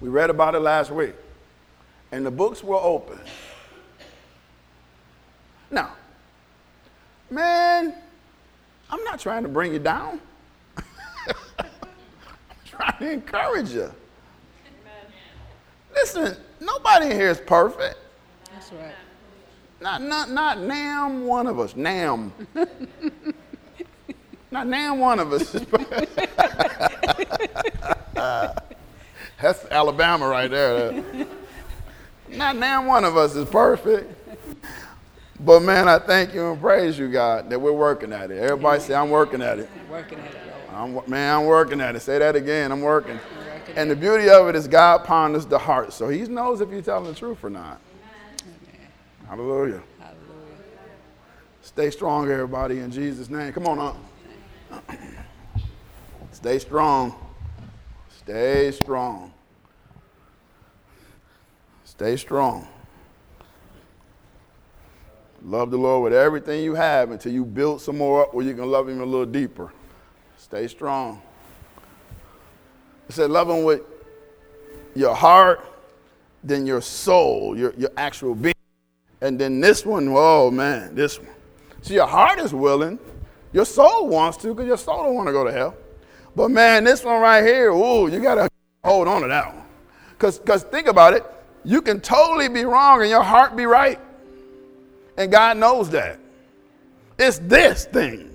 We 0.00 0.08
read 0.08 0.30
about 0.30 0.54
it 0.54 0.60
last 0.60 0.90
week. 0.90 1.14
And 2.12 2.24
the 2.24 2.30
books 2.30 2.64
were 2.64 2.76
open. 2.76 3.18
Now, 5.70 5.92
man, 7.30 7.94
I'm 8.90 9.04
not 9.04 9.20
trying 9.20 9.42
to 9.42 9.48
bring 9.48 9.72
you 9.72 9.78
down. 9.78 10.20
I'm 11.58 11.66
trying 12.64 12.98
to 13.00 13.12
encourage 13.12 13.70
you. 13.70 13.92
Listen, 15.92 16.36
nobody 16.60 17.06
in 17.06 17.12
here 17.12 17.28
is 17.28 17.40
perfect. 17.40 17.98
That's 18.50 18.72
right. 18.72 18.94
Not, 19.80 20.00
not, 20.02 20.30
not 20.30 20.58
nam 20.60 21.26
one 21.26 21.46
of 21.46 21.60
us. 21.60 21.76
Nam. 21.76 22.32
not 24.50 24.66
nam 24.66 25.00
one 25.00 25.18
of 25.18 25.32
us. 25.32 25.54
is 25.54 25.64
perfect. 25.66 26.18
That's 29.40 29.64
Alabama 29.66 30.28
right 30.28 30.50
there. 30.50 31.04
Not 32.28 32.56
now 32.56 32.86
one 32.86 33.04
of 33.04 33.16
us 33.16 33.34
is 33.36 33.48
perfect. 33.48 34.14
But 35.40 35.60
man, 35.60 35.88
I 35.88 35.98
thank 35.98 36.34
you 36.34 36.50
and 36.50 36.60
praise 36.60 36.98
you, 36.98 37.10
God, 37.10 37.48
that 37.50 37.60
we're 37.60 37.72
working 37.72 38.12
at 38.12 38.30
it. 38.30 38.38
Everybody 38.38 38.80
say, 38.80 38.94
I'm 38.94 39.10
working 39.10 39.40
at 39.40 39.58
it. 39.60 39.70
Working 39.88 40.18
at 40.18 40.34
it. 40.34 40.40
I'm, 40.72 41.00
man, 41.06 41.36
I'm 41.36 41.46
working 41.46 41.80
at 41.80 41.94
it. 41.94 42.00
Say 42.00 42.18
that 42.18 42.34
again. 42.34 42.72
I'm 42.72 42.80
working. 42.80 43.18
And 43.76 43.90
the 43.90 43.96
beauty 43.96 44.28
of 44.28 44.48
it 44.48 44.56
is 44.56 44.66
God 44.66 45.04
ponders 45.04 45.46
the 45.46 45.58
heart. 45.58 45.92
So 45.92 46.08
he 46.08 46.22
knows 46.22 46.60
if 46.60 46.70
you're 46.70 46.82
telling 46.82 47.12
the 47.12 47.14
truth 47.14 47.44
or 47.44 47.50
not. 47.50 47.80
Hallelujah. 49.28 49.82
Hallelujah. 49.98 50.14
Stay 51.62 51.90
strong, 51.90 52.30
everybody, 52.30 52.80
in 52.80 52.90
Jesus' 52.90 53.28
name. 53.28 53.52
Come 53.52 53.66
on 53.66 53.78
up. 53.78 53.96
Stay 56.32 56.58
strong. 56.58 57.14
Stay 58.28 58.70
strong. 58.72 59.32
Stay 61.84 62.14
strong. 62.18 62.68
Love 65.42 65.70
the 65.70 65.78
Lord 65.78 66.02
with 66.02 66.12
everything 66.12 66.62
you 66.62 66.74
have 66.74 67.10
until 67.10 67.32
you 67.32 67.46
build 67.46 67.80
some 67.80 67.96
more 67.96 68.24
up 68.24 68.34
where 68.34 68.44
you 68.44 68.52
can 68.52 68.70
love 68.70 68.86
Him 68.86 69.00
a 69.00 69.04
little 69.06 69.24
deeper. 69.24 69.72
Stay 70.36 70.68
strong. 70.68 71.22
It 73.08 73.14
said, 73.14 73.30
love 73.30 73.48
Him 73.48 73.64
with 73.64 73.80
your 74.94 75.14
heart, 75.14 75.64
then 76.44 76.66
your 76.66 76.82
soul, 76.82 77.56
your, 77.56 77.72
your 77.78 77.92
actual 77.96 78.34
being. 78.34 78.52
And 79.22 79.40
then 79.40 79.58
this 79.58 79.86
one, 79.86 80.06
oh 80.10 80.50
man, 80.50 80.94
this 80.94 81.18
one. 81.18 81.30
See, 81.80 81.94
your 81.94 82.06
heart 82.06 82.40
is 82.40 82.52
willing. 82.52 82.98
Your 83.54 83.64
soul 83.64 84.06
wants 84.06 84.36
to 84.42 84.48
because 84.48 84.66
your 84.66 84.76
soul 84.76 85.04
don't 85.04 85.14
want 85.14 85.28
to 85.28 85.32
go 85.32 85.44
to 85.44 85.50
hell. 85.50 85.74
But 86.36 86.50
man, 86.50 86.84
this 86.84 87.04
one 87.04 87.20
right 87.20 87.44
here, 87.44 87.70
ooh, 87.70 88.08
you 88.08 88.20
got 88.20 88.36
to 88.36 88.48
hold 88.84 89.08
on 89.08 89.22
to 89.22 89.28
that 89.28 89.54
one. 89.54 89.64
Because 90.10 90.62
think 90.64 90.86
about 90.86 91.14
it. 91.14 91.24
You 91.64 91.82
can 91.82 92.00
totally 92.00 92.48
be 92.48 92.64
wrong 92.64 93.00
and 93.00 93.10
your 93.10 93.22
heart 93.22 93.56
be 93.56 93.66
right. 93.66 94.00
And 95.16 95.30
God 95.30 95.56
knows 95.56 95.90
that. 95.90 96.18
It's 97.18 97.38
this 97.40 97.84
thing. 97.86 98.30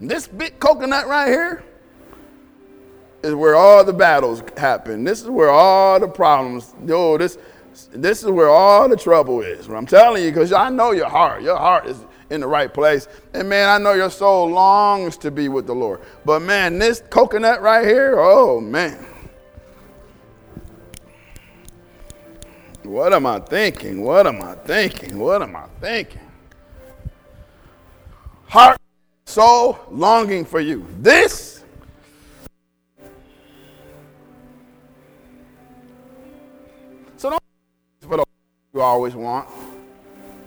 This 0.00 0.26
big 0.26 0.58
coconut 0.58 1.06
right 1.06 1.28
here 1.28 1.62
is 3.22 3.34
where 3.34 3.54
all 3.54 3.84
the 3.84 3.92
battles 3.92 4.42
happen. 4.56 5.04
This 5.04 5.20
is 5.20 5.28
where 5.28 5.50
all 5.50 6.00
the 6.00 6.08
problems, 6.08 6.74
yo, 6.86 7.18
this, 7.18 7.38
this 7.92 8.22
is 8.22 8.30
where 8.30 8.48
all 8.48 8.88
the 8.88 8.96
trouble 8.96 9.42
is. 9.42 9.68
I'm 9.68 9.86
telling 9.86 10.24
you, 10.24 10.30
because 10.30 10.52
I 10.52 10.70
know 10.70 10.92
your 10.92 11.08
heart. 11.08 11.42
Your 11.42 11.58
heart 11.58 11.86
is 11.86 12.04
in 12.30 12.40
the 12.40 12.46
right 12.46 12.72
place. 12.72 13.08
And 13.34 13.48
man, 13.48 13.68
I 13.68 13.78
know 13.78 13.92
your 13.92 14.10
soul 14.10 14.48
longs 14.48 15.16
to 15.18 15.30
be 15.30 15.48
with 15.48 15.66
the 15.66 15.74
Lord. 15.74 16.00
But 16.24 16.40
man, 16.40 16.78
this 16.78 17.02
coconut 17.10 17.60
right 17.60 17.86
here, 17.86 18.16
oh 18.18 18.60
man. 18.60 19.06
What 22.82 23.12
am 23.12 23.26
I 23.26 23.40
thinking? 23.40 24.02
What 24.02 24.26
am 24.26 24.42
I 24.42 24.54
thinking? 24.54 25.18
What 25.18 25.42
am 25.42 25.54
I 25.54 25.66
thinking? 25.80 26.20
Heart, 28.46 28.78
soul, 29.26 29.78
longing 29.90 30.44
for 30.44 30.60
you. 30.60 30.86
This 30.98 31.60
So 37.20 37.28
don't 37.28 38.26
you 38.72 38.80
always 38.80 39.14
want. 39.14 39.46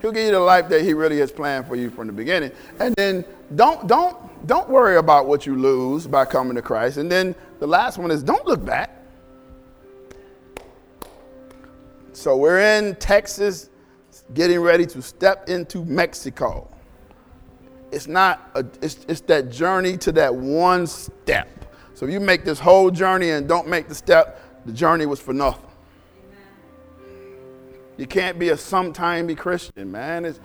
He'll 0.04 0.12
give 0.12 0.26
you 0.26 0.32
the 0.32 0.40
life 0.40 0.68
that 0.68 0.82
he 0.82 0.92
really 0.92 1.18
has 1.20 1.32
planned 1.32 1.66
for 1.66 1.76
you 1.76 1.88
from 1.88 2.08
the 2.08 2.12
beginning. 2.12 2.52
And 2.78 2.94
then 2.94 3.24
don't 3.54 3.86
don't 3.86 4.46
don't 4.46 4.68
worry 4.68 4.98
about 4.98 5.26
what 5.26 5.46
you 5.46 5.56
lose 5.56 6.06
by 6.06 6.26
coming 6.26 6.54
to 6.56 6.60
Christ. 6.60 6.98
And 6.98 7.10
then 7.10 7.34
the 7.58 7.66
last 7.66 7.96
one 7.96 8.10
is 8.10 8.22
don't 8.22 8.44
look 8.44 8.62
back. 8.62 8.90
So 12.12 12.36
we're 12.36 12.60
in 12.60 12.96
Texas 12.96 13.70
getting 14.34 14.60
ready 14.60 14.84
to 14.84 15.00
step 15.00 15.48
into 15.48 15.82
Mexico. 15.86 16.68
It's 17.90 18.06
not 18.06 18.50
a, 18.56 18.66
it's, 18.82 19.06
it's 19.08 19.22
that 19.22 19.50
journey 19.50 19.96
to 19.96 20.12
that 20.12 20.34
one 20.34 20.86
step. 20.86 21.48
So 21.94 22.04
if 22.04 22.12
you 22.12 22.20
make 22.20 22.44
this 22.44 22.58
whole 22.58 22.90
journey 22.90 23.30
and 23.30 23.48
don't 23.48 23.68
make 23.68 23.88
the 23.88 23.94
step, 23.94 24.66
the 24.66 24.72
journey 24.74 25.06
was 25.06 25.18
for 25.18 25.32
nothing. 25.32 25.70
You 27.96 28.06
can't 28.06 28.38
be 28.38 28.48
a 28.48 28.54
sometimey 28.54 29.36
Christian, 29.36 29.90
man. 29.92 30.24
It's, 30.24 30.40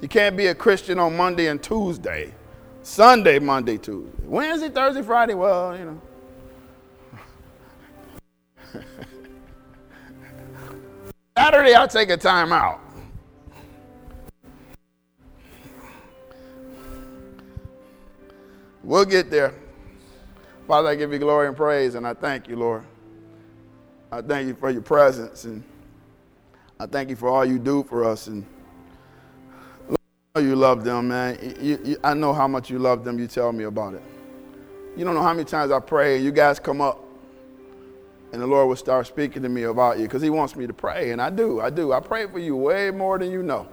you 0.00 0.08
can't 0.08 0.36
be 0.36 0.48
a 0.48 0.54
Christian 0.54 0.98
on 0.98 1.16
Monday 1.16 1.46
and 1.46 1.62
Tuesday. 1.62 2.34
Sunday, 2.82 3.38
Monday, 3.38 3.78
Tuesday. 3.78 4.10
Wednesday, 4.24 4.68
Thursday, 4.68 5.02
Friday, 5.02 5.34
well, 5.34 5.78
you 5.78 5.84
know. 5.84 6.00
Saturday, 11.38 11.74
I'll 11.74 11.88
take 11.88 12.10
a 12.10 12.16
time 12.16 12.52
out. 12.52 12.80
We'll 18.82 19.04
get 19.06 19.30
there. 19.30 19.54
Father, 20.66 20.88
I 20.88 20.94
give 20.94 21.12
you 21.12 21.18
glory 21.18 21.46
and 21.48 21.56
praise, 21.56 21.94
and 21.94 22.06
I 22.06 22.12
thank 22.12 22.48
you, 22.48 22.56
Lord. 22.56 22.84
I 24.12 24.20
thank 24.20 24.48
you 24.48 24.54
for 24.54 24.70
your 24.70 24.82
presence, 24.82 25.44
and 25.44 25.62
I 26.78 26.86
thank 26.86 27.10
you 27.10 27.16
for 27.16 27.28
all 27.28 27.44
you 27.44 27.58
do 27.58 27.84
for 27.84 28.04
us. 28.04 28.26
And 28.26 28.44
you 30.36 30.56
love 30.56 30.84
them, 30.84 31.08
man. 31.08 31.38
You, 31.60 31.78
you, 31.84 31.96
I 32.02 32.14
know 32.14 32.32
how 32.32 32.48
much 32.48 32.68
you 32.68 32.78
love 32.78 33.04
them. 33.04 33.18
You 33.18 33.28
tell 33.28 33.52
me 33.52 33.64
about 33.64 33.94
it. 33.94 34.02
You 34.96 35.04
don't 35.04 35.14
know 35.14 35.22
how 35.22 35.32
many 35.32 35.44
times 35.44 35.70
I 35.70 35.80
pray, 35.80 36.18
you 36.18 36.32
guys 36.32 36.58
come 36.58 36.80
up 36.80 37.00
and 38.32 38.42
the 38.42 38.46
Lord 38.48 38.68
will 38.68 38.76
start 38.76 39.06
speaking 39.06 39.42
to 39.42 39.48
me 39.48 39.62
about 39.62 39.98
you 39.98 40.04
because 40.06 40.20
He 40.20 40.30
wants 40.30 40.56
me 40.56 40.66
to 40.66 40.72
pray. 40.72 41.12
And 41.12 41.22
I 41.22 41.30
do, 41.30 41.60
I 41.60 41.70
do. 41.70 41.92
I 41.92 42.00
pray 42.00 42.26
for 42.26 42.40
you 42.40 42.56
way 42.56 42.90
more 42.90 43.16
than 43.16 43.30
you 43.30 43.44
know. 43.44 43.68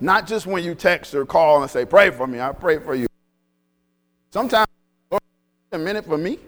Not 0.00 0.26
just 0.26 0.46
when 0.46 0.62
you 0.62 0.76
text 0.76 1.12
or 1.12 1.26
call 1.26 1.62
and 1.62 1.70
say, 1.70 1.84
Pray 1.84 2.10
for 2.10 2.28
me. 2.28 2.40
I 2.40 2.52
pray 2.52 2.78
for 2.78 2.94
you. 2.94 3.08
Sometimes, 4.30 4.68
Lord, 5.10 5.20
a 5.72 5.78
minute 5.78 6.04
for 6.04 6.16
me. 6.16 6.38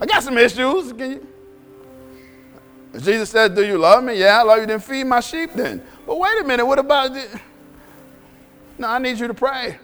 I 0.00 0.06
got 0.06 0.24
some 0.24 0.36
issues. 0.38 0.92
Can 0.92 1.10
you? 1.12 1.26
Jesus 3.02 3.30
said, 3.30 3.54
Do 3.54 3.64
you 3.64 3.78
love 3.78 4.04
me? 4.04 4.18
Yeah, 4.18 4.40
I 4.40 4.42
love 4.42 4.60
you. 4.60 4.66
Then 4.66 4.80
feed 4.80 5.04
my 5.04 5.20
sheep 5.20 5.52
then. 5.54 5.82
But 6.06 6.18
wait 6.18 6.40
a 6.40 6.44
minute, 6.44 6.66
what 6.66 6.78
about 6.78 7.14
this? 7.14 7.34
No, 8.78 8.88
I 8.88 8.98
need 8.98 9.18
you 9.18 9.26
to 9.26 9.34
pray. 9.34 9.78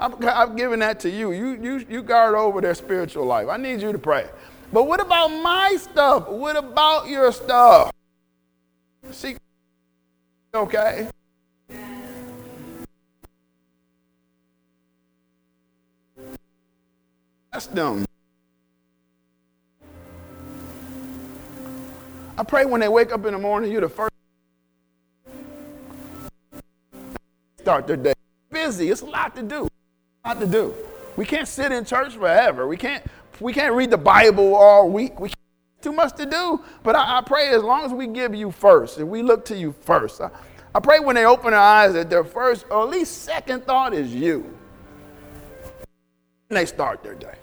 I've, 0.00 0.24
I've 0.24 0.56
given 0.56 0.80
that 0.80 1.00
to 1.00 1.10
you. 1.10 1.32
You, 1.32 1.58
you. 1.60 1.86
you 1.88 2.02
guard 2.02 2.34
over 2.34 2.60
their 2.60 2.74
spiritual 2.74 3.24
life. 3.24 3.48
I 3.48 3.56
need 3.56 3.80
you 3.80 3.92
to 3.92 3.98
pray. 3.98 4.28
But 4.72 4.84
what 4.84 5.00
about 5.00 5.28
my 5.28 5.76
stuff? 5.80 6.28
What 6.28 6.56
about 6.56 7.08
your 7.08 7.32
stuff? 7.32 7.92
See, 9.10 9.36
okay? 10.54 11.08
That's 17.52 17.66
them. 17.66 18.04
I 22.36 22.42
pray 22.42 22.64
when 22.64 22.80
they 22.80 22.88
wake 22.88 23.12
up 23.12 23.24
in 23.26 23.32
the 23.32 23.38
morning, 23.38 23.70
you're 23.70 23.80
the 23.80 23.88
first. 23.88 24.10
Start 27.60 27.86
their 27.86 27.96
day. 27.96 28.12
Busy. 28.50 28.90
It's 28.90 29.02
a 29.02 29.06
lot 29.06 29.34
to 29.36 29.42
do. 29.42 29.68
A 30.24 30.28
lot 30.28 30.40
to 30.40 30.46
do. 30.46 30.74
We 31.16 31.24
can't 31.24 31.46
sit 31.46 31.70
in 31.72 31.84
church 31.84 32.14
forever. 32.14 32.66
We 32.66 32.76
can't. 32.76 33.04
We 33.40 33.52
can't 33.52 33.74
read 33.74 33.90
the 33.90 33.98
Bible 33.98 34.54
all 34.54 34.88
week. 34.88 35.18
We 35.18 35.30
too 35.84 35.92
much 35.92 36.16
to 36.16 36.26
do. 36.26 36.60
But 36.82 36.96
I, 36.96 37.18
I, 37.18 37.20
pray 37.20 37.50
as 37.50 37.62
long 37.62 37.84
as 37.84 37.92
we 37.92 38.06
give 38.06 38.34
you 38.34 38.50
first 38.50 38.98
and 38.98 39.08
we 39.08 39.22
look 39.22 39.44
to 39.46 39.56
you 39.56 39.74
first. 39.82 40.20
I, 40.20 40.30
I 40.74 40.80
pray 40.80 40.98
when 40.98 41.14
they 41.14 41.26
open 41.26 41.50
their 41.50 41.60
eyes 41.60 41.92
that 41.92 42.10
their 42.10 42.24
first 42.24 42.64
or 42.70 42.82
at 42.82 42.88
least 42.88 43.22
second 43.22 43.64
thought 43.64 43.92
is 43.92 44.12
you. 44.12 44.56
And 46.48 46.56
they 46.56 46.66
start 46.66 47.02
their 47.02 47.14
day. 47.14 47.34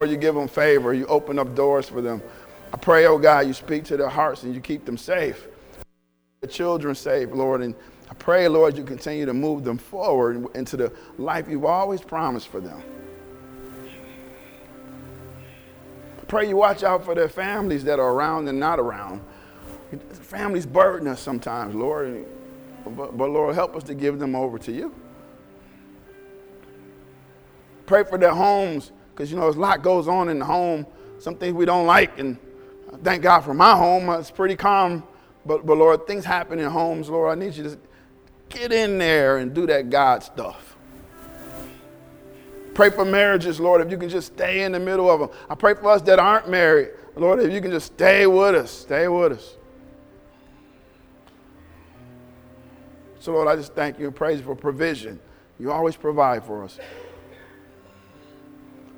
Or 0.00 0.06
you 0.06 0.16
give 0.16 0.34
them 0.34 0.48
favor, 0.48 0.92
you 0.92 1.06
open 1.06 1.38
up 1.38 1.54
doors 1.54 1.88
for 1.88 2.02
them. 2.02 2.20
I 2.72 2.76
pray, 2.76 3.06
oh 3.06 3.18
God, 3.18 3.46
you 3.46 3.52
speak 3.52 3.84
to 3.84 3.96
their 3.96 4.08
hearts 4.08 4.42
and 4.42 4.54
you 4.54 4.60
keep 4.60 4.84
them 4.84 4.96
safe. 4.96 5.46
The 6.40 6.46
children 6.46 6.94
safe, 6.94 7.30
Lord. 7.32 7.62
And 7.62 7.74
I 8.10 8.14
pray, 8.14 8.48
Lord, 8.48 8.76
you 8.76 8.84
continue 8.84 9.26
to 9.26 9.34
move 9.34 9.64
them 9.64 9.78
forward 9.78 10.46
into 10.54 10.76
the 10.76 10.92
life 11.18 11.48
you've 11.48 11.64
always 11.64 12.00
promised 12.00 12.48
for 12.48 12.60
them. 12.60 12.82
I 16.20 16.24
pray 16.26 16.48
you 16.48 16.56
watch 16.56 16.82
out 16.82 17.04
for 17.04 17.14
their 17.14 17.28
families 17.28 17.84
that 17.84 17.98
are 17.98 18.12
around 18.12 18.48
and 18.48 18.58
not 18.58 18.78
around. 18.78 19.22
Families 20.10 20.66
burden 20.66 21.08
us 21.08 21.20
sometimes, 21.20 21.74
Lord. 21.74 22.26
But, 22.84 23.16
but 23.16 23.30
Lord, 23.30 23.54
help 23.54 23.76
us 23.76 23.84
to 23.84 23.94
give 23.94 24.18
them 24.18 24.34
over 24.34 24.58
to 24.58 24.72
you. 24.72 24.94
Pray 27.86 28.02
for 28.02 28.18
their 28.18 28.34
homes, 28.34 28.90
because 29.12 29.30
you 29.30 29.38
know, 29.38 29.48
a 29.48 29.50
lot 29.50 29.82
goes 29.82 30.08
on 30.08 30.28
in 30.28 30.40
the 30.40 30.44
home. 30.44 30.84
Some 31.18 31.36
things 31.36 31.54
we 31.54 31.64
don't 31.64 31.86
like, 31.86 32.18
and 32.18 32.36
thank 33.02 33.22
God 33.22 33.40
for 33.40 33.54
my 33.54 33.76
home. 33.76 34.08
It's 34.10 34.30
pretty 34.30 34.56
calm. 34.56 35.04
But, 35.44 35.64
but 35.64 35.76
Lord, 35.76 36.06
things 36.06 36.24
happen 36.24 36.58
in 36.58 36.68
homes, 36.70 37.08
Lord. 37.08 37.36
I 37.36 37.40
need 37.40 37.54
you 37.54 37.64
to 37.64 37.78
get 38.48 38.72
in 38.72 38.98
there 38.98 39.38
and 39.38 39.54
do 39.54 39.66
that 39.66 39.90
God 39.90 40.22
stuff. 40.22 40.76
Pray 42.74 42.90
for 42.90 43.04
marriages, 43.04 43.58
Lord, 43.58 43.80
if 43.80 43.90
you 43.90 43.96
can 43.96 44.08
just 44.08 44.34
stay 44.34 44.62
in 44.62 44.72
the 44.72 44.80
middle 44.80 45.10
of 45.10 45.20
them. 45.20 45.30
I 45.48 45.54
pray 45.54 45.74
for 45.74 45.88
us 45.90 46.02
that 46.02 46.18
aren't 46.18 46.48
married. 46.48 46.90
Lord, 47.14 47.40
if 47.40 47.50
you 47.50 47.60
can 47.62 47.70
just 47.70 47.86
stay 47.86 48.26
with 48.26 48.54
us, 48.54 48.70
stay 48.70 49.08
with 49.08 49.32
us. 49.32 49.56
So, 53.18 53.32
Lord, 53.32 53.48
I 53.48 53.56
just 53.56 53.72
thank 53.72 53.98
you 53.98 54.06
and 54.06 54.14
praise 54.14 54.38
you 54.38 54.44
for 54.44 54.54
provision. 54.54 55.18
You 55.58 55.72
always 55.72 55.96
provide 55.96 56.44
for 56.44 56.64
us. 56.64 56.78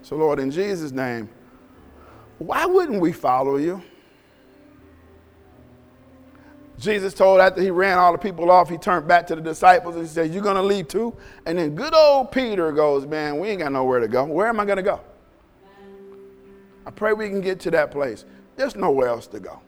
So, 0.02 0.16
Lord, 0.16 0.40
in 0.40 0.50
Jesus' 0.50 0.90
name, 0.90 1.28
why 2.38 2.66
wouldn't 2.66 3.00
we 3.00 3.12
follow 3.12 3.56
you? 3.56 3.82
Jesus 6.78 7.12
told 7.12 7.40
after 7.40 7.60
he 7.60 7.70
ran 7.70 7.98
all 7.98 8.12
the 8.12 8.18
people 8.18 8.50
off, 8.50 8.68
he 8.68 8.78
turned 8.78 9.08
back 9.08 9.26
to 9.26 9.34
the 9.34 9.42
disciples 9.42 9.96
and 9.96 10.04
he 10.04 10.08
said, 10.08 10.32
You're 10.32 10.44
going 10.44 10.56
to 10.56 10.62
leave 10.62 10.86
too? 10.86 11.16
And 11.44 11.58
then 11.58 11.74
good 11.74 11.94
old 11.94 12.30
Peter 12.30 12.70
goes, 12.70 13.04
Man, 13.04 13.38
we 13.38 13.48
ain't 13.48 13.60
got 13.60 13.72
nowhere 13.72 13.98
to 13.98 14.08
go. 14.08 14.24
Where 14.24 14.46
am 14.46 14.60
I 14.60 14.64
going 14.64 14.76
to 14.76 14.82
go? 14.82 15.00
I 16.86 16.90
pray 16.90 17.12
we 17.12 17.28
can 17.28 17.40
get 17.40 17.58
to 17.60 17.70
that 17.72 17.90
place. 17.90 18.24
There's 18.56 18.76
nowhere 18.76 19.08
else 19.08 19.26
to 19.28 19.40
go. 19.40 19.60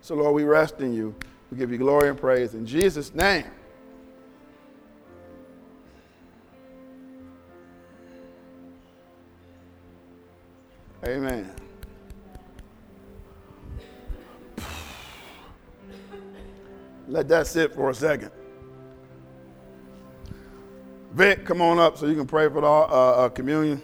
So, 0.00 0.14
Lord, 0.14 0.34
we 0.34 0.44
rest 0.44 0.80
in 0.80 0.94
you. 0.94 1.14
We 1.50 1.58
give 1.58 1.72
you 1.72 1.78
glory 1.78 2.08
and 2.08 2.18
praise 2.18 2.54
in 2.54 2.64
Jesus' 2.64 3.12
name. 3.12 3.44
Amen. 11.04 11.52
Let 17.08 17.28
that 17.28 17.46
sit 17.46 17.74
for 17.74 17.90
a 17.90 17.94
second. 17.94 18.30
Vic, 21.12 21.44
come 21.44 21.62
on 21.62 21.78
up 21.78 21.96
so 21.96 22.06
you 22.06 22.14
can 22.14 22.26
pray 22.26 22.48
for 22.48 22.60
the 22.60 22.66
uh, 22.66 22.70
uh, 22.70 23.28
communion. 23.28 23.80